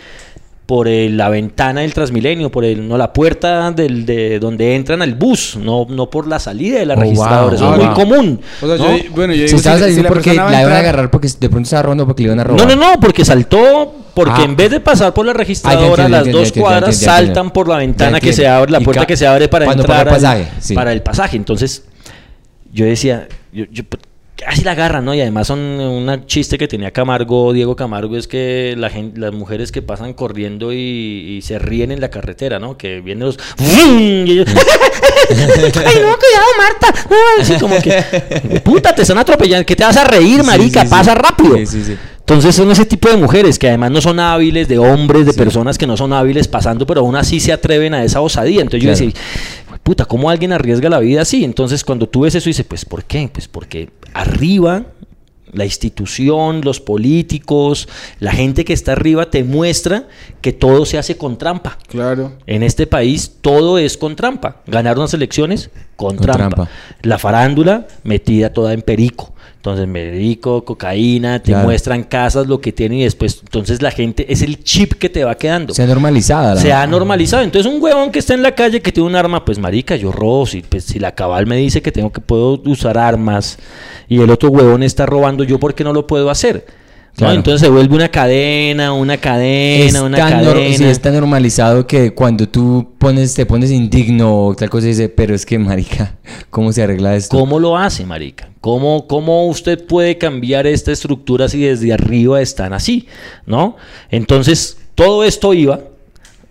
[0.70, 5.02] por el- la ventana del Transmilenio, por el, no la puerta del, de donde entran
[5.02, 7.42] al bus, no, no por la salida de la Oh, registradora.
[7.46, 7.56] wow.
[7.56, 7.96] Eso Ah, es muy wow.
[7.96, 8.42] común.
[8.62, 8.98] O sea, ¿no?
[8.98, 11.50] yo, bueno, yo Se estaba si- si saliendo porque la iban a agarrar porque de
[11.50, 12.68] pronto estaba robando porque le iban a robar.
[12.68, 14.46] No, no, no, porque saltó, porque Ah.
[14.46, 17.68] en vez de pasar por la registradora, entiendo, las entiendo, dos entiendo, cuadras saltan por
[17.68, 20.48] la ventana que se abre, la puerta que se abre para entrar paga al- pasaje,
[20.60, 20.76] sí.
[20.76, 21.36] para el pasaje.
[21.36, 21.84] Entonces,
[22.72, 23.82] yo decía, yo, yo,
[24.44, 25.14] casi la agarran, ¿no?
[25.14, 29.34] Y además son un chiste que tenía Camargo, Diego Camargo, es que la gente, las
[29.34, 32.78] mujeres que pasan corriendo y, y se ríen en la carretera, ¿no?
[32.78, 33.38] Que vienen los...
[33.60, 34.48] Y ellos,
[35.30, 35.36] Ay,
[36.02, 36.94] no, cuidado, Marta.
[37.40, 39.66] Así como que, puta, te están atropellando.
[39.66, 40.82] ¿Qué te vas a reír, marica?
[40.82, 40.92] sí, sí.
[40.92, 41.58] Pasa rápido.
[41.58, 41.98] Sí, sí, sí.
[42.20, 45.78] Entonces son ese tipo de mujeres que además no son hábiles, de hombres, de personas
[45.80, 48.62] que no son hábiles pasando, pero aún así se atreven a esa osadía.
[48.62, 49.06] Entonces yo Claro.
[49.06, 49.22] decía,
[49.90, 51.44] puta, ¿cómo alguien arriesga la vida así?
[51.44, 53.28] Entonces cuando tú ves eso dices, pues ¿por qué?
[53.34, 54.86] Pues porque arriba
[55.52, 57.90] la institución, los políticos,
[58.20, 60.08] la gente que está arriba te muestra
[60.42, 61.80] que todo se hace con trampa.
[61.88, 62.34] Claro.
[62.46, 64.62] En este país todo es con trampa.
[64.68, 66.50] Ganar unas elecciones con, Con trampa.
[66.56, 66.72] trampa.
[67.02, 69.34] La farándula metida toda en perico.
[69.60, 71.66] Entonces, perico, cocaína, te Claro.
[71.66, 75.26] muestran casas, lo que tienen y después, entonces la gente es el chip que te
[75.26, 75.74] va quedando.
[75.74, 76.58] Se ha normalizado.
[76.58, 77.44] Se ha normalizado.
[77.44, 80.14] Entonces, un huevón que está en la calle que tiene un arma, pues marica, yo
[80.14, 80.46] robo.
[80.46, 83.58] Si, pues, si la cabal me dice que tengo que puedo usar armas
[84.08, 86.66] y el otro huevón está robando, yo por qué no lo puedo hacer.
[87.20, 90.78] Entonces se vuelve una cadena, una cadena, una tan cadena.
[90.78, 95.36] sí, está normalizado que cuando tú pones, te pones indigno o tal cosa, dice, pero
[95.36, 96.16] es que, marica,
[96.50, 97.38] ¿cómo se arregla esto?
[97.38, 98.50] ¿Cómo lo hace, marica?
[98.62, 103.08] ¿Cómo, ¿Cómo usted puede cambiar esta estructura si desde arriba están así?
[103.46, 103.76] ¿No?
[104.10, 105.80] Entonces, todo esto iba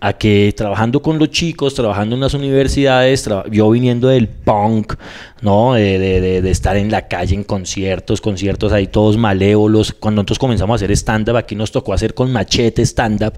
[0.01, 4.93] a que trabajando con los chicos, trabajando en las universidades, yo viniendo del punk,
[5.41, 5.73] ¿no?
[5.73, 9.93] De, de- de- de estar en la calle en conciertos, conciertos ahí todos malévolos.
[9.99, 13.33] Cuando nosotros comenzamos a hacer stand-up, aquí nos tocó hacer con machete stand-up,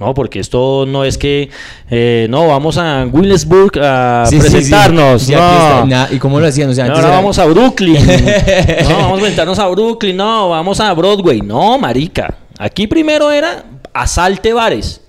[0.00, 0.14] ¿no?
[0.14, 1.50] Porque esto no es que,
[1.90, 4.50] eh, no, vamos a Williamsburg a Sí, sí, sí.
[4.52, 5.28] presentarnos.
[5.28, 6.06] No.
[6.10, 6.70] ¿Y cómo lo hacían?
[6.70, 7.98] O sea, No, ahora era- vamos a Brooklyn.
[8.88, 10.16] no, vamos a meternos a Brooklyn.
[10.16, 11.42] No, vamos a Broadway.
[11.42, 12.34] No, marica.
[12.58, 15.02] Aquí primero era asalte bares.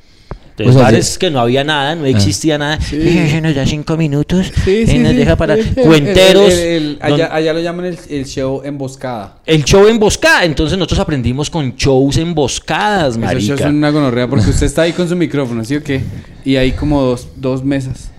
[0.58, 1.20] Entonces, O sea, bares sí.
[1.20, 2.80] que no había nada, no existía nada.
[2.82, 2.98] Sí.
[3.00, 4.52] Eh, nos da cinco minutos.
[4.66, 5.18] Sí, eh, nos sí.
[5.18, 6.52] deja para El- el- cuenteros.
[6.52, 9.36] el- el- don- allá, allá lo llaman el, el show emboscada.
[9.46, 10.46] el show emboscada.
[10.46, 13.54] Entonces nosotros aprendimos con shows emboscadas, Eso marica.
[13.54, 16.02] es una gonorrea porque usted está ahí con su micrófono, ¿sí o qué?
[16.44, 18.10] Y hay como dos, dos mesas.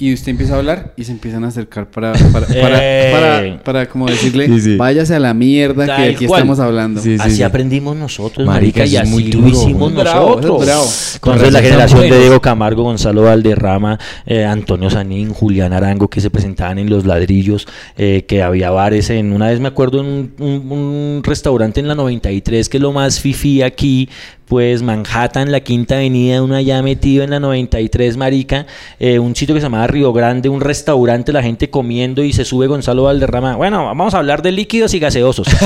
[0.00, 2.78] Y usted empieza a hablar y se empiezan a acercar para, para, para,
[3.12, 4.76] para, para como decirle, Sí, sí.
[4.76, 6.40] váyase a la mierda Tal que aquí cual.
[6.40, 7.00] estamos hablando.
[7.00, 7.22] Sí, sí.
[7.24, 10.64] Así aprendimos nosotros, Marica, marica, y así muy lo duro, hicimos muy bravo, nosotros.
[10.66, 10.86] bravo.
[11.20, 12.18] Con Entonces la generación de.
[12.18, 17.66] Diego Camargo, Gonzalo Valderrama, eh, Antonio Sanín, Julián Arango, que se presentaban en Los Ladrillos,
[17.96, 21.88] eh, que había bares en, una vez me acuerdo, en un, un- un restaurante en
[21.88, 24.08] la 93, que es lo más fifí aquí,
[24.46, 28.66] pues Manhattan, la Quinta Avenida, uno allá metido en la 93, marica,
[28.98, 32.44] eh, un sitio que se llamaba Río Grande, un restaurante, la gente comiendo y se
[32.44, 33.56] sube Gonzalo Valderrama.
[33.56, 35.46] Bueno, vamos a hablar de líquidos y gaseosos.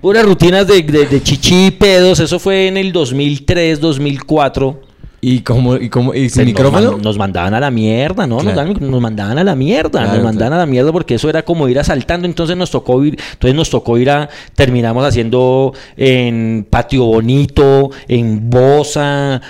[0.00, 4.80] Puras rutinas de, de, de chichi y pedos, eso fue en el 2003, 2004.
[5.24, 5.76] ¿Y cómo?
[5.76, 6.12] ¿Y cómo?
[6.12, 6.92] ¿Y sin Nos micrófono?
[6.94, 8.42] man- Nos, mandaban a la mierda, ¿no?
[8.42, 8.74] Nos, Claro.
[8.74, 10.54] dan- nos mandaban a la mierda, Claro, nos mandaban claro.
[10.56, 13.70] a la mierda porque eso era como ir asaltando, entonces nos tocó ir, entonces nos
[13.70, 19.40] tocó ir a, terminamos haciendo en Patio Bonito, en Bosa,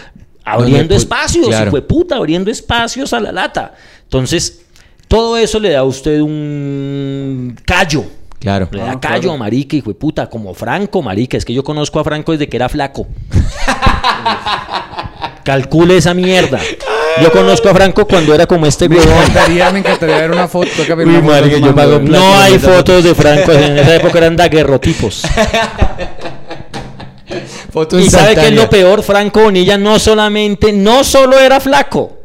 [0.45, 1.71] abriendo pu- espacios, claro.
[1.71, 3.75] fue puta, abriendo espacios a la lata.
[4.05, 4.63] Entonces,
[5.09, 8.05] todo eso le da a usted un callo.
[8.39, 8.69] Claro.
[8.73, 9.39] Le da Ah, callo, claro.
[9.39, 11.37] marica, hijo de puta, como Franco, marica.
[11.37, 13.07] Es que yo conozco a Franco desde que era flaco.
[15.45, 16.61] Calcule esa mierda.
[17.21, 19.13] Yo conozco a Franco cuando era como este Me huevón.
[19.19, 20.69] encantaría, me encantaría ver una foto.
[20.79, 22.19] Uy, una foto marica, yo pago plata.
[22.19, 23.53] No hay fotos de Franco.
[23.53, 25.23] En esa época eran daguerrotipos.
[27.73, 32.19] Foto Y sabe que es lo peor, Franco Bonilla no solamente, no solo era flaco.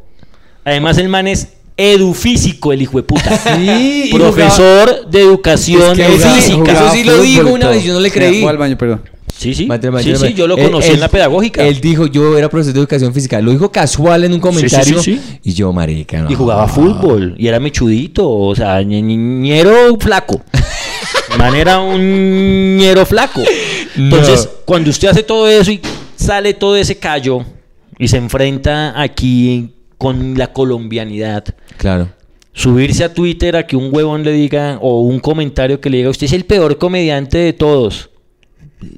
[0.65, 1.47] Además el man es
[1.77, 3.37] edufísico, el hijo de puta.
[3.57, 6.57] Sí, Profesor de educación Es que jugaba- física.
[6.57, 7.71] jugaba Eso sí lo dijo una todo.
[7.71, 8.41] vez, yo no le creí.
[8.41, 9.01] Fue al baño, perdón.
[9.37, 9.67] Sí, sí.
[9.67, 10.27] Mate, mate, sí, mate.
[10.29, 11.63] sí, yo lo Él- conocí él- en la pedagógica.
[11.63, 13.39] Él dijo, yo era profesor de educación física.
[13.39, 14.99] Lo dijo casual en un comentario.
[15.01, 15.39] sí, sí.
[15.43, 16.31] Y yo, marica, no.
[16.31, 17.35] Y jugaba fútbol.
[17.37, 18.27] Y era mechudito.
[18.27, 20.41] O sea, ñe- ñe- ñero flaco.
[21.37, 23.43] Man era un ñero flaco.
[23.95, 24.51] Entonces, No.
[24.65, 25.79] cuando usted hace todo eso y
[26.15, 27.45] sale todo ese callo
[27.99, 31.43] y se enfrenta aquí con la colombianidad,
[31.77, 32.09] Claro.
[32.53, 36.09] subirse a Twitter a que un huevón le diga o un comentario que le diga,
[36.09, 38.09] usted es el peor comediante de todos.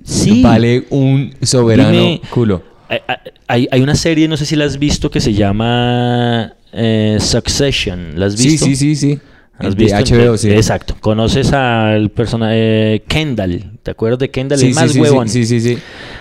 [0.03, 0.41] Sí.
[0.41, 2.63] Vale un soberano Dime- culo.
[2.89, 2.99] Hay-
[3.47, 8.11] Hay, hay una serie, no sé si la has visto, que se llama eh, Succession.
[8.19, 8.65] ¿La has Sí, visto?
[8.65, 9.19] sí, sí, sí.
[9.59, 10.15] ¿Has De visto?
[10.15, 10.51] HBO, sí.
[10.51, 10.95] Exacto.
[10.99, 13.77] Conoces al personaje Kendall.
[13.83, 14.57] ¿Te acuerdas de Kendall?
[14.57, 15.29] Sí, el sí, más sí, huevón.
[15.29, 15.77] Sí, sí, sí.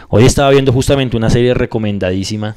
[0.09, 2.57] Hoy estaba viendo justamente una serie recomendadísima.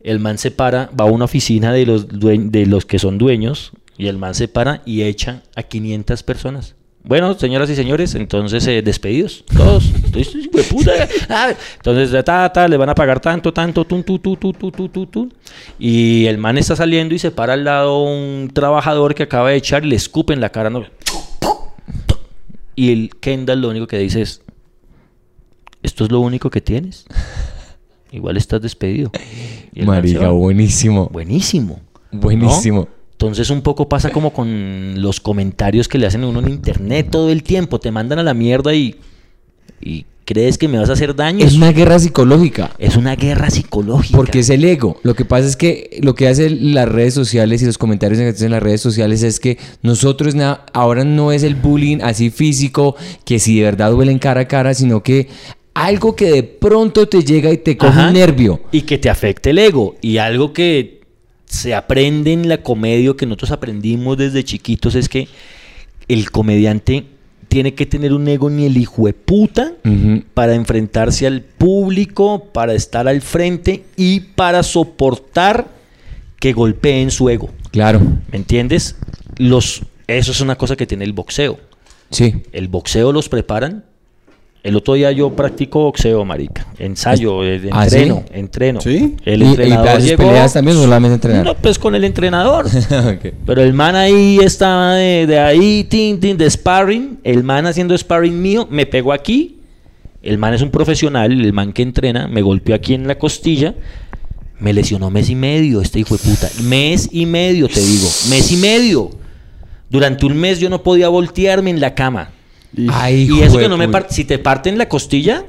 [0.00, 3.72] El man se para, va a una oficina de los, de los que son dueños
[3.98, 6.76] y el man se para y echa a 500 personas.
[7.06, 9.92] Bueno, señoras y señores, entonces eh, despedidos, todos.
[9.94, 10.48] Entonces,
[11.28, 14.72] ah, entonces, ta, ta, le van a pagar tanto, tanto, tun, tu, tu, tu, tu,
[14.72, 15.32] tu, tu, tu.
[15.78, 19.56] Y el man está saliendo y se para al lado un trabajador que acaba de
[19.56, 20.68] echar y le escupe en la cara.
[20.68, 20.84] ¿no?
[22.74, 24.42] Y el Kendall lo único que dice es,
[25.84, 27.06] ¿esto es lo único que tienes?
[28.10, 29.12] Igual estás despedido.
[29.72, 31.08] Y el Marica, buenísimo.
[31.12, 31.80] Buenísimo.
[32.10, 32.80] Buenísimo.
[32.80, 32.95] ¿no?
[33.16, 37.08] Entonces un poco pasa como con los comentarios que le hacen a uno en internet
[37.10, 37.80] todo el tiempo.
[37.80, 38.96] Te mandan a la mierda y,
[39.80, 41.42] y crees que me vas a hacer daño.
[41.42, 42.72] Es una guerra psicológica.
[42.78, 44.14] es una guerra psicológica.
[44.14, 44.98] Porque es el ego.
[45.02, 48.44] Lo que pasa es que lo que hacen las redes sociales y los comentarios negativos
[48.44, 50.34] en las redes sociales es que nosotros
[50.74, 54.74] ahora no es el bullying así físico, que si de verdad duelen cara a cara,
[54.74, 55.28] sino que
[55.72, 58.08] algo que de pronto te llega y te coge Ajá.
[58.08, 58.60] un nervio.
[58.72, 59.94] Y que te afecte el ego.
[60.02, 60.95] Y algo que
[61.46, 65.28] se aprende en la comedia, o que nosotros aprendimos desde chiquitos, es que
[66.08, 67.06] el comediante
[67.48, 69.72] tiene que tener un ego ni el hijo de puta
[70.34, 75.68] para enfrentarse al público, para estar al frente y para soportar
[76.38, 77.48] que golpeen su ego.
[77.70, 78.00] Claro.
[78.30, 78.96] ¿Me entiendes?
[79.38, 81.58] Los, eso es una cosa que tiene el boxeo.
[82.10, 82.42] Sí.
[82.52, 83.85] El boxeo los preparan.
[84.66, 86.66] El otro día yo practico boxeo, marica.
[86.78, 88.32] Ensayo, eh, ¿Ah, entreno, sí?
[88.34, 88.80] entreno.
[88.80, 89.16] ¿Sí?
[89.24, 91.44] El ¿Y- y entrenador llegó- peleas también solamente entrenar?
[91.44, 92.66] No, pues con el entrenador.
[93.46, 97.18] Pero el man ahí estaba de, de ahí, tin, tin, de sparring.
[97.22, 99.60] El man haciendo sparring mío, me pegó aquí.
[100.20, 103.74] El man es un profesional, el man que entrena, me golpeó aquí en la costilla.
[104.58, 106.48] Me lesionó mes y medio, este hijo de puta.
[106.64, 108.08] Mes y medio, te digo.
[108.30, 109.10] Mes y medio.
[109.90, 112.30] Durante un mes yo no podía voltearme en la cama.
[112.76, 113.92] Y- Ay, Y eso que no me uy.
[113.92, 115.44] par- si te parten la costilla,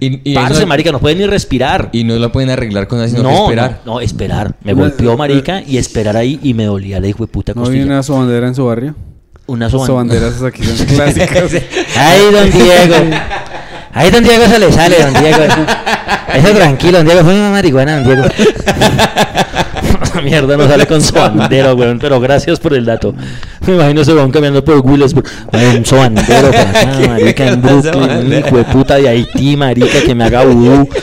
[0.00, 1.90] Y, y parce, eso- marica, no puedes ni respirar.
[1.92, 3.80] y no lo pueden arreglar con nada, sino que no, esperar.
[3.84, 4.54] no, no, esperar.
[4.64, 7.82] Me golpeó, marica, y esperar ahí y me dolía la hijo de puta ¿No costilla.
[7.82, 8.94] había una sobandera en su barrio?
[9.46, 11.52] Una Esas soban- sobanderas esas aquí son clásicas.
[11.96, 13.16] Ay, don Diego.
[13.92, 15.38] Ay, don Diego se le sale, don Diego.
[16.34, 17.22] Eso tranquilo, don Diego.
[17.24, 18.22] Fue una marihuana, don Diego.
[20.24, 21.98] Mierda, no sale con sobandero, weón.
[21.98, 23.14] Pero gracias por el dato.
[23.66, 25.26] Me imagino ese weón caminando por Willisburg.
[25.52, 28.10] Un sobandero para acá, marica, en Brooklyn.
[28.26, 30.88] Un hijo de puta de Haití, marica, que me haga vudú.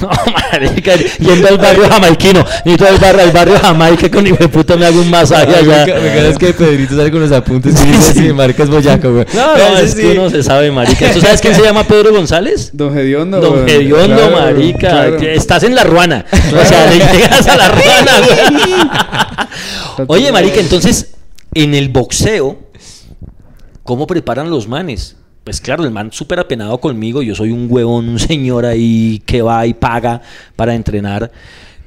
[0.00, 0.08] No,
[0.52, 2.44] marica, yendo al barrio jamaiquino.
[2.64, 5.56] Necesito al barrio, al barrio Jamaica con hijo de puta me hago un masaje Me
[5.56, 5.86] allá.
[5.86, 9.26] me encanta es que Pedrito sale con los apuntes y dice así, marcas boyaco, güey.
[9.34, 11.10] No, no, es que uno se sabe, marica.
[11.10, 12.70] ¿Tú sabes quién se llama Pedro González?
[12.72, 13.40] Don Hediondo.
[13.40, 14.06] Don weón.
[14.06, 14.78] Claro, marica.
[14.78, 15.16] claro.
[15.18, 16.24] Estás en la ruana.
[16.32, 18.12] O sea, le llegas a la ruana,
[19.96, 20.06] güey.
[20.08, 21.14] Oye, marica, entonces,
[21.54, 22.58] en el boxeo,
[23.84, 25.16] ¿cómo preparan los manes?
[25.44, 27.22] Pues claro, el man súper apenado conmigo.
[27.22, 30.20] Yo soy un huevón, un señor ahí que va y paga
[30.56, 31.30] para entrenar.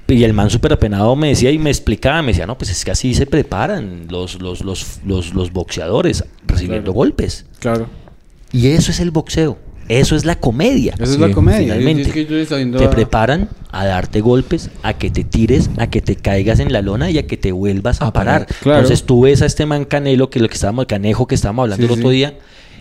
[0.07, 2.83] Y el man súper apenado me decía y me explicaba, me decía, no, pues es
[2.83, 6.93] que así se preparan los, los, los, los, los boxeadores, recibiendo Claro.
[6.93, 7.45] golpes.
[7.59, 7.87] Claro.
[8.51, 9.57] Y eso es el boxeo.
[9.99, 10.93] Eso es la comedia.
[10.93, 11.59] Esa es la comedia.
[11.73, 15.23] Finalmente, Es que yo estoy viendo te a- preparan a darte golpes, a que te
[15.23, 18.13] tires, a que te caigas en la lona y a que te vuelvas a, A
[18.13, 18.45] parar.
[18.45, 18.79] parar, claro.
[18.79, 21.85] Entonces tú ves a este man Canelo, que lo que estábamos, Canejo, que estábamos hablando
[21.87, 22.15] Sí, el otro sí.
[22.15, 22.37] día,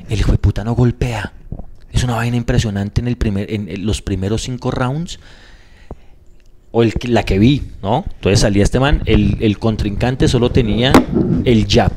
[0.09, 1.33] el hijo de puta no golpea.
[1.93, 5.19] Es una vaina impresionante en el primer, en, los primeros cinco rounds.
[6.73, 8.05] O el, la que vi, ¿no?
[8.15, 10.93] Entonces salía este man, el, el contrincante solo tenía
[11.45, 11.91] el jab.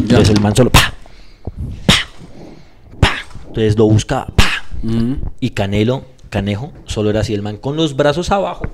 [0.00, 0.92] Entonces el man solo pa,
[1.86, 1.94] pa,
[3.00, 3.12] pa.
[3.46, 4.47] Entonces lo buscaba, pa,
[5.40, 8.66] Y Canelo, Canejo, solo era así, el man con los brazos abajo,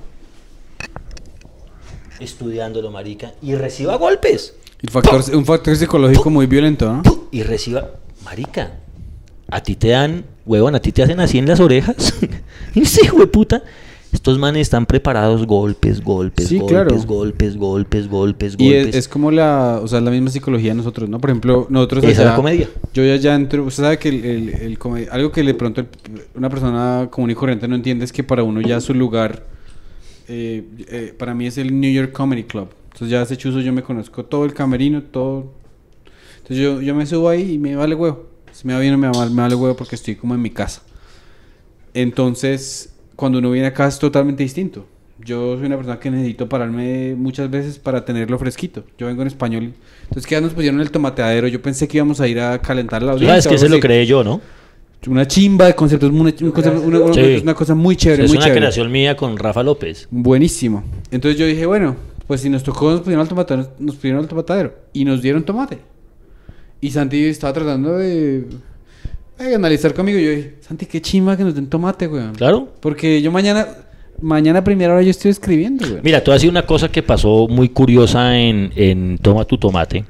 [2.19, 4.55] estudiándolo, marica, y reciba golpes.
[4.89, 7.03] Factor, un factor psicológico muy violento, ¿no?
[7.03, 7.19] ¡pum!
[7.31, 7.91] Y reciba,
[8.23, 8.73] marica,
[9.49, 12.13] a ti te dan, huevón, a ti te hacen así en las orejas.
[12.73, 13.63] y hijo de puta.
[14.15, 16.95] Estos manes están preparados, golpes, golpes, Sí, golpes, claro.
[17.05, 18.87] golpes, golpes, golpes, Y golpes.
[18.87, 21.19] es, es como la, o sea, la misma psicología de nosotros, ¿no?
[21.19, 22.69] Por ejemplo, nosotros Esa es la comedia.
[22.93, 25.81] Yo ya, ya entro, usted sabe que el, el- el come- algo que de pronto
[25.81, 25.87] el-
[26.33, 29.45] una persona común y corriente no entiende es que para uno ya su lugar,
[30.29, 32.69] eh, eh, para mí es el New York Comedy Club.
[32.85, 35.51] Entonces ya ese chuzo yo me conozco todo el camerino, todo.
[36.37, 38.27] Entonces yo, yo me subo ahí y me vale huevo.
[38.53, 40.41] Si me va bien o me va mal, me vale huevo porque estoy como en
[40.41, 40.81] mi casa.
[41.93, 44.85] Entonces, cuando uno viene acá es totalmente distinto.
[45.23, 48.83] Yo soy una persona que necesito pararme muchas veces para tenerlo fresquito.
[48.97, 49.73] Yo vengo en español.
[50.03, 51.47] Entonces, que ya nos pusieron el tomateadero.
[51.47, 53.41] Yo pensé que íbamos a ir a calentar la audiencia.
[53.41, 54.41] sabes que se lo creé yo, ¿no?
[55.07, 56.09] Una chimba de conceptos.
[56.09, 57.19] Una, un concepto- una- una- Sí.
[57.21, 58.61] es una cosa muy chévere, es muy una chévere.
[58.61, 60.07] creación mía con Rafa López.
[60.11, 60.83] Buenísimo.
[61.11, 61.95] Entonces yo dije, bueno,
[62.27, 64.73] pues si nos tocó, nos pusieron al tomatadero, nos pusieron al tomatadero.
[64.93, 65.77] Y nos dieron tomate.
[66.81, 68.45] Y Santi estaba tratando de,
[69.37, 70.19] de analizar conmigo.
[70.19, 72.35] Y yo dije, Santi, qué chimba que nos den tomate, weón.
[72.35, 72.69] Claro.
[72.79, 73.67] Porque yo mañana,
[74.21, 76.01] mañana a primera hora yo estoy escribiendo, weón.
[76.03, 80.05] Mira, tú has sido una cosa que pasó muy curiosa en, en Toma tu tomate.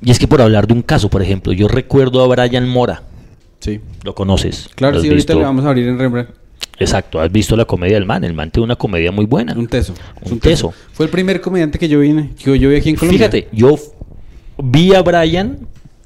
[0.00, 3.02] Y es que por hablar de un caso, por ejemplo, yo recuerdo a Brian Mora.
[3.60, 3.80] Sí.
[4.04, 4.68] ¿Lo conoces?
[4.74, 6.30] Claro, ¿Lo sí, ahorita le vamos a abrir en Rembrandt.
[6.78, 8.22] Exacto, has visto la comedia del man.
[8.22, 9.52] El man tiene una comedia muy buena.
[9.54, 9.94] Un teso.
[10.24, 10.72] Es Un teso.
[10.92, 13.18] Fue el primer comediante que yo vine, que yo vi aquí en Colombia.
[13.18, 13.74] Fíjate, yo
[14.62, 15.58] vi a Brian,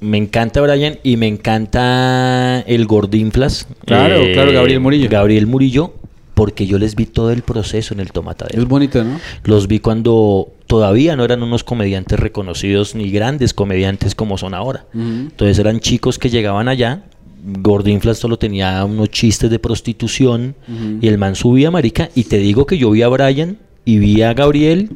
[0.03, 3.67] me encanta Brian y me encanta el Gordinflas.
[3.71, 5.09] eh, Claro, claro, Gabriel Murillo.
[5.09, 5.93] Gabriel Murillo,
[6.33, 8.61] porque yo les vi todo el proceso en el tomatadero.
[8.61, 9.19] Es bonito, ¿no?
[9.43, 14.85] Los vi cuando todavía no eran unos comediantes reconocidos ni grandes comediantes como son ahora.
[14.93, 17.03] Entonces eran chicos que llegaban allá.
[17.45, 20.55] Gordinflas solo tenía unos chistes de prostitución
[21.01, 22.09] y el man subía, marica.
[22.15, 24.91] Y te digo que yo vi a Brian y vi a Gabriel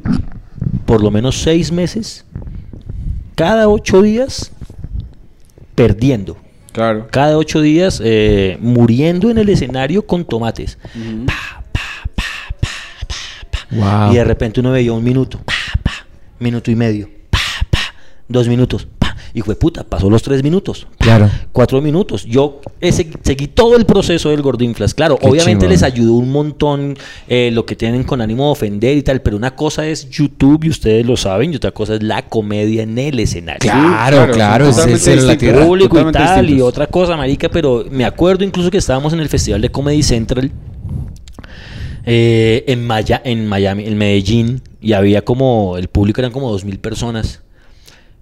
[0.86, 2.24] por lo menos seis meses,
[3.34, 4.52] cada ocho días,
[5.78, 6.36] perdiendo.
[6.72, 7.08] Claro.
[7.10, 10.76] Cada ocho días eh, muriendo en el escenario con tomates.
[10.94, 11.26] Ujú.
[13.70, 14.12] Wow.
[14.12, 15.52] Y de repente uno veía un minuto, pa,
[15.82, 15.92] pa,
[16.38, 17.38] minuto y medio, pa,
[17.70, 17.80] pa,
[18.26, 18.97] dos minutos, pa,
[19.38, 21.30] y fue puta, pasó los tres minutos, Claro.
[21.52, 22.24] cuatro minutos.
[22.24, 24.94] Yo seguí todo el proceso del Gordinflas.
[24.94, 25.70] Claro, Qué obviamente chingón.
[25.70, 26.96] les ayudó un montón
[27.28, 30.64] eh, lo que tienen con ánimo de ofender y tal, pero una cosa es YouTube
[30.64, 33.60] y ustedes lo saben, y otra cosa es la comedia en el escenario.
[33.60, 35.64] Claro, claro, es el totalmente y distintos.
[35.66, 39.28] público y tal, y otra cosa, marica, pero me acuerdo incluso que estábamos en el
[39.28, 40.50] Festival de Comedy Central
[42.04, 46.64] eh, en, Maya, en Miami, en Medellín, y había como, el público eran como dos
[46.64, 47.42] mil personas.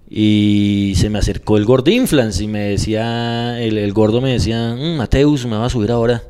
[0.09, 4.95] Y se me acercó el Gordinflans y me decía, el, el gordo me decía, "Mm,
[4.97, 6.23] Mateus, me va a subir ahora.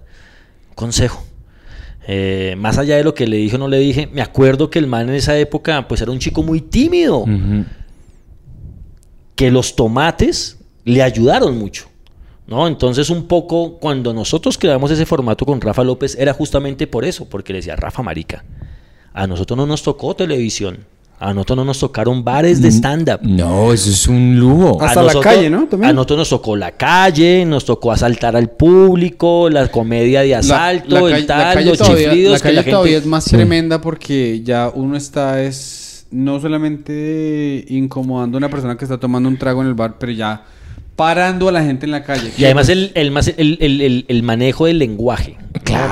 [0.70, 1.24] Un consejo.
[2.08, 4.80] Eh, más allá de lo que le dije o no le dije, me acuerdo que
[4.80, 7.26] el man en esa época pues era un chico muy tímido
[9.36, 11.88] que los tomates le ayudaron mucho.
[12.48, 12.66] ¿No?
[12.66, 17.28] Entonces un poco cuando nosotros creamos ese formato con Rafa López era justamente por eso,
[17.28, 18.46] porque le decía, Rafa Marica,
[19.14, 20.78] a nosotros no nos tocó televisión.
[21.20, 23.20] A nosotros no nos tocaron bares de stand-up.
[23.24, 24.80] No, eso es un lujo.
[24.82, 25.66] Hasta la calle, ¿no?
[25.68, 25.90] También.
[25.90, 31.08] A nosotros nos tocó la calle, nos tocó asaltar al público, la comedia de asalto,
[31.10, 32.72] el tal, los todavía, chiflidos la que calle la gente...
[32.72, 38.78] todavía es más tremenda porque ya uno está es no solamente incomodando a una persona
[38.78, 40.44] que está tomando un trago en el bar, pero ya
[40.96, 42.32] parando a la gente en la calle.
[42.38, 45.38] Y además el, el, más- el, el- el- el manejo del lenguaje.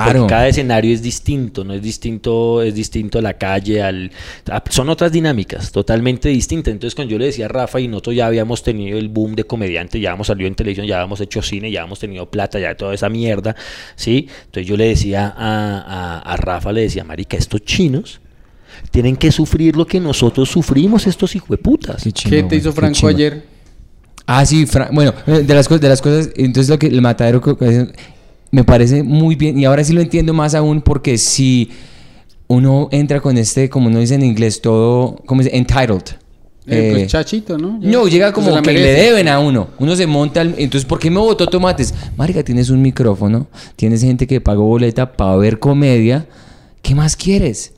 [0.05, 4.11] Porque cada escenario es distinto, no es distinto, es distinto a la calle, al,
[4.49, 6.71] a- son otras dinámicas, totalmente distintas.
[6.73, 9.43] Entonces cuando yo le decía a Rafa y nosotros ya habíamos tenido el boom de
[9.43, 12.75] comediante, ya habíamos salido en televisión, ya habíamos hecho cine, ya habíamos tenido plata, ya
[12.75, 13.55] toda esa mierda,
[13.95, 14.27] ¿sí?
[14.45, 18.21] Entonces yo le decía a, a- a Rafa, le decía, marica, estos chinos
[18.91, 22.03] tienen que sufrir lo que nosotros sufrimos, estos hijueputas.
[22.03, 23.43] Qué chimba, ¿Qué te hizo Franco ayer?
[24.27, 26.99] Ah, sí, Fra- bueno, eh, de las, cosas, de las cosas, entonces lo que el
[27.01, 27.39] matadero
[28.55, 31.69] me parece muy bien y ahora sí lo entiendo más aún porque si
[32.47, 35.55] uno entra con este, como uno dice en inglés, todo, ¿cómo dice?
[35.57, 36.03] Entitled.
[36.67, 37.79] Eh, Eh, pues chachito, ¿no?
[37.81, 37.89] Ya.
[37.91, 39.67] no, llega como que le deben a uno.
[39.77, 41.93] Uno se monta, al- entonces, ¿por qué me votó tomates?
[42.17, 46.25] Marica, tienes un micrófono, tienes gente que pagó boleta para ver comedia.
[46.81, 47.73] ¿Qué más quieres?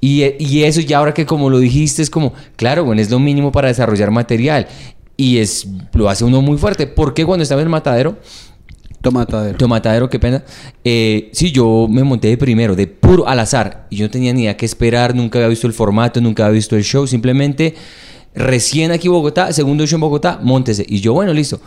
[0.00, 3.18] Y, y eso ya ahora que como lo dijiste es como, claro, bueno, es lo
[3.18, 4.66] mínimo para desarrollar material.
[5.16, 6.86] Y es, lo hace uno muy fuerte.
[6.86, 8.16] ¿Por qué cuando estaba en el matadero?
[9.02, 9.58] Tomatadero.
[9.58, 10.44] Tomatadero, qué pena.
[10.84, 13.86] Eh, sí, yo me monté de primero, de puro al azar.
[13.90, 16.54] Y yo no tenía ni idea qué esperar, nunca había visto el formato, nunca había
[16.54, 17.06] visto el show.
[17.06, 17.74] Simplemente,
[18.34, 20.86] recién aquí en Bogotá, segundo show en Bogotá, montese.
[20.88, 21.60] Y yo, bueno, listo.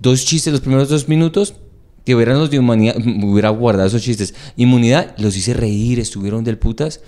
[0.00, 1.54] Dos chistes los primeros dos minutos,
[2.04, 4.34] que hubieran los de humanidad, hubiera guardado esos chistes.
[4.56, 7.00] Inmunidad, los hice reír, estuvieron del putas.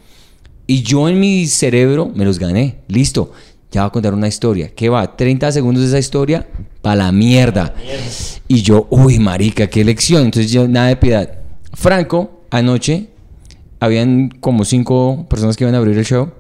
[0.69, 2.77] Y yo en mi cerebro me los gané.
[2.87, 3.33] Listo.
[3.71, 4.71] Ya va a contar una historia.
[4.75, 5.17] ¿Qué va?
[5.17, 6.47] 30 segundos de esa historia
[6.83, 7.75] para la mierda.
[8.49, 10.25] Y yo, uy, marica, qué lección.
[10.25, 11.39] Entonces yo, nada de piedad.
[11.75, 13.09] Franco, anoche,
[13.81, 16.31] habían como cinco personas que iban a abrir el show.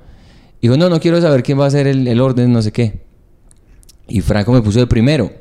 [0.63, 3.01] Dijo, no, no quiero saber quién va a hacer el, el orden, no sé qué.
[4.09, 5.33] Y Franco me puso de primero.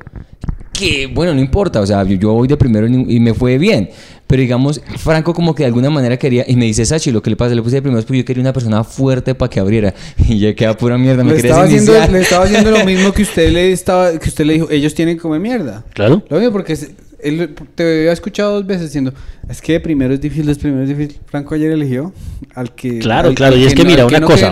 [0.78, 3.58] Que bueno, no importa, o sea, yo, yo voy de primero y y me fue
[3.58, 3.88] bien.
[4.26, 7.30] Pero digamos, Franco como que de alguna manera quería, y me dice Sachi, lo que
[7.30, 9.60] le pasa, le puse de primero, es porque yo quería una persona fuerte para que
[9.60, 9.94] abriera.
[10.28, 13.12] Y ya queda pura mierda, me Le quería estaba, haciendo, le estaba haciendo lo mismo
[13.12, 15.84] que usted le estaba, que usted le dijo, ellos tienen que comer mierda.
[15.94, 16.24] Claro.
[16.28, 16.90] Lo mismo porque se-
[17.20, 19.12] él te había escuchado dos veces diciendo,
[19.48, 21.20] es que primero es difícil, de primero es difícil.
[21.26, 22.12] Franco ayer eligió
[22.54, 22.98] al que...
[22.98, 24.50] Claro, al- claro, al y es que no- mira una no cosa.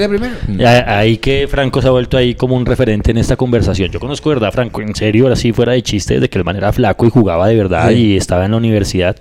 [0.56, 3.90] Ya, Ahí que Franco se ha vuelto ahí como un referente en esta conversación.
[3.90, 4.80] Yo conozco, ¿verdad, Franco?
[4.82, 7.46] En serio, ahora sí, fuera de chiste, de que el man era flaco y jugaba
[7.48, 7.94] de verdad Sí.
[7.96, 9.16] y estaba en la universidad.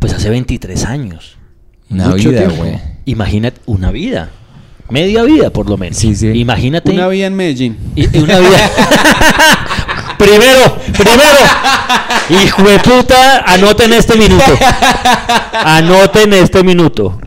[0.00, 1.36] Pues hace 23 años.
[1.90, 2.78] Una Mucho vida, güey.
[3.06, 4.30] Imagínate, una vida.
[4.90, 5.96] Media vida, por lo menos.
[5.98, 6.28] Sí, sí.
[6.28, 6.90] Imagínate.
[6.92, 7.76] Una vida en Medellín.
[7.96, 8.58] y- y una vida.
[10.18, 11.38] primero, primero.
[12.44, 14.44] Hijo de puta, anoten este minuto.
[15.52, 17.18] Anoten este minuto.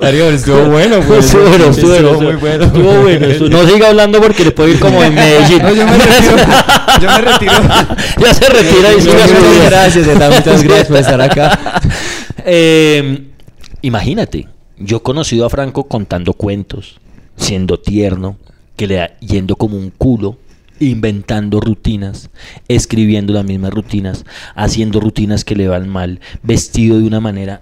[0.00, 1.20] Darío, estuvo bueno, güey.
[1.20, 2.64] Estuvo bueno, estuvo bueno, Estuvo muy bueno.
[2.64, 3.26] Estuvo bueno.
[3.26, 5.62] estuvo- No siga hablando porque le puedo ir como en Medellín.
[5.62, 6.36] No, yo me retiro.
[7.00, 7.52] yo me retiro.
[8.20, 9.64] ya se retira y Muchas siga su vida.
[9.70, 11.58] gracias, muchas gracias por estar acá.
[12.46, 13.26] Eh,
[13.82, 14.48] imagínate,
[14.78, 16.98] yo he conocido a Franco contando cuentos,
[17.36, 18.38] siendo tierno,
[18.80, 20.38] que le da- yendo como un culo,
[20.78, 22.30] inventando rutinas,
[22.66, 24.24] escribiendo las mismas rutinas,
[24.54, 27.60] haciendo rutinas que le van mal, vestido de una manera.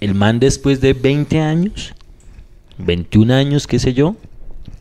[0.00, 1.92] El man después de 20 años,
[2.78, 4.14] 21 años, qué sé yo,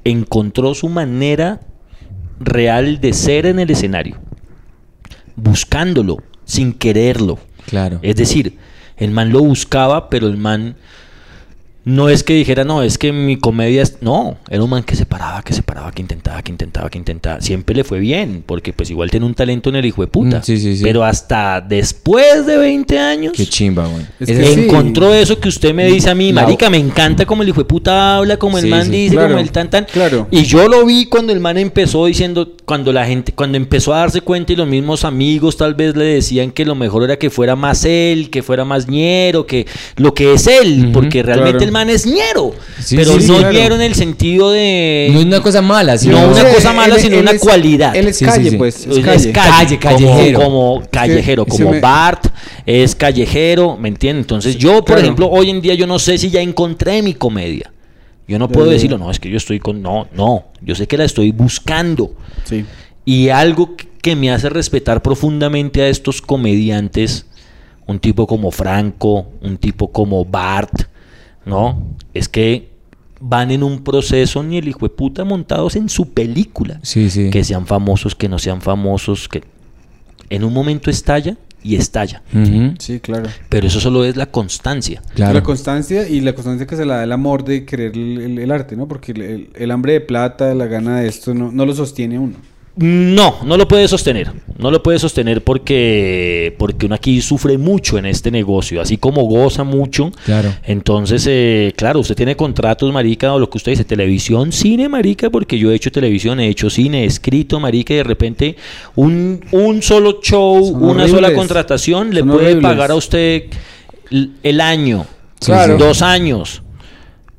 [0.03, 1.61] encontró su manera
[2.39, 4.17] real de ser en el escenario,
[5.35, 7.39] buscándolo, sin quererlo.
[7.65, 7.97] Claro.
[8.03, 8.57] Es decir,
[8.97, 10.75] el man lo buscaba, pero el man
[11.83, 13.97] no es que dijera, no, es que mi comedia es...
[14.01, 16.97] No, era un man que se paraba, que se paraba, que intentaba, que intentaba, que
[16.99, 17.41] intentaba.
[17.41, 20.39] Siempre le fue bien, porque pues igual tiene un talento en el hijo de puta.
[20.39, 20.83] Mm, sí, sí, sí.
[20.83, 23.33] Pero hasta después de 20 años...
[23.35, 24.05] Qué chimba, güey.
[24.19, 24.53] Es que.
[24.65, 27.65] Encontró eso que usted me dice a mí, marica, me encanta como el hijo de
[27.65, 28.91] puta habla, como el Sí, man sí.
[28.91, 29.85] dice, Claro, como el tan tan.
[29.85, 30.27] claro.
[30.29, 33.99] Y yo lo vi cuando el man empezó diciendo, cuando la gente, cuando empezó a
[33.99, 37.29] darse cuenta y los mismos amigos tal vez le decían que lo mejor era que
[37.31, 41.65] fuera más él, que fuera más ñero, que lo que es él, porque realmente claro.
[41.65, 42.53] el man es ñero.
[42.79, 43.53] Sí, pero sí, no claro.
[43.53, 45.09] ñero en el sentido de...
[45.11, 47.41] No es una cosa mala, sino No, una cosa mala, él- sino él una es-
[47.41, 47.95] cualidad.
[47.95, 48.85] Él es calle, pues.
[48.85, 49.03] Es Es
[49.33, 49.33] calle.
[49.79, 50.39] Como- callejero.
[50.39, 52.27] Como, callejero, como me- Bart
[52.65, 54.25] es callejero, ¿me entiendes?
[54.25, 55.01] Entonces yo, por Claro.
[55.01, 57.71] ejemplo, hoy en día yo no sé si ya encontré mi comedia.
[58.27, 59.81] Yo no puedo ya, decirlo, no, es que yo estoy con...
[59.81, 62.13] No, no, yo sé que la estoy buscando.
[62.45, 62.65] Sí.
[63.03, 67.25] Y algo que- que me hace respetar profundamente a estos comediantes,
[67.87, 70.71] un tipo como Franco, un tipo como Bart,
[71.45, 71.81] ¿no?
[72.13, 72.69] Es que
[73.19, 77.29] van en un proceso ni el hijo de puta montados en su película Sí, sí.
[77.29, 79.43] que sean famosos, que no sean famosos, que
[80.29, 82.23] en un momento estalla y estalla.
[82.79, 83.29] Sí, claro.
[83.49, 85.01] Pero eso solo es la constancia.
[85.13, 85.33] Claro.
[85.35, 88.39] La constancia y la constancia que se la da el amor de querer el, el-
[88.39, 88.87] el arte, ¿no?
[88.87, 92.17] Porque el, el- el hambre de plata, la gana de esto, no, no lo sostiene
[92.17, 92.37] uno.
[92.77, 94.31] No, no lo puede sostener.
[94.57, 99.23] No lo puede sostener porque, porque uno aquí sufre mucho en este negocio, así como
[99.23, 100.11] goza mucho.
[100.25, 100.53] Claro.
[100.63, 105.29] Entonces, eh, claro, usted tiene contratos, marica, o lo que usted dice, televisión, cine, marica,
[105.29, 108.55] porque yo he hecho televisión, he hecho cine, he escrito, marica, y de repente
[108.95, 112.63] un, un solo show, Son una sola contratación le Son puede horribles.
[112.63, 113.43] pagar a usted
[114.11, 115.05] el, el año,
[115.43, 115.77] Claro.
[115.77, 116.61] dos años,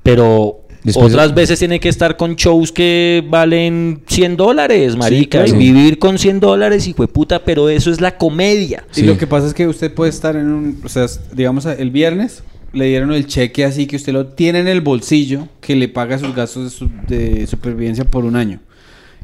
[0.03, 0.59] pero...
[0.85, 5.55] Después- Otras veces tiene que estar con shows que valen 100 dólares, marica, claro.
[5.61, 8.83] y vivir con 100 dólares, hijo de puta, pero eso es la comedia.
[8.97, 11.91] Y lo que pasa es que usted puede estar en un, o sea, digamos el
[11.91, 12.43] viernes
[12.73, 16.19] le dieron el cheque así que usted lo tiene en el bolsillo que le paga
[16.19, 18.61] sus gastos de, su- de supervivencia por un año.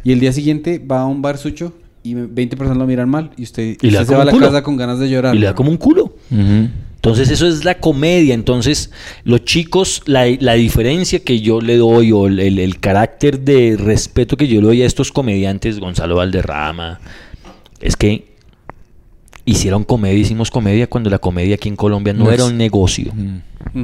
[0.05, 1.73] Y el día siguiente va a un bar sucho
[2.05, 4.47] y 20 personas lo miran mal y usted, Y se va a la culo.
[4.47, 5.35] casa con ganas de llorar.
[5.35, 5.57] Y le da ¿no?
[5.57, 6.15] como un culo.
[6.31, 6.69] Ujú.
[6.99, 8.35] Entonces eso es la comedia.
[8.35, 8.91] Entonces
[9.25, 13.77] los chicos, la, la diferencia que yo le doy o el, el- el carácter de
[13.79, 16.99] respeto que yo le doy a estos comediantes, Gonzalo Valderrama,
[17.81, 18.27] es que
[19.45, 23.13] hicieron comedia, hicimos comedia cuando la comedia aquí en Colombia no No era un negocio.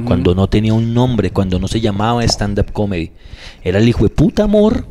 [0.05, 3.11] Cuando no tenía un nombre, cuando no se llamaba stand-up comedy.
[3.63, 4.85] Era el hijo de puta amor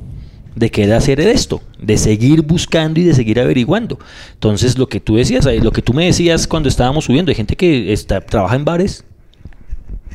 [0.57, 3.99] de querer hacer esto, de seguir buscando y de seguir averiguando.
[4.33, 7.57] Entonces, lo que tú decías, lo que tú me decías cuando estábamos subiendo, hay gente
[7.57, 9.05] que está, trabaja en bares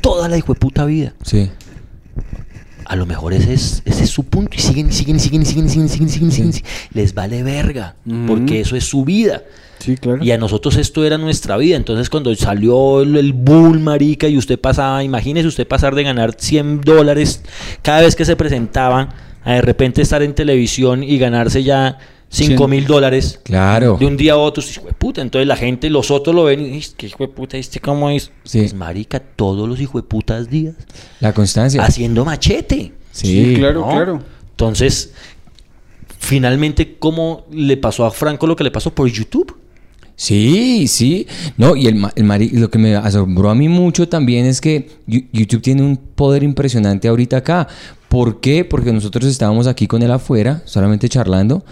[0.00, 1.14] toda la hijo de puta vida.
[1.22, 1.50] Sí.
[2.86, 4.56] A lo mejor ese es, ese es su punto.
[4.56, 6.52] Y siguen, siguen, siguen, siguen, siguen, siguen, siguen,
[6.92, 7.94] Les vale verga.
[8.26, 9.44] Porque eso es su vida.
[9.78, 10.22] Sí, claro.
[10.22, 11.76] Y a nosotros esto era nuestra vida.
[11.76, 16.34] Entonces, cuando salió el, el, bull, marica, y usted pasaba, imagínese usted pasar de ganar
[16.36, 17.42] 100 dólares
[17.80, 19.10] cada vez que se presentaban
[19.44, 21.98] a de repente estar en televisión y ganarse ya
[22.32, 22.70] 5 Cien.
[22.70, 23.40] mil dólares.
[23.42, 23.96] Claro.
[23.98, 25.20] De un día a otro, hijo de puta.
[25.20, 28.08] Entonces la gente, los otros lo ven y dicen, ¿qué hijo de puta este cómo
[28.10, 28.30] es?
[28.44, 28.60] Sí.
[28.60, 30.74] Pues, marica, todos los hijo de putas días
[31.20, 31.82] La constancia.
[31.82, 32.92] haciendo machete.
[33.10, 33.88] Sí, claro, ¿no?
[33.90, 34.22] claro.
[34.52, 35.12] Entonces,
[36.18, 39.56] finalmente, ¿cómo le pasó a Franco lo que le pasó por YouTube?
[40.16, 41.26] Sí, sí.
[41.56, 44.88] No, y el, el mari- lo que me asombró a mí mucho también es que
[45.06, 47.68] YouTube tiene un poder impresionante ahorita acá.
[48.10, 48.64] ¿Por qué?
[48.66, 51.64] Porque nosotros estábamos aquí con él afuera, solamente charlando.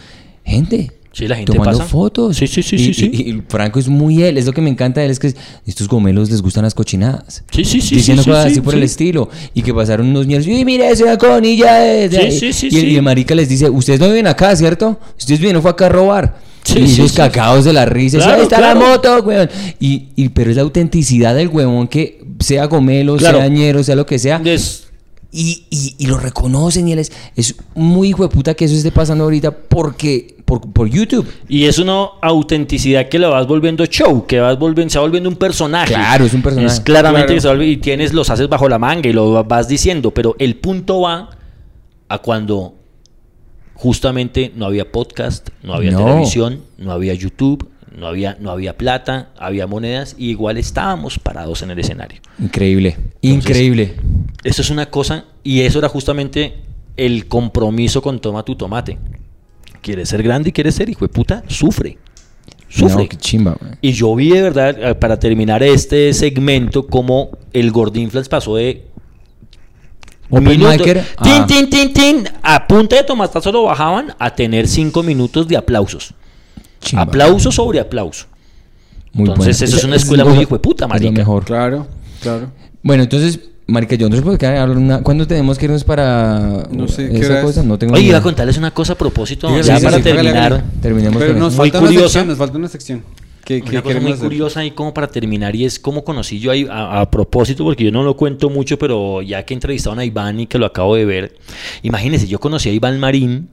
[0.45, 0.93] Gente.
[1.13, 1.91] Sí, la gente tomando pasa.
[1.91, 2.37] fotos.
[2.37, 3.11] Sí, sí, sí, Y- sí, sí.
[3.13, 4.39] Y, y Franco es muy él.
[4.39, 5.35] Es lo que me encanta de él, es que
[5.67, 7.43] estos gomelos les gustan las cochinadas.
[7.51, 9.29] Sí, sí, sí, Diciendo sí, cosas sí, así por el estilo.
[9.53, 10.47] Y que pasaron unos niños.
[10.47, 12.13] Y mira, esa conilla es.
[12.13, 12.31] Sí, ahí".
[12.39, 12.87] sí, sí, y, el, sí.
[12.93, 15.01] y el marica les dice: Ustedes no viven acá, ¿cierto?
[15.19, 16.39] Ustedes vienen fue acá a robar.
[16.63, 17.17] Sí, y sí, ellos sí.
[17.17, 18.19] cagados de la risa.
[18.19, 18.79] Claro, Ahí está claro.
[18.79, 19.49] la moto, weón.
[19.81, 23.39] Y, y, pero es la autenticidad del huevón que sea gomelo, Claro.
[23.39, 24.41] sea ñero, sea lo que sea.
[24.45, 24.85] Es-
[25.31, 28.75] Y, y, y lo reconocen y él es, es muy hijo de puta que eso
[28.75, 31.27] esté pasando ahorita porque por, por YouTube.
[31.49, 35.29] y es una autenticidad que lo vas volviendo show, que vas volviendo, se va volviendo
[35.29, 35.93] un personaje.
[35.93, 36.73] Claro, es un personaje.
[36.75, 37.59] Es claramente Claro.
[37.59, 40.57] que se y tienes, los haces bajo la manga y lo vas diciendo, pero el
[40.57, 41.29] punto va
[42.09, 42.75] a cuando
[43.75, 46.05] justamente no había podcast, no había No.
[46.07, 47.69] televisión, no había YouTube,
[47.99, 52.21] no había, no había plata, había monedas y igual estábamos parados en el escenario.
[52.39, 53.95] Increíble, Entonces- increíble.
[54.45, 56.55] Eso es una cosa, y eso era justamente
[56.97, 58.99] el compromiso con Toma tu Tomate.
[59.81, 61.99] Quieres ser grande y quieres ser hijo de puta, sufre.
[62.69, 63.05] Sufre.
[63.05, 63.73] No, qué chimba, güey.
[63.81, 68.85] Y yo vi de verdad, eh, para terminar este segmento, como el Gordinflas pasó de.
[70.31, 71.47] Open ah.
[71.49, 76.13] tin, tin, tin, a punta de tomatazo lo bajaban a tener cinco minutos de aplausos.
[76.81, 77.03] Chimba.
[77.03, 78.27] Aplauso sobre aplauso.
[79.13, 79.65] Muy Entonces, bueno.
[79.69, 81.11] eso es una Es- escuela es muy hijo de puta, es lo marica.
[81.13, 81.45] mejor.
[81.45, 81.87] Claro,
[82.21, 82.51] claro.
[82.83, 85.03] Bueno, entonces, marica, yo no sé por qué hablar una...
[85.03, 87.45] ¿Cuándo tenemos que irnos para No sé, ¿qué esa es?
[87.45, 87.63] cosa?
[87.63, 88.21] No tengo Oye, ni iba idea.
[88.21, 90.65] a contarles una cosa a propósito, Dígale, ya sí, para sí, terminar.
[90.81, 91.53] Terminemos Pero con nos.
[91.57, 92.05] Muy falta una curiosa.
[92.09, 93.03] sección, nos falta una sección.
[93.45, 94.25] ¿Qué, qué Una cosa muy hacer?
[94.25, 97.83] curiosa ahí como para terminar y es cómo conocí yo ahí a, a propósito, porque
[97.83, 100.97] yo no lo cuento mucho, pero ya que entrevistaron a Iván y que lo acabo
[100.97, 101.35] de ver,
[101.83, 103.49] imagínense, yo conocí a Iván Marín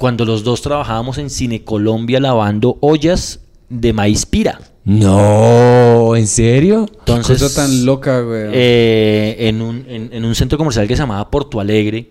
[0.00, 4.58] cuando los dos trabajábamos en Cine Colombia lavando ollas de maíz pira.
[4.82, 6.86] No, ¿en serio?
[7.00, 8.44] Entonces, Cosa tan loca, güey.
[8.50, 12.08] eh, en, un, en, en un centro comercial que se llamaba Porto Alegre.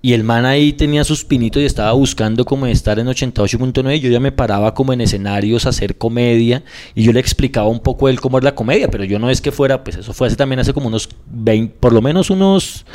[0.00, 4.00] Y el man ahí tenía sus pinitos y estaba buscando como estar en 88.9.
[4.00, 6.64] Yo ya me paraba como en escenarios a hacer comedia.
[6.94, 8.88] Y yo le explicaba un poco a él cómo es la comedia.
[8.88, 11.74] Pero yo no es que fuera, pues eso fue hace también hace como unos 20,
[11.80, 12.86] por lo menos unos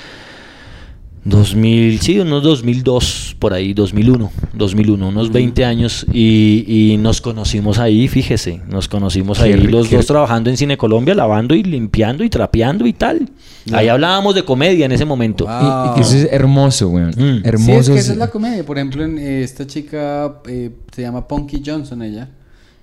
[1.26, 7.80] 2000, sí, unos 2002, por ahí, 2001, 2001, unos 20 años y, y nos conocimos
[7.80, 11.56] ahí, fíjese, nos conocimos Qué ahí ri- los qué- dos trabajando en Cine Colombia, lavando
[11.56, 13.28] y limpiando y trapeando y tal.
[13.74, 15.46] Ahí hablábamos de comedia en ese momento.
[15.46, 15.88] Wow.
[15.88, 17.06] Y, y que eso es hermoso, güey.
[17.06, 17.12] Mm.
[17.14, 17.80] Sí, Hermoso.
[17.80, 18.64] es que es- esa es la comedia.
[18.64, 22.30] Por ejemplo, en, eh, esta chica eh, se llama Punky Johnson, ella.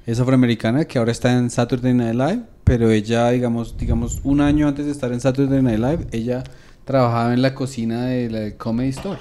[0.05, 4.67] es afroamericana que ahora está en Saturday Night Live, pero ella, digamos, digamos, un año
[4.67, 6.43] antes de estar en Saturday Night Live, ella
[6.85, 9.19] trabajaba en la cocina de la del Comedy Store.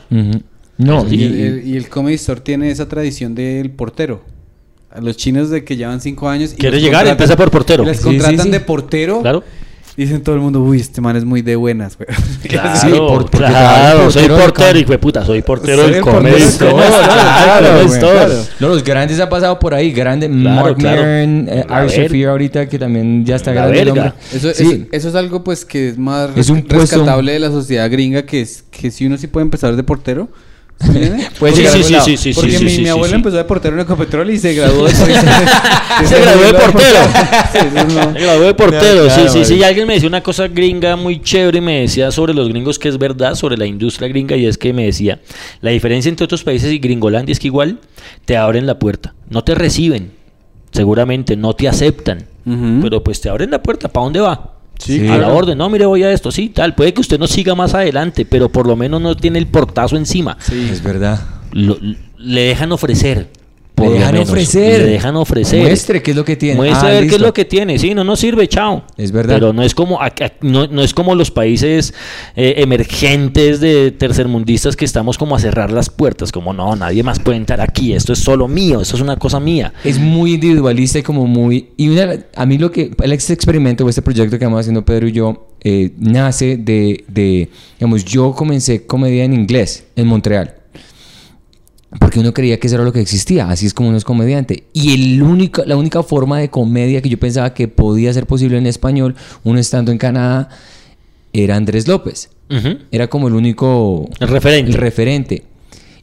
[0.78, 4.24] No, y, y- el, y el Comedy Store tiene esa tradición del portero.
[4.90, 6.54] A los chinos de que llevan cinco años.
[6.54, 7.08] y ¿Quiere llegar?
[7.08, 7.86] Empieza por portero.
[7.86, 8.50] Les Sí, contratan sí, sí.
[8.50, 9.22] de portero.
[9.22, 9.44] Claro.
[9.98, 12.08] Dicen todo el mundo, uy, este man es muy de buenas, güey.
[12.48, 16.02] Claro, Sí, por- porque claro, soy portero de puta, soy portero Soy del
[16.44, 18.34] Store, Claro, claro.
[18.60, 19.92] No, los grandes han pasado por ahí.
[19.92, 20.78] Grande, Mark.
[20.82, 24.02] Maron, eh, ahorita que también ya está La grande el verga.
[24.04, 24.38] hombre.
[24.38, 24.64] Eso, Sí.
[24.64, 27.90] eso, eso es algo pues que es más Es un puesto- rescatable de la sociedad
[27.92, 30.30] gringa que es que si uno sí puede empezar de portero.
[31.40, 33.14] Puede Sí, sí, sí, sí, sí, Porque sí, mi, sí, mi sí.
[33.14, 34.92] empezó de portero en Ecopetrol y se graduó de
[36.06, 37.00] Se graduó de portero.
[38.14, 39.56] Me gradué de portero, sí, sí, sí.
[39.56, 42.80] Y alguien me decía una cosa gringa muy chévere y me decía sobre los gringos
[42.80, 45.20] que es verdad, sobre la industria gringa, y es que me decía,
[45.62, 47.80] la diferencia entre otros países y Gringolandia es que igual
[48.26, 50.12] te abren la puerta, no te reciben,
[50.72, 52.26] seguramente no te aceptan,
[52.82, 54.61] pero pues te abren la puerta, ¿para dónde va?
[54.82, 55.08] Sí, Sí.
[55.08, 57.54] A la orden, no, mire, voy a esto, sí, tal, puede que usted no siga
[57.56, 60.38] más adelante, pero por lo menos no tiene el portazo encima.
[60.40, 60.70] Sí.
[60.72, 61.20] Es verdad.
[61.52, 61.78] Lo-
[62.18, 63.30] le dejan ofrecer.
[63.76, 64.30] Por Le dejan menos.
[64.30, 64.82] ofrecer.
[64.82, 65.62] Le dejan ofrecer.
[65.62, 66.56] Muestre qué es lo que tiene.
[66.56, 67.80] Muestra Ah, qué es lo que tiene.
[67.80, 68.84] Sí, no nos sirve, chao.
[68.98, 69.36] Es verdad.
[69.36, 70.00] Pero no es como,
[70.42, 71.94] no, no es como los países
[72.36, 76.32] eh, emergentes de tercermundistas que estamos como a cerrar las puertas.
[76.32, 77.94] Como no, nadie más puede entrar aquí.
[77.94, 78.82] Esto es solo mío.
[78.82, 79.74] Esto es una cosa mía.
[79.84, 81.70] Es muy individualista y como muy...
[81.78, 82.92] Y una, a mí lo que...
[83.02, 87.04] El este experimento o este proyecto que vamos haciendo Pedro y yo eh, nace de,
[87.08, 87.50] de...
[87.80, 90.56] Digamos, yo comencé comedia en inglés en Montreal.
[92.00, 93.50] Porque uno creía que eso era lo que existía.
[93.50, 94.64] Así es como uno es comediante.
[94.74, 98.58] Y el único, la única forma de comedia que yo pensaba que podía ser posible
[98.58, 100.50] en español, uno estando en Canadá,
[101.34, 102.30] era Andrés López.
[102.50, 102.78] Ujú.
[102.92, 104.10] Era como el único...
[104.20, 104.72] El referente.
[104.72, 105.44] El referente.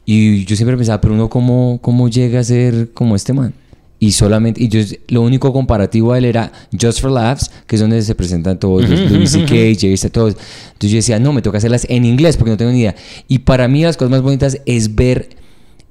[0.04, 3.54] Y yo siempre pensaba, pero uno cómo, cómo llega a ser como este man.
[4.00, 7.80] Y solamente, y yo lo único comparativo a él era Just for Laughs, que es
[7.80, 10.36] donde se presentan todos, Ujú, Louis ujú, C.K., Jerry todos.
[10.66, 12.94] Entonces yo decía, no, me toca hacerlas en inglés porque no tengo ni idea.
[13.26, 15.30] Y para mí las cosas más bonitas es ver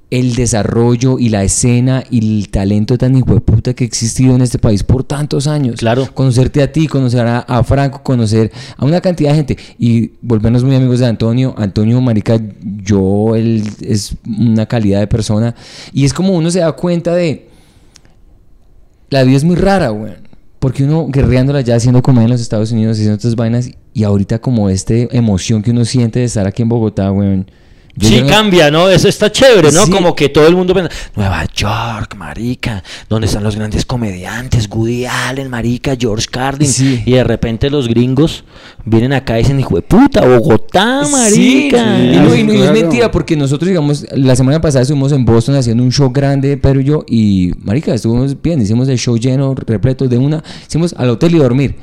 [0.10, 4.58] el desarrollo y la escena y el talento tan hijueputa que ha existido en este
[4.58, 5.76] país por tantos años.
[5.80, 6.08] Claro.
[6.14, 10.64] Conocerte a ti, conocer a, a Franco, conocer a una cantidad de gente y volvernos
[10.64, 11.54] muy amigos de Antonio.
[11.58, 15.56] Antonio Marica, yo, él es una calidad de persona
[15.92, 17.50] y es como uno se da cuenta de...
[19.10, 20.14] La vida es muy rara, güey.
[20.60, 24.40] Porque uno guerreándola ya haciendo comedia en los Estados Unidos, haciendo otras vainas y ahorita
[24.40, 27.46] como esta emoción que uno siente de estar aquí en Bogotá, güey.
[27.99, 28.88] Yo Sí, cambia, ¿no?
[28.90, 29.86] Eso está chévere, ¿no?
[29.86, 29.91] Sí.
[29.91, 35.06] Como que todo el mundo piensa, Nueva York, marica, donde están los grandes comediantes, Woody
[35.06, 36.69] Allen, marica, George Carlin.
[36.72, 37.02] Sí.
[37.06, 38.44] Y de repente los gringos
[38.86, 41.99] vienen acá y dicen, hijo de puta, Bogotá, Sí, marica.
[41.99, 45.56] y, no, y no- es mentira porque nosotros, digamos, la semana pasada estuvimos en Boston
[45.56, 49.56] haciendo un show grande, Pedro y yo, y marica, estuvimos bien, hicimos el show lleno,
[49.56, 51.76] repleto de una, hicimos al hotel y dormir.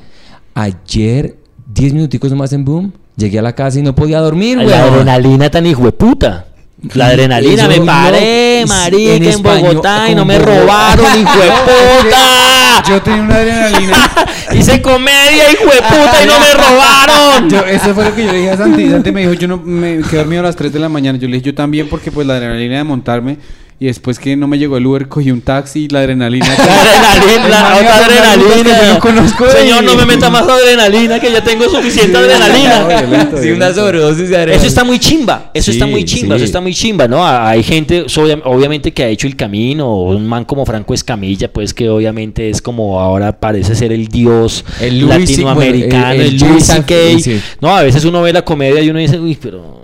[0.55, 1.36] Ayer,
[1.74, 4.69] 10 minuticos nomás en Boom, llegué a la casa y no podía dormir, güey.
[4.69, 6.47] La adrenalina tan hijo de puta.
[6.93, 11.49] La adrenalina, me no- paré, en marica, en, Bogotá y no me robaron, hijo de
[11.49, 12.82] puta.
[12.89, 13.97] Yo tenía una adrenalina.
[14.53, 17.49] Hice comedia, hijo de puta, y no me robaron.
[17.49, 18.91] Yo, eso fue lo que yo le dije a Santi.
[18.91, 21.19] Santi me dijo, yo no me quedé dormido a las 3 de la mañana.
[21.19, 23.39] Yo le dije, yo también, porque pues la adrenalina de montarme.
[23.81, 26.47] Y después que no me llegó el Uber, cogí un taxi y la adrenalina.
[26.47, 28.83] La adrenalina, la otra que adrenalina.
[28.87, 29.51] yo no conozco.
[29.51, 32.87] Señor, no me meta más adrenalina, que ya tengo suficiente adrenalina.
[32.87, 34.57] violento, Sí, una sobredosis de adrenalina.
[34.57, 36.37] Eso está muy chimba, eso está muy chimba, sí.
[36.37, 37.27] eso está muy chimba, ¿no?
[37.27, 38.07] Hay gente,
[38.45, 42.63] obviamente, que ha hecho el camino, un man como Franco Escamilla, pues que obviamente es
[42.63, 46.95] como ahora parece ser el dios El latinoamericano, bueno, el- el, el C.K.
[47.21, 47.41] sí.
[47.61, 49.83] No, a veces uno ve la comedia y uno dice, uy, pero...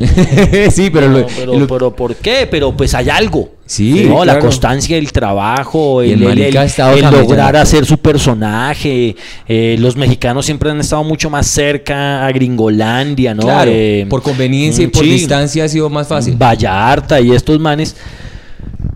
[0.70, 2.46] sí, pero, no, lo- pero, lo- pero ¿por qué?
[2.50, 3.50] Pero pues hay algo.
[3.66, 4.24] Sí, ¿no?
[4.24, 9.14] La constancia del trabajo, el el, el- el- el lograr hacer su personaje.
[9.46, 13.42] eh, los mexicanos siempre han estado mucho más cerca a Gringolandia, ¿no?
[13.44, 15.10] claro, Eh, por conveniencia y mm, por sí.
[15.10, 16.34] distancia ha sido más fácil.
[16.36, 17.94] Vallarta y estos manes.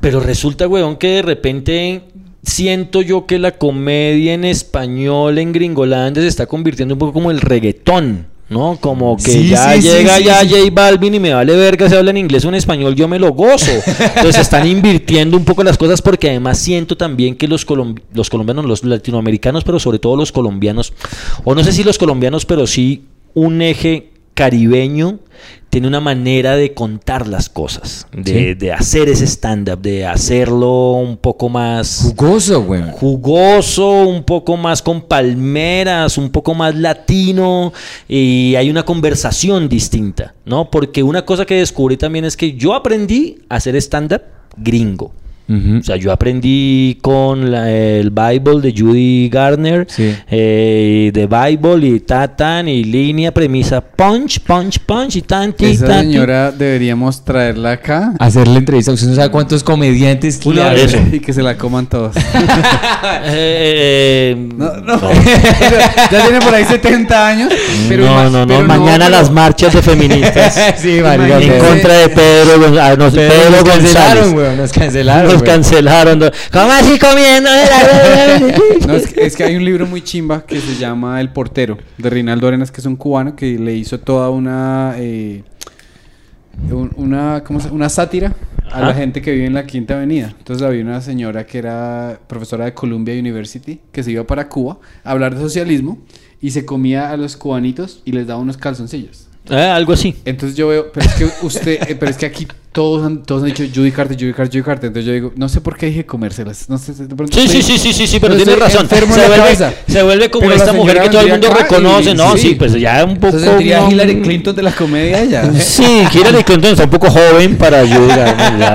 [0.00, 2.02] Pero resulta, weón, que de repente
[2.42, 7.30] siento yo que la comedia en español en Gringolandia se está convirtiendo un poco como
[7.30, 8.26] el reggaetón.
[8.48, 8.76] ¿No?
[8.78, 10.38] Como que Sí, ya sí, llega sí, ya.
[10.40, 13.18] J Balvin y me vale verga si habla en inglés o en español, yo me
[13.18, 13.72] lo gozo.
[14.16, 17.66] Entonces están invirtiendo un poco las cosas porque además siento también que los,
[18.12, 20.92] los colombianos, los latinoamericanos, pero sobre todo los colombianos,
[21.44, 25.18] o no sé si los colombianos, pero sí un eje caribeño
[25.70, 28.54] tiene una manera de contar las cosas, de, Sí.
[28.54, 32.82] de hacer ese stand-up, de hacerlo un poco más Jugoso, güey.
[32.92, 37.72] jugoso, un poco más con palmeras, un poco más latino
[38.08, 40.70] y hay una conversación distinta, ¿no?
[40.70, 44.22] Porque una cosa que descubrí también es que yo aprendí a hacer stand-up
[44.56, 45.12] gringo.
[45.48, 45.78] Ujú.
[45.80, 50.14] O sea, yo aprendí con la- el Bible de Judy Garner, Sí.
[50.30, 55.66] eh, de Bible y ta tan y línea, premisa, punch, punch, punch y tan, ti,
[55.66, 56.12] Esa tan, ti.
[56.12, 58.14] señora deberíamos traerla acá.
[58.18, 58.92] Hacerle entrevista.
[58.92, 62.14] Usted no sabe cuántos comediantes Una vez y que se la coman todos.
[63.26, 64.98] Eh, eh, No, no.
[66.10, 67.52] ya tiene por ahí 70 años.
[67.88, 72.60] Pero no, no, no, pero mañana las marchas de feministas sí, en contra de Pedro,
[72.60, 74.34] Gon- ah, no, Pero Pedro nos cancelaron, González.
[74.34, 74.56] weón.
[74.56, 75.33] Nos cancelaron.
[75.34, 76.20] Nos cancelaron.
[76.52, 77.50] ¿Cómo así comiendo?
[78.86, 81.78] No, es, que, es que hay un libro muy chimba que se llama El portero,
[81.98, 84.94] de Reinaldo Arenas, que es un cubano que le hizo toda una...
[84.98, 85.42] eh,
[86.70, 88.34] un- una, ¿cómo se- una sátira
[88.66, 88.86] a Ajá.
[88.88, 90.34] la gente que vive en la Quinta Avenida.
[90.38, 94.78] Entonces había una señora que era profesora de Columbia University que se iba para Cuba
[95.02, 95.98] a hablar de socialismo
[96.40, 99.28] y se comía a los cubanitos y les daba unos calzoncillos.
[99.50, 100.16] Eh, algo así.
[100.24, 103.42] Entonces yo veo, pero es que usted, eh, pero es que aquí todos han, todos
[103.42, 104.88] han dicho Judy Carter, Judy Carter, Judy Carter.
[104.88, 106.68] Entonces yo digo, no sé por qué dije comérselas.
[106.68, 108.88] No sé, de pronto Sí, sí, estoy- sí, sí, sí, sí, pero tienes razón.
[108.88, 109.56] Se vuelve,
[109.86, 112.32] se vuelve como Pero esta mujer que todo el mundo reconoce, y- ¿no?
[112.32, 112.54] Sí, sí.
[112.56, 113.28] pues ya un poco.
[113.28, 115.52] Entonces sería no- Hillary Clinton de la comedia ella.
[115.60, 117.84] Sí, Hillary Clinton está un poco joven para.
[117.84, 118.00] Ya,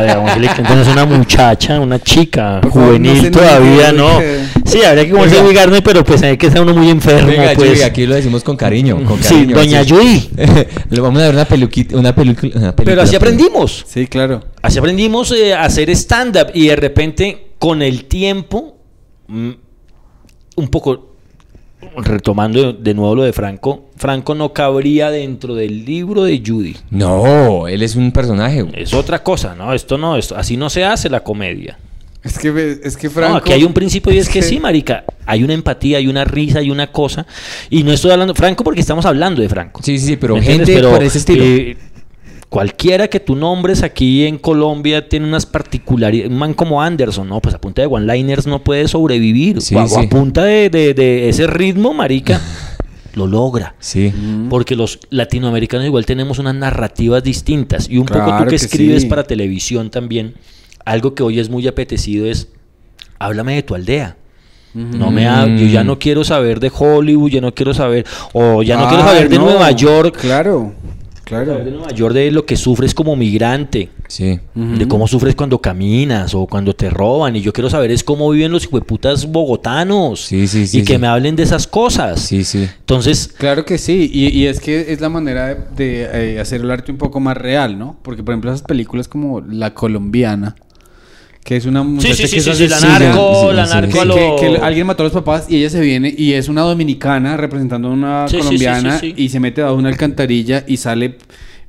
[0.02, 4.18] digamos, Hillary Clinton es una muchacha, una chica juvenil no todavía, ¿no?
[4.20, 5.36] que- Sí, habría que comerse.
[5.42, 7.70] Judy Garner, pero pues hay que ser uno muy enfermo, Venga, pues.
[7.72, 9.04] Judy, aquí lo decimos con cariño.
[9.04, 9.90] Con Sí, cariño doña así.
[9.90, 10.30] Judy.
[10.92, 12.52] Le vamos a dar una peluquita, una película.
[12.56, 13.84] una Pero así aprendimos.
[13.90, 14.44] Sí, claro.
[14.62, 18.78] Así aprendimos eh, a hacer stand-up y de repente con el tiempo,
[19.28, 19.50] mm,
[20.58, 21.16] un poco
[21.98, 26.78] retomando de nuevo lo de Franco, Franco no cabría dentro del libro de Judy.
[26.92, 28.64] No, él es un personaje.
[28.76, 29.74] Es otra cosa, ¿no?
[29.74, 31.80] Esto no, esto, así no se hace la comedia.
[32.22, 33.32] Es que, es que Franco...
[33.32, 36.26] No, aquí hay un principio y es que sí, marica, hay una empatía, hay una
[36.26, 37.26] risa, hay una cosa.
[37.70, 39.82] Y no estoy hablando Franco porque estamos hablando de Franco.
[39.82, 40.76] Sí, sí, sí, pero ¿Me gente?
[40.76, 41.44] Pero, por ese estilo.
[41.44, 41.78] eh,
[42.50, 46.32] cualquiera que tú nombres aquí en Colombia tiene unas particularidades.
[46.32, 47.40] Un man como Anderson, ¿no?
[47.42, 49.62] Pues a punta de one-liners no puede sobrevivir.
[49.62, 50.00] Sí, o, a- o sí.
[50.06, 52.42] a punta de, de- de ese ritmo, marica,
[53.14, 53.76] lo logra.
[53.80, 54.12] sí.
[54.50, 57.88] Porque los latinoamericanos igual tenemos unas narrativas distintas.
[57.90, 59.08] Y un poco tú que que escribes sí.
[59.10, 60.34] para televisión también,
[60.86, 62.48] algo que hoy es muy apetecido es,
[63.20, 64.16] háblame de tu aldea.
[64.74, 65.88] No me ha- yo ya Mm.
[65.88, 69.28] no quiero saber de Hollywood, ya no quiero saber, o ya no quiero Ah, saber
[69.28, 70.74] de no, Nueva York, Claro,
[71.30, 71.70] saber de claro.
[71.72, 74.40] Nueva York de lo que sufres como migrante, Sí.
[74.56, 77.36] de cómo sufres cuando caminas o cuando te roban.
[77.36, 80.22] Y yo quiero saber es cómo viven los hijueputas bogotanos.
[80.26, 81.00] Sí, sí, sí, y que sí.
[81.00, 82.20] me hablen de esas cosas.
[82.22, 82.68] Sí, sí.
[82.80, 86.62] Entonces, Claro que sí, y, y es que es la manera de, de, eh, hacer
[86.62, 87.98] el arte un poco más real, ¿no?
[88.02, 90.56] Porque, por ejemplo, esas películas como La Colombiana,
[91.44, 93.74] que es una muchacha sí, sí, que sí, es sí, la narco, sí, la sí,
[93.74, 94.16] narco que, a lo...
[94.16, 97.38] que- que alguien mató a los papás y ella se viene y es una dominicana
[97.38, 99.24] representando a una Sí, sí, sí, colombiana sí, sí.
[99.24, 101.18] y se mete a una alcantarilla y sale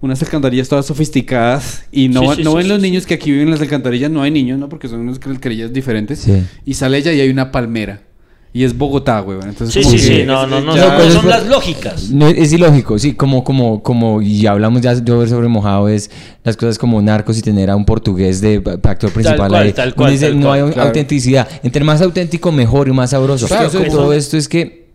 [0.02, 2.82] unas alcantarillas todas sofisticadas y no, Sí, va- sí, no sí, ven sí, los sí.
[2.90, 4.68] niños que aquí viven en las alcantarillas, no hay niños, ¿no?
[4.68, 6.42] Porque son unas alcantarillas diferentes Sí.
[6.66, 8.02] y sale ella y hay una palmera
[8.52, 9.38] y es Bogotá, güey.
[9.44, 12.10] Entonces, Sí, sí, que sí, no, no, no, ya- no, pues, son es- las lógicas.
[12.10, 16.10] No, es ilógico, sí, como, como, como, y hablamos ya yo sobre mojado, es
[16.42, 19.72] las cosas como narcos y tener a un portugués de actor principal cual, ahí.
[19.72, 20.88] tal cual, dice, tal no cual, hay claro.
[20.88, 21.48] autenticidad.
[21.62, 23.46] Entre más auténtico, mejor y más sabroso.
[23.46, 24.88] Claro, todo esto es que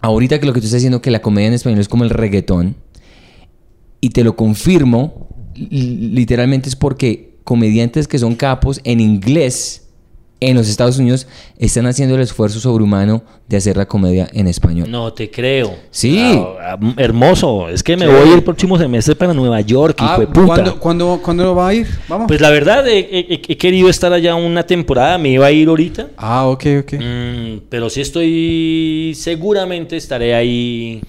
[0.00, 2.10] ahorita que lo que tú estás diciendo que la comedia en español es como el
[2.10, 2.76] reggaetón,
[4.00, 9.83] y te lo confirmo, li- literalmente es porque comediantes que son capos en inglés
[10.40, 11.26] en los Estados Unidos
[11.58, 14.90] están haciendo el esfuerzo sobrehumano de hacer la comedia en español.
[14.90, 15.74] No te creo.
[15.90, 16.18] Sí.
[16.20, 17.68] Ah, ah, hermoso.
[17.68, 20.46] Es que me voy el próximo semestre para Nueva York, Ah, hijo de puta.
[20.46, 21.86] ¿cuándo, cuándo, cuándo va a ir?
[22.08, 22.26] Vamos.
[22.28, 25.16] Pues la verdad, he, he- he querido estar allá una temporada.
[25.18, 26.08] Me iba a ir ahorita.
[26.16, 26.92] ah, ok, ok.
[26.94, 29.14] Mm, pero sí estoy.
[29.16, 31.00] Seguramente estaré ahí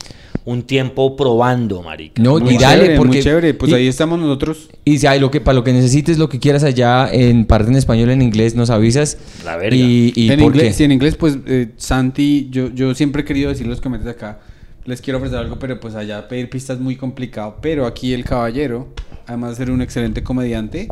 [0.46, 2.22] un tiempo probando, marica.
[2.22, 3.14] No, Muy y dale, chévere, porque...
[3.18, 3.54] muy chévere.
[3.56, 4.70] Pues y- ahí estamos nosotros.
[4.86, 7.70] Y si hay lo que, para lo que necesites, lo que quieras allá, en parte
[7.72, 9.18] en español, en inglés, nos avisas.
[9.44, 9.76] La verga.
[9.76, 10.74] Y, y en ¿por inglés, qué?
[10.74, 14.40] sí, en inglés, pues eh, Santi, yo, yo siempre he querido decir los comentarios acá.
[14.86, 17.56] Les quiero ofrecer algo, pero pues allá pedir pistas es muy complicado.
[17.60, 18.90] Pero aquí el caballero,
[19.26, 20.90] además de ser un excelente comediante,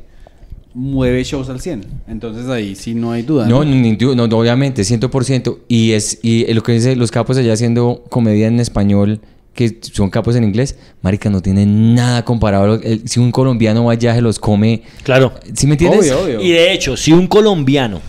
[0.74, 1.86] mueve shows al 100.
[2.08, 3.48] Entonces ahí sí no hay duda.
[3.48, 5.60] No, ni du- no, no, obviamente, 100%.
[5.68, 9.22] Y es y lo que dice los capos allá haciendo comedia en español,
[9.54, 12.76] que son capos en inglés, marica, no tienen nada comparado.
[12.82, 14.82] El- si un colombiano va allá, se los come.
[15.04, 15.34] Claro.
[15.54, 16.12] ¿Sí me entiendes?
[16.12, 16.42] Obvio, obvio.
[16.42, 18.02] Y de hecho, si un colombiano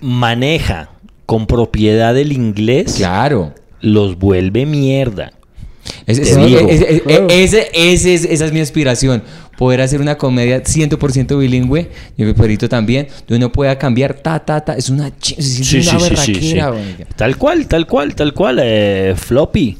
[0.00, 0.90] maneja
[1.24, 3.54] con propiedad el inglés, Claro.
[3.80, 5.32] los vuelve mierda.
[6.06, 6.60] Es- Te es- digo.
[6.68, 7.26] es- es- Claro.
[7.30, 9.22] ese- ese es- esa es mi aspiración.
[9.58, 14.38] Poder hacer una comedia 100% bilingüe, y mi perrito también, donde uno pueda cambiar ta,
[14.38, 14.74] ta, ta.
[14.74, 16.74] Es una, siente una berraquera.
[17.16, 18.58] Tal cual, tal cual, tal cual.
[18.62, 19.78] eh, floppy.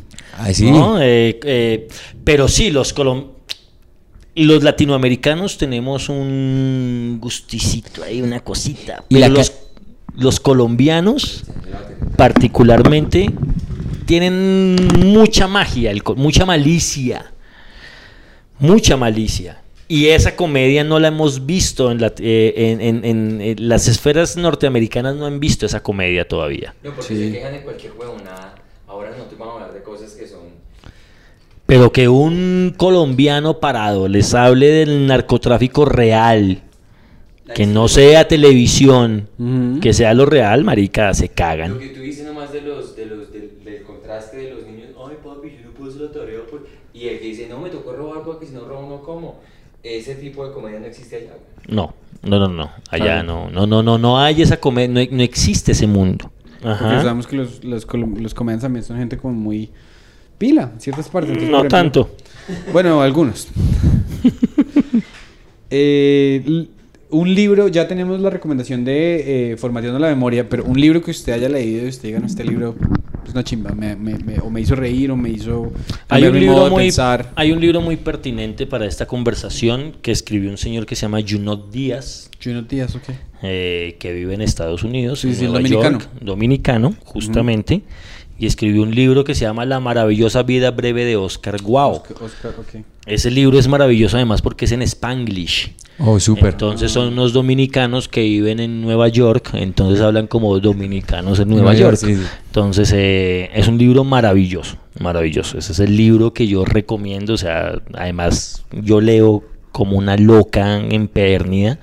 [0.52, 0.70] Sí.
[0.70, 1.00] ¿no?
[1.00, 1.88] Eh, eh,
[2.24, 3.36] pero sí, los colombianos.
[4.38, 9.02] los latinoamericanos tenemos un gusticito ahí, una cosita.
[9.08, 9.50] Y Pero los,
[10.14, 11.44] los colombianos,
[12.16, 13.30] particularmente,
[14.06, 17.32] tienen mucha magia, el mucha malicia.
[18.58, 19.60] Mucha malicia.
[19.88, 23.86] Y esa comedia no la hemos visto en, la- eh, en- en- en- en las
[23.86, 26.74] esferas norteamericanas, no han visto esa comedia todavía.
[26.82, 27.26] No, porque Sí.
[27.28, 28.54] se quejan de cualquier huevonada.
[28.88, 30.40] Ahora nosotros vamos a hablar de cosas que son...
[31.66, 36.62] Pero que un colombiano parado les hable del narcotráfico real,
[37.54, 39.28] que no sea televisión,
[39.82, 41.74] que sea lo real, marica, se cagan.
[41.74, 44.88] Lo que tú dices nomás de los, de los, del, del contraste de los niños,
[45.08, 46.62] ay papi, yo no puedo hacer la tarea, pues",
[46.96, 49.40] y el que dice, no, me tocó robar porque si no robo no como,
[49.82, 51.32] ese tipo de comedia no existe allá.
[51.68, 52.70] No, no, no, no.
[52.90, 53.22] Allá Claro.
[53.24, 56.30] no, no, no, no, no hay esa comedia, no, no existe ese mundo.
[56.62, 57.02] Porque Ajá.
[57.02, 59.70] sabemos que los, los, los comediantes también son gente como muy
[60.38, 61.30] pila en ciertas partes.
[61.32, 62.10] Entonces, No ejemplo- tanto.
[62.72, 63.48] Bueno, algunos.
[65.70, 66.68] Eh,
[67.10, 71.10] un libro, ya tenemos la recomendación de eh, Formateando la Memoria, pero un libro que
[71.12, 72.74] usted haya leído y usted diga, no, este libro
[73.24, 75.72] es una chimba, me, me- me- o me hizo reír o me hizo
[76.08, 77.32] Hay un, modo libro de muy, pensar.
[77.36, 81.18] hay un libro muy pertinente para esta conversación que escribió un señor que se llama
[81.26, 83.02] Junot Díaz, Juno Díaz, ok.
[83.42, 85.98] eh, que vive en Estados Unidos, Sí, en sí, Nueva dominicano.
[86.00, 87.82] York, dominicano, justamente,
[88.38, 91.92] y escribió un libro que se llama La maravillosa vida breve de Oscar Guao.
[91.92, 92.84] Oscar, Oscar, ok.
[93.06, 95.72] Ese libro es maravilloso además porque es en Spanglish.
[95.98, 96.52] Oh, súper.
[96.52, 101.72] Entonces son unos dominicanos que viven en Nueva York, entonces hablan como dominicanos en Nueva
[101.72, 101.98] Nueva York.
[102.00, 102.30] York, sí, sí.
[102.46, 105.56] Entonces eh, es un libro maravilloso, maravilloso.
[105.56, 107.32] Ese es el libro que yo recomiendo.
[107.32, 111.78] O sea, además yo leo como una loca empedernida.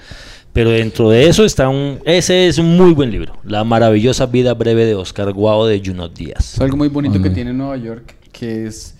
[0.53, 1.99] Pero dentro de eso está un...
[2.05, 3.33] Ese es un muy buen libro.
[3.43, 6.53] La maravillosa vida breve de Oscar Guao de Junot Díaz.
[6.53, 8.95] Es algo muy bonito que tiene Nueva York, que es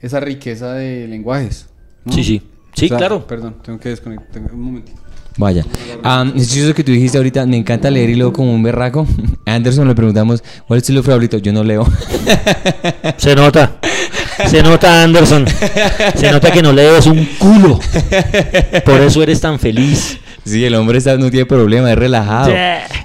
[0.00, 1.66] esa riqueza de lenguajes.
[2.04, 2.12] ¿no?
[2.12, 2.42] Sí, sí.
[2.74, 3.26] Sí, O sea, claro.
[3.26, 5.02] Perdón, tengo que desconectar un momentito.
[5.36, 5.64] Vaya.
[6.02, 9.06] Ah, es chistoso que tú dijiste ahorita, me encanta leer y luego como un berraco.
[9.46, 11.38] A Anderson le preguntamos, ¿cuál es tu libro favorito?
[11.38, 11.86] Yo no leo.
[13.16, 13.78] Se nota.
[14.46, 15.46] Se nota, Anderson.
[16.16, 17.78] Se nota que no lees un culo.
[18.84, 20.18] Por eso eres tan feliz.
[20.44, 22.52] Sí, el hombre está, no tiene problema, es relajado.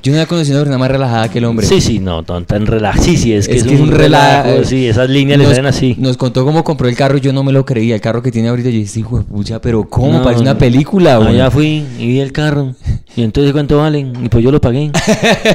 [0.04, 1.66] Yo no he conocido a una persona más relajada que el hombre.
[1.66, 3.02] Sí, sí, no, tan, tan relajo.
[3.02, 4.64] Sí, sí, es que es, que un relajo.
[4.64, 5.96] Sí, esas líneas le Nos- salen así.
[6.00, 7.96] Nos contó cómo compró el carro y yo no me lo creía.
[7.96, 10.14] El carro que tiene ahorita, yo dije, hijo de pucha, pero ¿cómo?
[10.14, 10.60] No, Parece una no.
[10.60, 11.30] película, güey.
[11.30, 12.74] Allá fui y vi el carro.
[13.16, 14.14] Y entonces, ¿cuánto valen?
[14.24, 14.92] Y pues yo lo pagué.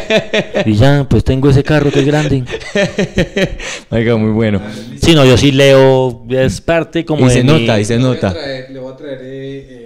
[0.67, 2.45] y ya, pues tengo ese carro que es grande.
[3.91, 4.61] Oiga, muy bueno.
[5.01, 7.99] Sí, no, yo sí leo, es parte como Y de se mi- nota, y se
[7.99, 8.35] nota.
[8.71, 9.82] le voy a traer eh,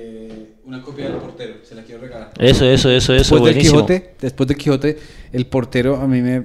[0.67, 2.33] una copia del portero, se la quiero regalar.
[2.39, 3.87] Eso, eso, eso, eso, después del buenísimo.
[3.87, 4.99] Quijote, después del Quijote,
[5.33, 6.45] el portero a mí me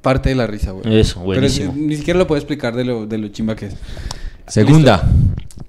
[0.00, 0.98] parte de la risa, güey.
[1.00, 1.72] Eso, Pero buenísimo.
[1.72, 3.74] es- ni siquiera lo puedo explicar de lo, de lo chimba que es.
[4.46, 5.02] Segunda.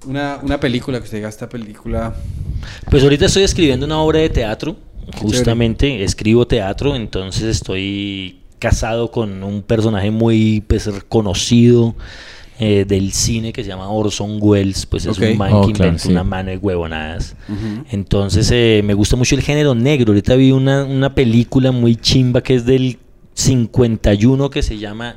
[0.06, 2.14] Una, una película que usted diga, esta película.
[2.90, 4.76] Pues ahorita estoy escribiendo una obra de teatro,
[5.16, 11.94] justamente escribo teatro, entonces estoy casado con un personaje muy pues, conocido
[12.58, 15.88] eh, del cine que se llama Orson Welles, pues es un man Oh, que claro,
[15.90, 16.10] inventó sí.
[16.12, 17.34] una mano de huevonadas.
[17.90, 20.12] Entonces eh, me gusta mucho el género negro.
[20.12, 22.98] Ahorita vi una, una película muy chimba que es del
[23.34, 25.16] 51 que se llama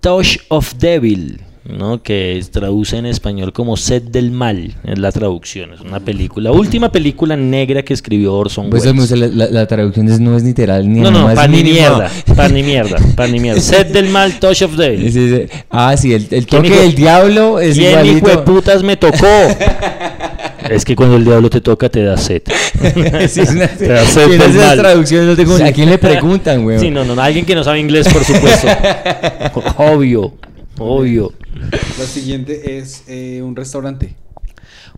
[0.00, 2.02] Touch of Devil, ¿no?
[2.02, 5.72] que es- traduce en español como Sed del Mal, es la traducción.
[5.72, 9.10] Es una película, última película negra que escribió Orson Pues Welles.
[9.12, 12.52] la, la- la traducción es- no es literal ni No, no, pan ni mierda, pan
[12.54, 13.60] ni mierda, pan ni mierda.
[13.60, 15.12] Sed del Mal, Touch of Sí, Devil.
[15.12, 15.58] sí, sí.
[15.70, 18.44] Ah, sí, el, el ¿Quién toque del diablo es ¿Quién hijo de igualito.
[18.44, 19.26] putas me tocó?
[20.70, 22.42] es que cuando el diablo te toca te da sed.
[23.28, 24.78] Sí, es una- Te da sed ¿Quién del hace las mal.
[24.78, 25.26] traducciones?
[25.28, 25.62] No tengo- Sí.
[25.62, 26.78] ¿A quién le preguntan, güey?
[26.80, 28.66] Sí, no, no, alguien que no sabe inglés, por supuesto.
[29.76, 30.34] obvio,
[30.78, 31.32] obvio.
[31.98, 34.16] La siguiente es eh, un restaurante.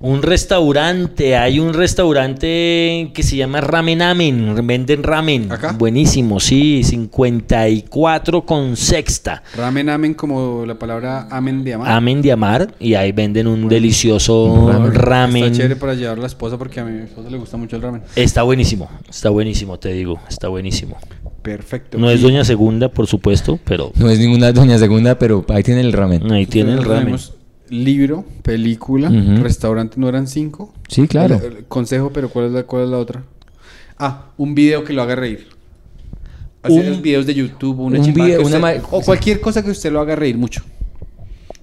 [0.01, 5.51] Un restaurante, hay un restaurante que se llama Ramen Amen, venden ramen.
[5.53, 5.73] ¿Acá?
[5.73, 9.43] Buenísimo, sí, 54 con sexta.
[9.57, 11.93] Ramen amen como la palabra amen de amar.
[11.93, 14.95] Amen de amar y ahí venden un delicioso Ramen.
[14.95, 15.45] ramen.
[15.45, 17.83] Está chévere para llevar a la esposa porque a mi esposa le gusta mucho el
[17.83, 18.03] ramen.
[18.17, 20.99] Está buenísimo, está buenísimo, te digo, está buenísimo.
[21.45, 21.99] Perfecto.
[21.99, 25.83] No es Doña Segunda, por supuesto, pero No es ninguna doña segunda, pero ahí tiene
[25.83, 26.33] el ramen.
[26.33, 27.01] ahí tiene el ramen.
[27.01, 27.35] tenemos
[27.69, 29.11] libro, película,
[29.43, 30.73] restaurante, ¿no eran cinco?
[30.89, 31.37] Sí, claro.
[31.45, 33.23] El- el consejo, pero ¿cuál es, la, ¿cuál es la otra?
[33.99, 35.47] Ah, un video que lo haga reír.
[36.63, 40.01] Hacer Un- videos de YouTube, una un video, una o cualquier cosa que usted lo
[40.01, 40.63] haga reír mucho.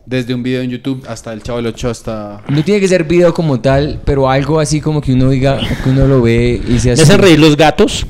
[0.05, 2.43] Desde un video en YouTube hasta el Chavo del Ocho hasta...
[2.49, 5.89] No tiene que ser video como tal, pero algo así como que uno diga, que
[5.89, 7.03] uno lo ve y se ¿Me hace.
[7.03, 8.05] hacen reír los gatos?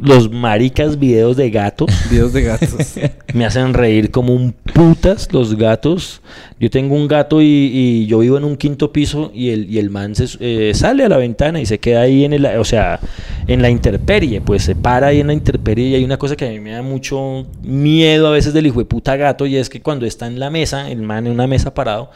[0.00, 1.90] Los maricas videos de gatos.
[2.10, 2.94] Videos de gatos.
[3.34, 6.20] Me hacen reír como un putas los gatos.
[6.60, 9.78] Yo tengo un gato y, y yo vivo en un quinto piso y el, y
[9.78, 12.64] el man se, eh, sale a la ventana y se queda ahí en el, o
[12.64, 13.00] sea,
[13.46, 16.46] en la intemperie, pues se para ahí en la intemperie y hay una cosa que
[16.46, 19.68] a mí me da mucho miedo a veces del hijo de puta gato y es
[19.68, 22.10] que cuando está en la mesa, el man en una mesa parado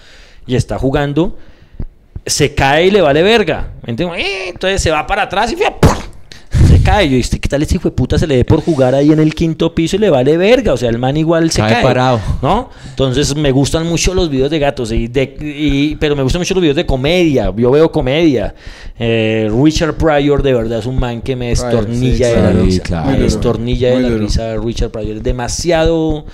[0.47, 1.37] y está jugando,
[2.27, 3.73] se cae y le vale verga.
[3.85, 4.21] ¿me entiendes?
[4.25, 5.57] Eh, Entonces se va para atrás y.
[5.57, 6.12] ¡pum!
[6.69, 7.09] Se cae.
[7.09, 9.21] Yo dije, ¿qué tal ese hijo de puta se le dé por jugar ahí en
[9.21, 10.73] el quinto piso y le vale verga?
[10.73, 11.83] O sea, el man igual se Cae cae.
[11.83, 12.21] parado.
[12.43, 12.71] ¿No?
[12.91, 16.55] Entonces me gustan mucho los videos de gatos, y de- y- pero me gustan mucho
[16.55, 17.53] los videos de comedia.
[17.57, 18.55] Yo veo comedia.
[18.99, 22.83] Eh, Richard Pryor, de verdad, es un man que me destornilla sí, de la risa.
[22.83, 23.11] Claro.
[23.11, 25.17] Me destornilla de la risa Richard Pryor.
[25.17, 26.25] Es demasiado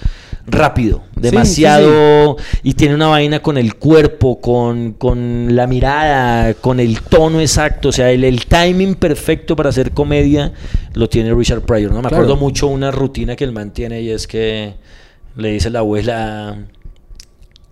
[0.50, 6.80] rápido, sí, demasiado y tiene una vaina con el cuerpo, con, con la mirada, con
[6.80, 10.52] el tono exacto, o sea, el, el timing perfecto para hacer comedia
[10.94, 11.96] lo tiene Richard Pryor, ¿no?
[12.02, 12.16] Me Claro.
[12.16, 14.74] acuerdo mucho una rutina que el man tiene y es que
[15.36, 16.56] le dice la abuela,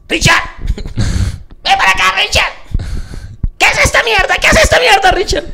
[0.08, 0.42] Richard,
[0.76, 2.52] ven para acá, Richard.
[3.58, 4.36] ¿Qué es esta mierda?
[4.40, 5.44] ¿Qué es esta mierda, Richard?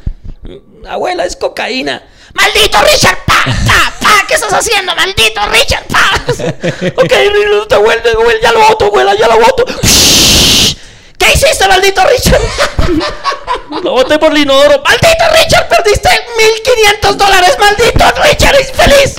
[0.89, 2.03] Abuela, es cocaína.
[2.35, 3.19] ¡Maldito Richard!
[3.27, 3.45] ¡Pa!
[3.45, 3.93] ¡Pa!
[4.01, 4.27] ¡Pa!
[4.27, 4.95] ¿Qué estás haciendo?
[4.95, 5.85] ¡Maldito Richard!
[5.89, 6.23] ¡Pa!
[7.03, 9.65] ok, Richard, te vuelve, vuelve, ya lo voto, abuela, ya lo voto.
[11.19, 12.41] ¿Qué hiciste, maldito Richard?
[13.85, 14.83] lo voté por Linodoro.
[14.85, 15.69] ¡Maldito Richard!
[15.69, 17.57] ¡Perdiste 1500 dólares!
[17.61, 18.57] ¡Maldito Richard!
[18.61, 19.15] ¡Infeliz!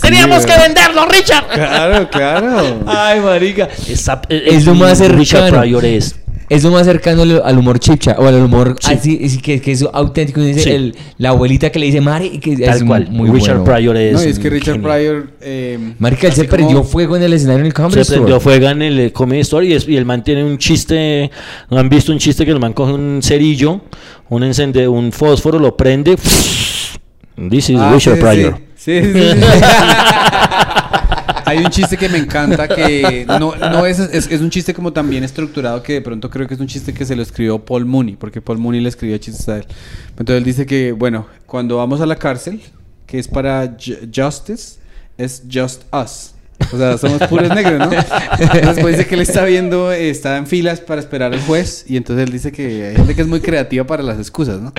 [0.00, 0.62] Teníamos que güey.
[0.62, 1.46] venderlo, Richard.
[1.48, 2.80] claro, claro.
[2.86, 3.68] Ay, marica.
[3.88, 5.60] Esa- Es lo más Richard cercano.
[5.60, 6.14] Pryor es.
[6.54, 8.92] Es lo más cercano al, humor chipcha o al humor Sí.
[8.92, 10.40] así, así que, que es auténtico.
[10.40, 10.70] Dice Sí.
[10.70, 13.08] el- la abuelita que le dice Mari, que Tal es cual.
[13.10, 13.64] muy Richard bueno.
[13.64, 14.12] Pryor es.
[14.12, 14.88] No, es que Richard genio.
[14.88, 15.30] Pryor.
[15.40, 18.20] eh, Marica, él se como- prendió fuego en el escenario en el Comedy Se Store.
[18.20, 21.30] prendió fuego en el eh, Comedy Story y, es- y el man tiene un chiste.
[21.70, 23.80] ¿No han visto un chiste que el man coge un cerillo,
[24.28, 26.16] un encende, un fósforo, lo prende?
[26.16, 28.58] This is Ah, Richard sí, sí, Pryor.
[28.76, 29.40] Sí, sí, sí, sí.
[31.44, 35.08] Hay un chiste que me encanta que no, no es, es, un chiste como tan
[35.08, 37.84] bien estructurado que de pronto creo que es un chiste que se lo escribió Paul
[37.84, 39.66] Mooney, porque Paul Mooney le escribió chistes a él.
[40.10, 42.60] Entonces él dice que, bueno, cuando vamos a la cárcel,
[43.06, 44.78] que es para ju- justice,
[45.18, 46.34] es just us.
[46.72, 47.90] O sea, somos puros negros, ¿no?
[47.90, 52.26] Después dice que él está viendo, está en filas para esperar al juez y entonces
[52.26, 54.72] él dice que hay gente que es muy creativa para las excusas, ¿no?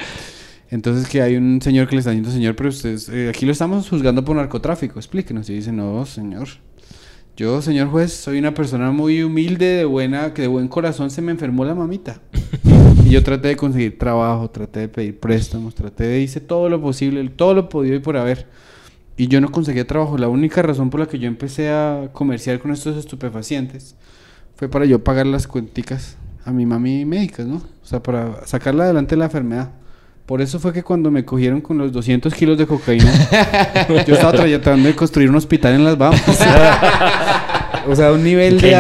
[0.69, 3.51] Entonces que hay un señor que le está diciendo, señor, pero ustedes, eh, aquí lo
[3.51, 5.49] estamos juzgando por narcotráfico, explíquenos.
[5.49, 6.47] Y dice, no, señor.
[7.37, 11.21] Yo, señor juez, soy una persona muy humilde, de buena, que de buen corazón se
[11.21, 12.21] me enfermó la mamita.
[13.05, 16.81] y yo traté de conseguir trabajo, traté de pedir préstamos, traté de hice todo lo
[16.81, 18.47] posible, todo lo podido y por haber.
[19.17, 20.17] Y yo no conseguía trabajo.
[20.17, 23.95] La única razón por la que yo empecé a comerciar con estos estupefacientes
[24.55, 27.57] fue para yo pagar las cuenticas a mi mami médicas, ¿no?
[27.57, 29.71] O sea, para sacarla adelante de la enfermedad.
[30.25, 33.11] Por eso fue que cuando me cogieron con los 200 kilos de cocaína,
[34.07, 36.21] yo estaba tratando de construir un hospital en las Bahamas.
[37.87, 38.75] o sea, un nivel de,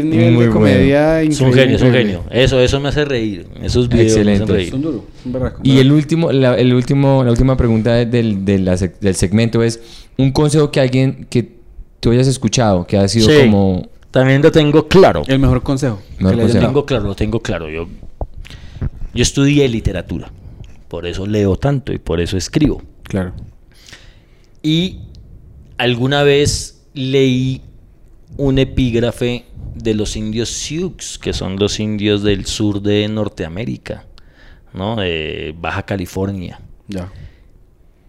[0.00, 2.22] un nivel de comedia Es un genio, es un genio.
[2.30, 3.46] Eso, eso me hace reír.
[3.62, 4.42] Esos videos me Excelente.
[4.44, 4.68] hacen reír.
[4.68, 5.52] Es un duro, un.
[5.62, 9.80] Y el último, la, el último, la última pregunta de- del, del segmento es
[10.16, 11.56] un consejo que alguien que
[12.00, 13.36] tú hayas escuchado, que ha sido Sí.
[13.50, 15.24] como También lo tengo claro.
[15.26, 16.00] El mejor consejo.
[16.18, 16.60] Mejor que Lo consejo.
[16.60, 16.66] dado.
[16.68, 17.68] tengo claro, lo tengo claro.
[17.68, 17.86] Yo,
[19.12, 20.30] yo estudié literatura.
[20.88, 22.82] Por eso leo tanto y por eso escribo.
[23.02, 23.34] Claro.
[24.62, 25.00] Y
[25.78, 27.62] alguna vez leí
[28.36, 29.44] un epígrafe
[29.74, 34.06] de los indios Sioux, que son los indios del sur de Norteamérica,
[34.72, 34.96] ¿no?
[34.96, 36.60] De Baja California.
[36.88, 37.12] Ya.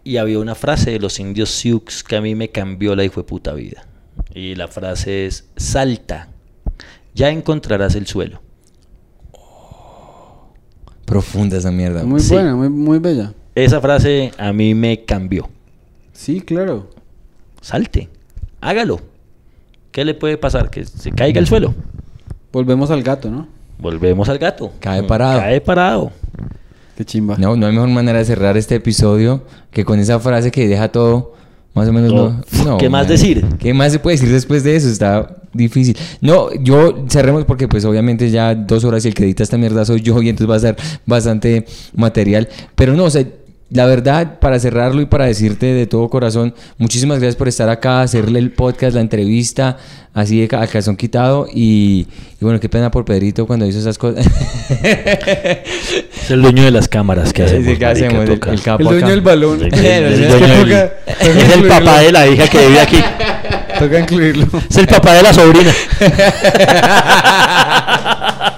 [0.04, 3.22] Y había una frase de los indios Sioux que a mí me cambió la hijo
[3.22, 3.86] de puta vida.
[4.34, 6.30] Y la frase es: Salta,
[7.14, 8.42] ya encontrarás el suelo.
[11.08, 12.04] Profunda esa mierda.
[12.04, 12.34] Muy Sí.
[12.34, 13.34] buena, muy, muy bella.
[13.56, 15.50] Esa frase a mí me cambió.
[16.12, 16.90] Sí, claro.
[17.62, 18.10] Salte,
[18.60, 19.00] hágalo.
[19.92, 20.70] ¿Qué le puede pasar?
[20.70, 21.74] Que se caiga al suelo.
[22.52, 23.48] Volvemos al gato, ¿no?
[23.80, 24.72] Volvemos al gato.
[24.82, 25.40] Cae parado.
[25.40, 26.12] Cae parado.
[26.98, 27.38] Qué chimba.
[27.38, 30.90] No, no hay mejor manera de cerrar este episodio que con esa frase que deja
[30.92, 31.34] todo
[31.78, 32.12] más o menos.
[32.14, 32.42] No.
[32.64, 33.12] No, no, ¿Qué más man.
[33.12, 33.46] decir?
[33.60, 34.90] ¿Qué más se puede decir después de eso?
[34.90, 35.98] Está difícil.
[36.22, 39.86] No, yo cerremos porque pues obviamente ya dos horas y el que edita esta mierda
[39.86, 40.76] soy yo y entonces va a ser
[41.06, 42.50] bastante material.
[42.76, 43.26] Pero no, o sea,
[43.70, 48.02] la verdad, para cerrarlo y para decirte de todo corazón, muchísimas gracias por estar acá,
[48.02, 49.78] hacerle el podcast, la entrevista,
[50.14, 51.48] así de ca- a calzón quitado.
[51.54, 52.08] Y,
[52.40, 54.26] y bueno, qué pena por Pedrito cuando hizo esas cosas.
[54.84, 57.66] Es el dueño de las cámaras que hacemos.
[57.66, 57.72] Sí.
[57.82, 58.52] El- toca.
[58.52, 59.62] el capo El dueño del balón.
[59.64, 60.80] El- el- el el- dueño es
[61.20, 63.00] toca- el papá de la hija que vive aquí.
[63.80, 64.48] Toca incluirlo.
[64.70, 65.72] Es el papá de la sobrina.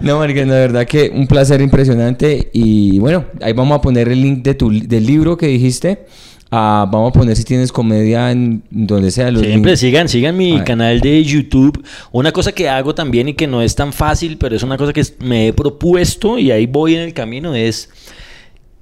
[0.00, 4.20] No, marica, la verdad que un placer impresionante y bueno, ahí vamos a poner el
[4.20, 6.06] link de tu, del libro que dijiste
[6.50, 9.30] a, vamos a poner si tienes comedia en donde sea.
[9.30, 9.80] Los Siempre links.
[9.80, 11.82] sigan, sigan mi canal de YouTube.
[12.10, 14.92] Una cosa que hago también y que no es tan fácil, pero es una cosa
[14.92, 17.88] que me he propuesto y ahí voy en el camino, es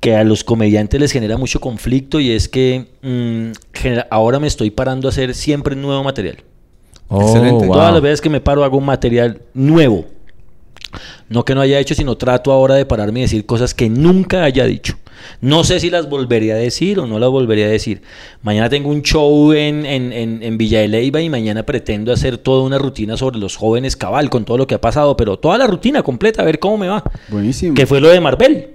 [0.01, 4.47] que a los comediantes les genera mucho conflicto y es que mm, genera- ahora me
[4.47, 6.39] estoy parando a hacer siempre nuevo material.
[7.09, 7.67] Oh, Excelente.
[7.67, 7.75] wow.
[7.75, 10.07] Todas las veces que me paro hago un material nuevo.
[11.29, 14.45] No que no haya hecho, sino trato ahora de pararme y decir cosas que nunca
[14.45, 14.97] haya dicho.
[15.43, 18.01] No sé si las volvería a decir o no las volvería a decir.
[18.43, 22.39] Mañana tengo un show en, en, en, en Villa de Leyva y mañana pretendo hacer
[22.39, 25.59] toda una rutina sobre los jóvenes cabal, con todo lo que ha pasado, pero toda
[25.59, 27.05] la rutina completa, a ver cómo me va.
[27.29, 27.75] Buenísimo.
[27.75, 28.69] Que fue lo de Marvel.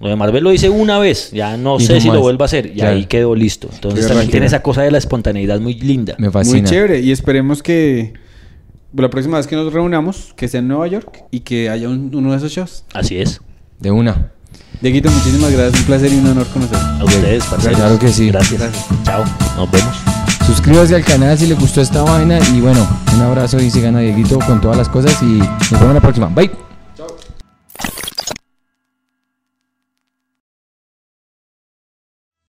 [0.00, 2.44] Lo de Marvel lo hice una vez, ya no Y sé no si lo vuelvo
[2.44, 2.96] a hacer, y Claro.
[2.96, 3.68] ahí quedó listo.
[3.70, 6.14] Entonces Qué también tiene esa cosa de la espontaneidad muy linda.
[6.16, 6.60] Me fascina.
[6.62, 7.00] Muy chévere.
[7.00, 8.14] Y esperemos que
[8.94, 12.10] la próxima vez que nos reunamos, que sea en Nueva York y que haya un-
[12.14, 12.84] uno de esos shows.
[12.94, 13.40] Así es.
[13.78, 14.30] De una.
[14.80, 15.80] Dieguito, muchísimas gracias.
[15.80, 16.78] Un placer y un honor conocer.
[16.78, 17.78] A ustedes, parceros.
[17.78, 18.28] Claro que sí.
[18.28, 18.86] Gracias.
[19.04, 19.24] Chao.
[19.56, 19.96] Nos vemos.
[20.46, 22.38] Suscríbase al canal si le gustó esta vaina.
[22.54, 25.16] Y bueno, un abrazo y sigan a Dieguito con todas las cosas.
[25.22, 26.26] Y nos vemos la próxima.
[26.28, 26.69] Bye.